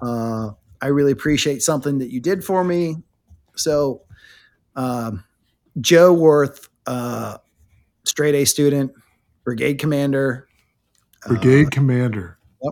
[0.00, 0.50] Uh,
[0.80, 2.96] I really appreciate something that you did for me."
[3.56, 4.02] So,
[4.76, 5.24] um,
[5.80, 7.38] Joe Worth, uh,
[8.04, 8.92] straight A student,
[9.44, 10.48] brigade commander,
[11.26, 12.38] brigade commander.
[12.64, 12.70] Uh,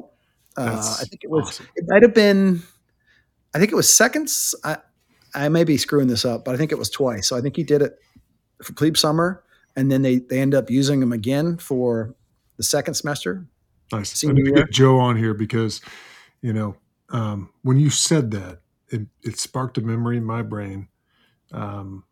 [0.57, 1.69] uh, I think it was awesome.
[1.77, 2.63] it might have been
[3.55, 4.77] i think it was seconds i
[5.33, 7.55] i may be screwing this up but i think it was twice so i think
[7.55, 7.97] he did it
[8.65, 9.45] for plebe summer
[9.77, 12.13] and then they they end up using him again for
[12.57, 13.47] the second semester
[13.93, 14.13] Nice.
[14.13, 15.81] I senior need to get Joe on here because,
[16.43, 16.77] you know,
[17.11, 20.89] um, when you said that, it, it sparked a memory in my brain.
[21.53, 22.05] Um,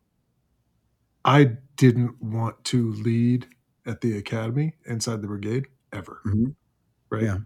[1.26, 3.46] I didn't want to lead
[3.84, 6.54] at the academy inside the brigade ever, Mhm.
[7.10, 7.22] right?
[7.24, 7.38] Yeah.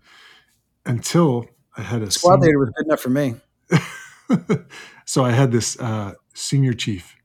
[0.86, 1.46] Until
[1.76, 3.34] I had a squad senior- leader was good enough for me
[5.04, 7.16] so I had this uh, senior chief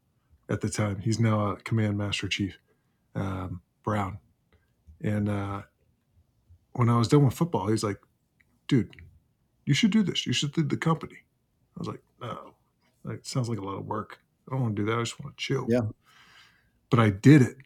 [0.49, 0.99] at the time.
[0.99, 2.57] He's now a command master chief,
[3.15, 4.17] um, Brown.
[5.01, 5.63] And uh,
[6.73, 7.97] when I was done with football, he's like,
[8.67, 8.95] "Dude,
[9.65, 10.25] you should do this.
[10.25, 11.17] You should lead the company."
[11.75, 12.53] I was like, "No,
[13.05, 14.19] that sounds like a lot of work.
[14.47, 14.97] I don't want to do that.
[14.97, 15.81] I just want to chill." Yeah.
[16.89, 17.57] But I did it,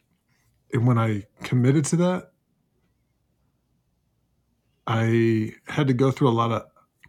[0.74, 2.32] and when I committed to that,
[4.88, 6.64] I had to go through a lot of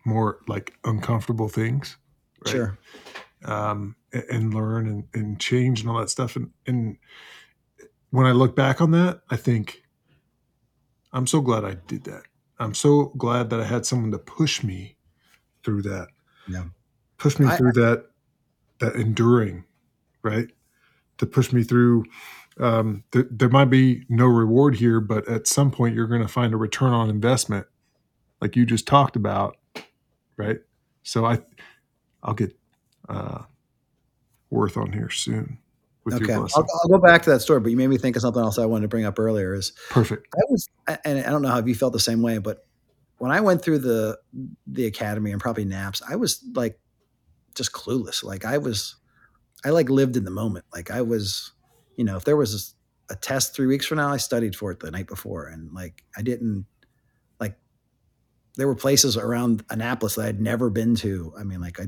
[0.04, 1.96] more like uncomfortable things
[2.44, 2.52] right?
[2.52, 2.78] sure
[3.44, 6.36] um, a- and learn and, and change and all that stuff.
[6.36, 6.96] And, and
[8.10, 9.82] when I look back on that, I think
[11.12, 12.22] I'm so glad I did that.
[12.58, 14.96] I'm so glad that I had someone to push me
[15.64, 16.08] through that.
[16.48, 16.64] Yeah.
[17.18, 18.06] Push me I- through that,
[18.80, 19.64] that enduring,
[20.22, 20.48] right?
[21.20, 22.04] To push me through.
[22.58, 26.28] Um, th- there might be no reward here, but at some point you're going to
[26.28, 27.66] find a return on investment,
[28.40, 29.56] like you just talked about,
[30.36, 30.58] right?
[31.02, 31.38] So I,
[32.22, 32.54] I'll get
[33.08, 33.42] uh,
[34.50, 35.58] Worth on here soon
[36.04, 36.66] with okay your I'll.
[36.82, 38.64] I'll go back to that story but you made me think of something else i
[38.64, 40.26] wanted to bring up earlier is Perfect.
[40.34, 40.66] I was,
[41.04, 42.64] and I don't know how you felt the same way, but
[43.20, 44.18] when I went through the
[44.66, 46.80] the academy and probably naps, I was like
[47.54, 48.24] just clueless.
[48.24, 48.96] Like I was,
[49.64, 50.64] I like lived in the moment.
[50.72, 51.52] Like I was,
[51.96, 52.74] you know, if there was
[53.10, 56.02] a test three weeks from now, I studied for it the night before, and like
[56.16, 56.66] I didn't
[57.38, 57.56] like.
[58.56, 61.32] There were places around Annapolis that I'd never been to.
[61.38, 61.86] I mean, like I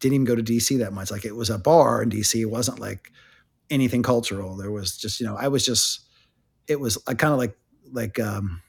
[0.00, 1.10] didn't even go to DC that much.
[1.10, 2.40] Like it was a bar in DC.
[2.40, 3.10] It wasn't like
[3.70, 4.56] anything cultural.
[4.56, 6.06] There was just, you know, I was just
[6.66, 7.56] it was I kind of like
[7.92, 8.62] like um,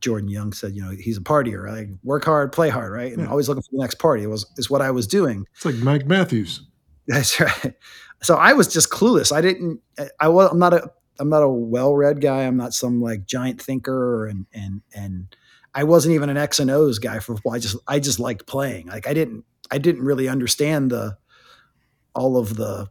[0.00, 1.88] Jordan Young said, you know, he's a partier, right?
[1.88, 3.12] Like work hard, play hard, right?
[3.12, 3.28] And Yeah.
[3.28, 4.22] always looking for the next party.
[4.22, 5.46] It was is what I was doing.
[5.54, 6.62] It's like Mike Matthews.
[7.06, 7.74] That's right.
[8.22, 9.32] So I was just clueless.
[9.32, 9.80] I didn't.
[10.20, 10.50] I was.
[10.50, 10.90] I'm not a.
[11.18, 12.44] I'm not a well-read guy.
[12.44, 15.34] I'm not some like giant thinker, and and and
[15.74, 17.54] I wasn't even an X and O's guy for football.
[17.54, 18.86] I just I just liked playing.
[18.86, 21.16] Like I didn't I didn't really understand the
[22.14, 22.88] all of the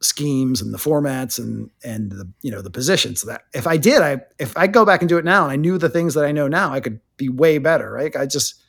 [0.00, 4.00] schemes and the formats and and the you know the positions that if I did
[4.00, 6.24] I if I go back and do it now and I knew the things that
[6.24, 8.62] I know now I could be way better right I just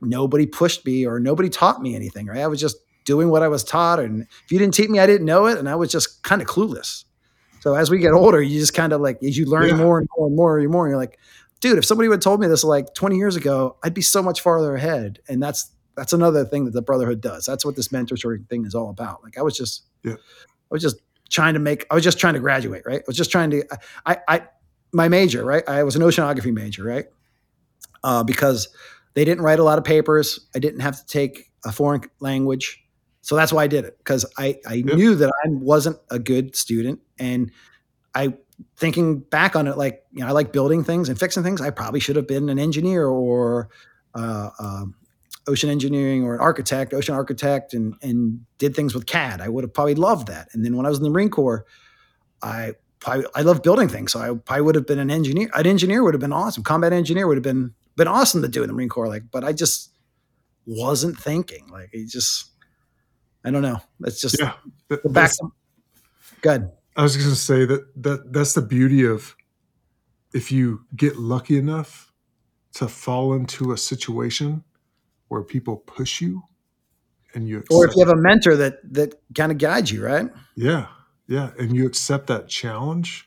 [0.00, 2.78] nobody pushed me or nobody taught me anything right I was just
[3.08, 5.56] doing what I was taught and if you didn't teach me I didn't know it
[5.58, 7.04] and I was just kind of clueless.
[7.60, 9.76] So as we get older you just kind of like as you learn Yeah.
[9.76, 11.18] more and more and more and more you're like
[11.60, 14.22] dude if somebody would have told me this like 20 years ago I'd be so
[14.22, 15.20] much farther ahead.
[15.28, 17.44] And that's that's another thing that the brotherhood does.
[17.46, 19.24] That's what this mentorship thing is all about.
[19.24, 20.12] Like I was just Yeah.
[20.14, 20.96] I was just
[21.30, 23.00] trying to make I was just trying to graduate right?
[23.00, 23.64] I was just trying to
[24.06, 24.42] I I
[24.92, 25.64] my major right?
[25.68, 27.06] I was an oceanography major right?
[28.04, 28.68] Uh, because
[29.14, 30.46] they didn't write a lot of papers.
[30.54, 32.80] I didn't have to take a foreign language
[33.28, 36.56] so that's why I did it because I I knew that I wasn't a good
[36.56, 37.52] student and
[38.14, 38.32] I
[38.76, 41.68] thinking back on it like you know I like building things and fixing things I
[41.68, 43.68] probably should have been an engineer or
[44.14, 44.94] uh, um,
[45.46, 49.42] ocean engineering or an architect, ocean architect, and and did things with CAD.
[49.42, 50.48] I would have probably loved that.
[50.54, 51.66] And then when I was in the Marine Corps,
[52.40, 52.72] I
[53.04, 54.12] I, I love building things.
[54.12, 55.50] So I probably would have been an engineer.
[55.52, 56.62] An engineer would have been awesome.
[56.62, 59.06] Combat engineer would have been been awesome to do in the Marine Corps.
[59.06, 59.90] Like, but I just
[60.64, 61.66] wasn't thinking.
[61.68, 62.52] Like, he just,
[63.48, 63.80] I don't know.
[63.98, 64.52] That's just Yeah.
[64.88, 65.32] That- back.
[66.42, 66.70] good.
[66.96, 69.34] I was going to say that that that's the beauty of
[70.34, 72.12] if you get lucky enough
[72.74, 74.62] to fall into a situation
[75.28, 76.42] where people push you
[77.34, 80.30] and you Or if you have a mentor that that kind of guides you, right?
[80.54, 80.86] yeah
[81.26, 83.26] yeah and you accept that challenge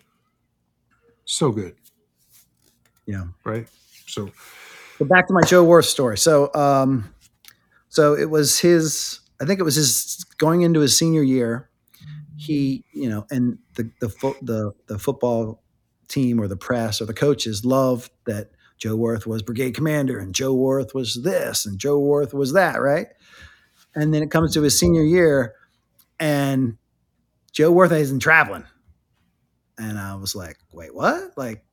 [1.25, 1.75] so good
[3.05, 3.25] Yeah.
[3.43, 3.67] right
[4.05, 4.29] so
[4.99, 6.17] But back to my Joe Worth story.
[6.17, 7.09] So, um,
[7.89, 9.20] so it was his.
[9.41, 11.69] I think it was his going into his senior year.
[12.37, 15.63] He, you know, and the the fo- the the football
[16.07, 20.35] team or the press or the coaches loved that Joe Worth was brigade commander and
[20.35, 23.07] Joe Worth was this and Joe Worth was that, right?
[23.95, 25.53] And then it comes to his senior year,
[26.19, 26.77] and
[27.51, 28.63] Joe Worth isn't traveling,
[29.77, 31.31] and I was like, wait, what?
[31.35, 31.65] Like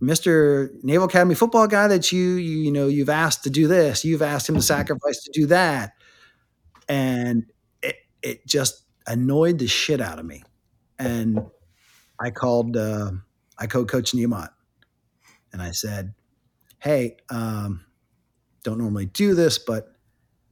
[0.00, 0.70] Mr.
[0.84, 4.22] Naval Academy football guy that you, you you know you've asked to do this, you've
[4.22, 5.92] asked him to sacrifice to do that,
[6.88, 7.44] and
[7.82, 10.42] it it just annoyed the shit out of me,
[10.98, 11.40] and
[12.20, 13.12] I called uh,
[13.58, 14.50] I called Coach Niumat,
[15.52, 16.14] and I said,
[16.78, 17.84] hey, um,
[18.64, 19.92] don't normally do this, but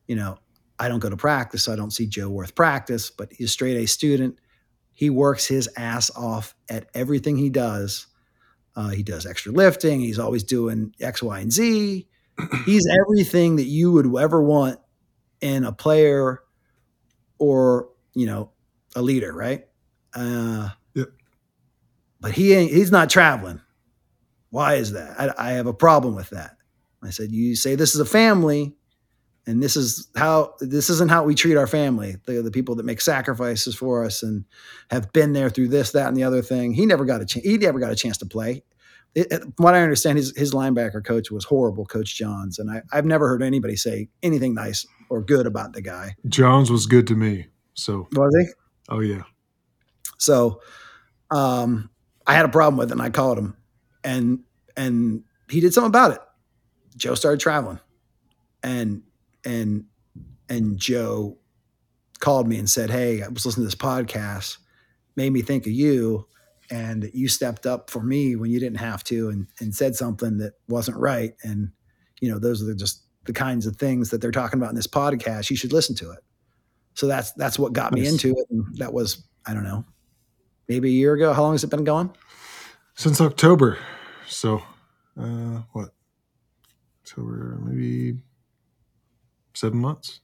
[0.06, 0.38] you know
[0.78, 3.52] I don't go to practice, so I don't see Joe Worth practice, but he's a
[3.52, 4.36] straight A student.
[4.92, 8.06] He works his ass off at everything he does.
[8.74, 10.00] Uh, he does extra lifting.
[10.00, 12.06] He's always doing X, Y, and Z.
[12.64, 14.78] He's everything that you would ever want
[15.46, 16.40] in a player
[17.38, 18.50] or you know
[18.94, 19.66] a leader, right?
[20.14, 21.08] Uh, Yep.
[22.20, 22.72] But he ain't.
[22.72, 23.60] He's not traveling.
[24.50, 25.20] Why is that?
[25.20, 26.56] I, I have a problem with that.
[27.02, 28.74] I said, you say this is a family,
[29.46, 32.16] and this is how this isn't how we treat our family.
[32.26, 34.44] The the people that make sacrifices for us and
[34.90, 36.72] have been there through this, that, and the other thing.
[36.72, 37.44] He never got a chance.
[37.44, 38.64] He never got a chance to play.
[39.16, 43.06] It, what I understand, his his linebacker coach was horrible, Coach Johns, and I, I've
[43.06, 46.14] never heard anybody say anything nice or good about the guy.
[46.28, 47.46] Johns was good to me
[47.76, 48.46] so Was he?
[48.88, 49.22] oh yeah
[50.18, 50.60] So
[51.30, 51.90] um,
[52.26, 53.56] I had a problem with it and I called him
[54.02, 54.40] and
[54.76, 56.20] and he did something about it.
[56.96, 57.80] Joe started traveling.
[58.62, 59.02] And
[59.44, 59.84] and
[60.48, 61.38] and Joe
[62.18, 64.58] called me and said, Hey, I was listening to this podcast,
[65.14, 66.26] made me think of you.
[66.70, 69.94] And that you stepped up for me when you didn't have to and, and said
[69.94, 71.34] something that wasn't right.
[71.42, 71.70] And,
[72.20, 74.76] you know, those are the, just the kinds of things that they're talking about in
[74.76, 75.50] this podcast.
[75.50, 76.20] You should listen to it.
[76.94, 78.46] So that's that's what got me into it.
[78.50, 79.84] And that was, I don't know,
[80.68, 81.32] maybe a year ago.
[81.32, 82.10] How long has it been going?
[82.96, 83.78] since october
[84.26, 84.62] so
[85.20, 85.90] uh what
[87.02, 88.18] october maybe
[89.54, 90.20] seven months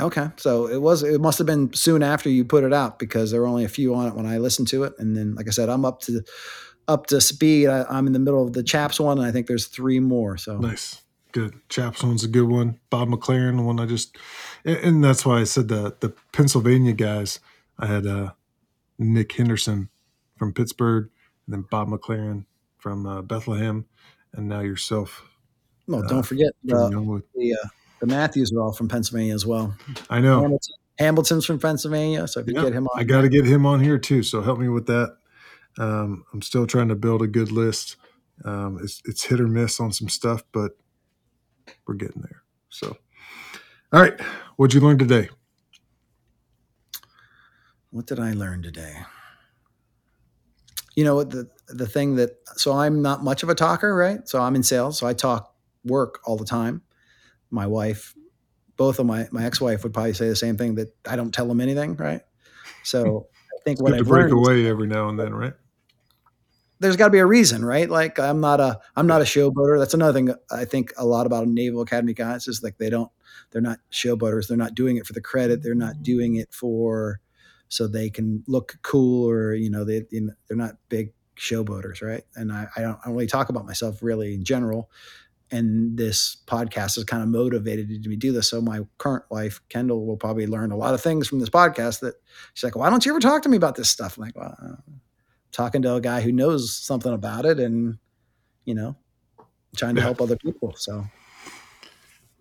[0.00, 1.02] Okay, so it was.
[1.02, 3.68] It must have been soon after you put it out because there were only a
[3.68, 6.00] few on it when I listened to it, and then, like I said, I'm up
[6.02, 6.22] to
[6.86, 7.68] up to speed.
[7.68, 10.36] I, I'm in the middle of the Chaps one, and I think there's three more.
[10.36, 11.02] So Nice.
[11.32, 11.60] Good.
[11.68, 12.80] Chaps one's a good one.
[12.88, 14.16] Bob McLaren, the one I just,
[14.64, 17.40] and, that's why I said the the Pennsylvania guys.
[17.78, 18.32] I had uh,
[18.98, 19.90] Nick Henderson
[20.36, 21.10] from Pittsburgh,
[21.46, 22.46] and then Bob McLaren
[22.78, 23.84] from uh, Bethlehem,
[24.32, 25.28] and now yourself
[25.86, 27.68] well, uh, don't forget from the the, uh,
[28.00, 29.74] the Matthews are all from Pennsylvania as well.
[30.10, 30.40] I know.
[30.42, 33.44] Hamilton, Hamilton's from Pennsylvania, so if you Yeah, get him on, I got to get
[33.46, 34.22] him on here too.
[34.22, 35.16] So help me with that.
[35.78, 37.96] Um, I'm still trying to build a good list.
[38.44, 40.72] Um, it's it's hit or miss on some stuff, but
[41.86, 42.42] we're getting there.
[42.68, 42.96] So,
[43.92, 44.18] all right,
[44.56, 45.28] what'd you learn today?
[47.90, 48.96] what did I learn today?
[50.96, 54.26] You know the the thing that so I'm not much of a talker, right?
[54.28, 55.54] So I'm in sales, so I talk
[55.84, 56.82] work all the time.
[57.50, 58.14] My wife,
[58.76, 61.32] both of my my ex wife would probably say the same thing that I don't
[61.32, 62.22] tell them anything, right?
[62.82, 65.54] So I think what I've break is away every now and then, right?
[66.80, 67.88] there's got to be a reason, right?
[67.88, 69.78] Like I'm not a I'm not a showboater.
[69.78, 73.10] That's another thing I think a lot about Naval Academy guys is like they don't
[73.50, 74.46] they're not showboaters.
[74.46, 75.62] They're not doing it for the credit.
[75.62, 77.20] They're not doing it for
[77.68, 82.02] so they can look cool or you know they you know, they're not big showboaters,
[82.02, 82.22] right?
[82.36, 84.90] And I, I don't I don't really talk about myself really in general.
[85.50, 88.50] And this podcast has kind of motivated me to do this.
[88.50, 92.00] So my current wife, Kendall, will probably learn a lot of things from this podcast.
[92.00, 92.14] That
[92.54, 94.54] she's like, "Why don't you ever talk to me about this stuff?" I'm like, "Well,
[94.62, 94.92] uh,
[95.52, 97.96] talking to a guy who knows something about it and
[98.66, 98.96] you know
[99.76, 100.06] trying to Yeah.
[100.06, 101.06] help other people so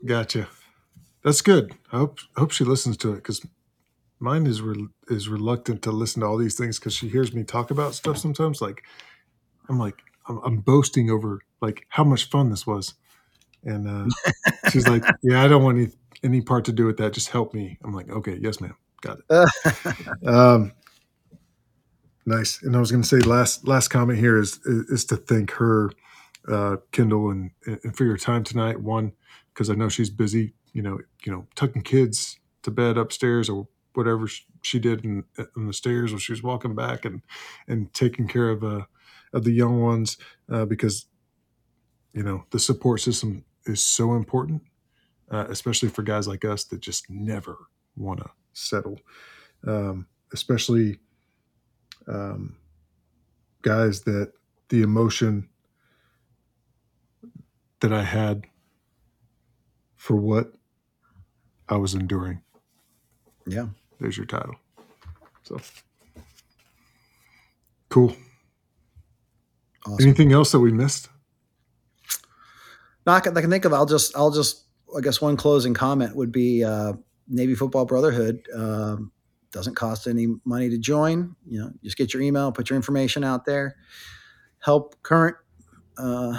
[0.05, 0.47] Gotcha.
[1.23, 1.73] That's good.
[1.91, 3.45] I hope I hope she listens to it because
[4.19, 7.43] mine is re- is reluctant to listen to all these things because she hears me
[7.43, 8.61] talk about stuff sometimes.
[8.61, 8.83] Like
[9.69, 9.97] I'm like
[10.27, 12.93] I'm, I'm boasting over like how much fun this was,
[13.64, 15.91] and uh, she's like, "Yeah, I don't want any
[16.23, 17.14] any part to do with that.
[17.14, 20.72] Just help me." I'm like, "Okay, yes, ma'am, got it." Um,
[22.27, 22.61] Nice.
[22.61, 25.51] And I was going to say last last comment here is is, is to thank
[25.51, 25.91] her,
[26.49, 28.81] uh, Kendall, and, and for your time tonight.
[28.81, 29.14] One,
[29.53, 30.53] because I know she's busy.
[30.73, 34.27] You know, you know, tucking kids to bed upstairs or whatever
[34.61, 35.23] she did in,
[35.56, 37.22] in the stairs when she was walking back, and
[37.65, 38.81] and taking care of uh,
[39.33, 40.17] of the young ones
[40.51, 41.06] uh, because
[42.14, 44.61] you know the support system is so important,
[45.31, 47.57] uh, especially for guys like us that just never
[47.95, 48.99] want to settle,
[49.65, 50.99] um, especially
[52.07, 52.56] um,
[53.61, 54.31] guys that
[54.69, 55.49] the emotion
[57.80, 58.47] that I had
[59.95, 60.53] for what
[61.69, 62.41] I was enduring.
[63.45, 63.67] Yeah.
[63.99, 64.56] There's your title.
[65.43, 65.59] So
[67.89, 68.15] cool.
[69.88, 70.06] Awesome.
[70.06, 71.09] Anything else that we missed?
[73.06, 73.74] No, I can, I can think of.
[73.74, 74.16] I'll just.
[74.16, 74.66] I'll just.
[74.95, 76.93] I guess one closing comment would be uh,
[77.27, 78.45] Navy Football Brotherhood.
[78.53, 79.11] Um,
[79.51, 81.35] doesn't cost any money to join.
[81.45, 83.75] You know, just get your email, put your information out there,
[84.59, 85.38] help current,
[85.98, 86.38] uh,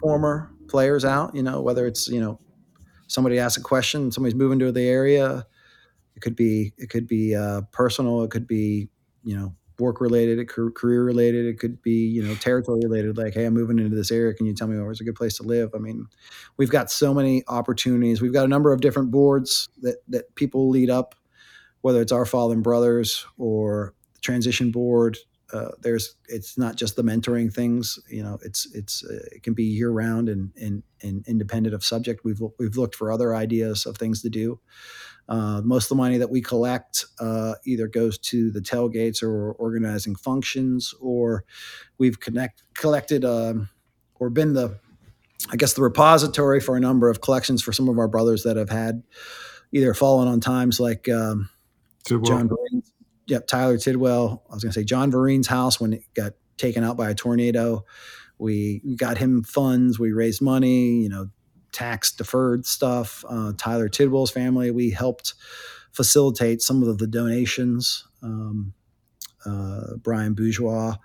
[0.00, 1.34] former players out.
[1.34, 2.40] You know, whether it's you know
[3.06, 5.46] somebody asks a question, somebody's moving to the area.
[6.16, 8.24] It could be it could be uh, personal.
[8.24, 8.88] It could be
[9.22, 11.46] you know work related, career related.
[11.46, 13.18] It could be you know territory related.
[13.18, 14.34] Like, hey, I'm moving into this area.
[14.34, 15.70] Can you tell me where's a good place to live?
[15.74, 16.06] I mean,
[16.56, 18.20] we've got so many opportunities.
[18.20, 21.14] We've got a number of different boards that that people lead up
[21.82, 25.18] whether it's our Fallen Brothers or the transition board.
[25.52, 29.52] Uh, there's it's not just the mentoring things you know it's it's uh, it can
[29.52, 33.84] be year round and, and and independent of subject we've we've looked for other ideas
[33.84, 34.60] of things to do
[35.30, 39.52] uh, most of the money that we collect uh, either goes to the tailgates or
[39.52, 41.44] organizing functions or
[41.98, 43.68] we've connect collected um,
[44.16, 44.78] or been the
[45.50, 48.56] i guess the repository for a number of collections for some of our brothers that
[48.56, 49.02] have had
[49.72, 51.48] either fallen on times like um,
[52.06, 52.92] John Vereen's,
[53.26, 54.42] yep, Tyler Tidwell.
[54.50, 57.14] I was going to say John Vereen's house when it got taken out by a
[57.14, 57.84] tornado.
[58.38, 59.98] We got him funds.
[59.98, 61.28] We raised money, you know,
[61.72, 63.24] tax deferred stuff.
[63.28, 65.34] Uh, Tyler Tidwell's family, we helped
[65.92, 68.06] facilitate some of the donations.
[68.22, 68.74] Um,
[69.44, 70.96] uh, Brian Bourgeois,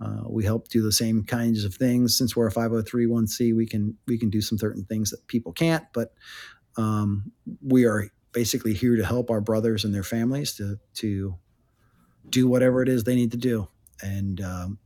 [0.00, 2.16] uh, we help do the same kinds of things.
[2.16, 5.84] Since we're a 503c, we can we can do some certain things that people can't.
[5.92, 6.14] But
[6.76, 7.32] um,
[7.62, 11.36] we are basically here to help our brothers and their families to to
[12.28, 13.68] do whatever it is they need to do.
[14.02, 14.78] And um,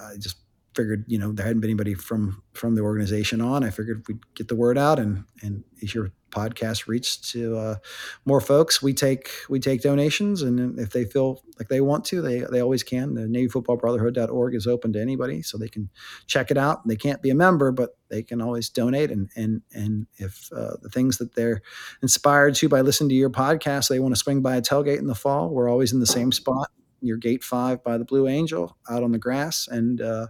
[0.00, 0.36] I just
[0.74, 3.64] figured, you know, there hadn't been anybody from from the organization on.
[3.64, 7.76] I figured we'd get the word out, and and as your podcast reached to uh,
[8.24, 12.20] more folks, we take we take donations, and if they feel like they want to,
[12.20, 13.14] they they always can.
[13.14, 15.88] The NavyFootballBrotherhood.org is open to anybody, so they can
[16.26, 16.86] check it out.
[16.86, 19.10] They can't be a member, but they can always donate.
[19.10, 21.62] And and and if uh, the things that they're
[22.02, 25.06] inspired to by listening to your podcast, they want to swing by a tailgate in
[25.06, 25.50] the fall.
[25.50, 26.70] We're always in the same spot
[27.06, 30.28] your gate five by the Blue Angel out on the grass, and uh,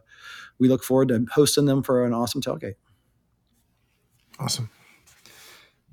[0.58, 2.74] we look forward to hosting them for an awesome tailgate.
[4.38, 4.70] Awesome.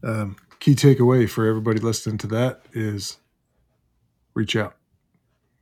[0.04, 3.18] Um, key takeaway for everybody listening to that is
[4.34, 4.76] reach out.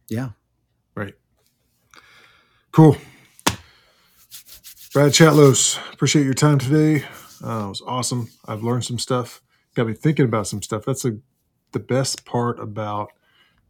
[0.09, 0.29] Yeah.
[0.95, 1.13] Right.
[2.71, 2.97] Cool.
[4.93, 7.05] Brad Chatlos, appreciate your time today.
[7.43, 8.29] Uh, it was awesome.
[8.47, 9.41] I've learned some stuff.
[9.75, 10.83] Got me thinking about some stuff.
[10.83, 11.17] That's a,
[11.73, 13.11] the best part about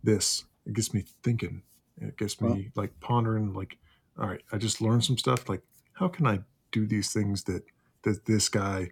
[0.03, 0.45] this.
[0.65, 1.63] It gets me thinking.
[2.01, 3.53] It gets me well, like pondering.
[3.53, 3.77] Like,
[4.19, 5.49] all right, I just learned some stuff.
[5.49, 5.61] Like,
[5.93, 6.39] how can I
[6.71, 7.63] do these things that
[8.03, 8.91] that this guy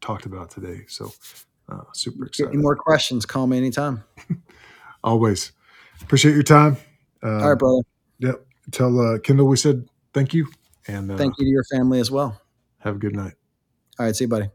[0.00, 0.84] talked about today?
[0.88, 1.12] So,
[1.68, 2.52] uh, super excited.
[2.52, 3.24] Any more questions?
[3.24, 4.04] Call me anytime.
[5.04, 5.52] Always.
[6.02, 6.76] Appreciate your time.
[7.22, 7.82] Um, all right, brother.
[8.18, 8.46] Yep.
[8.72, 10.48] Tell uh, Kendall we said thank you.
[10.86, 12.40] And uh, thank you to your family as well.
[12.78, 13.34] Have a good night.
[13.98, 14.14] All right.
[14.14, 14.48] See you, buddy.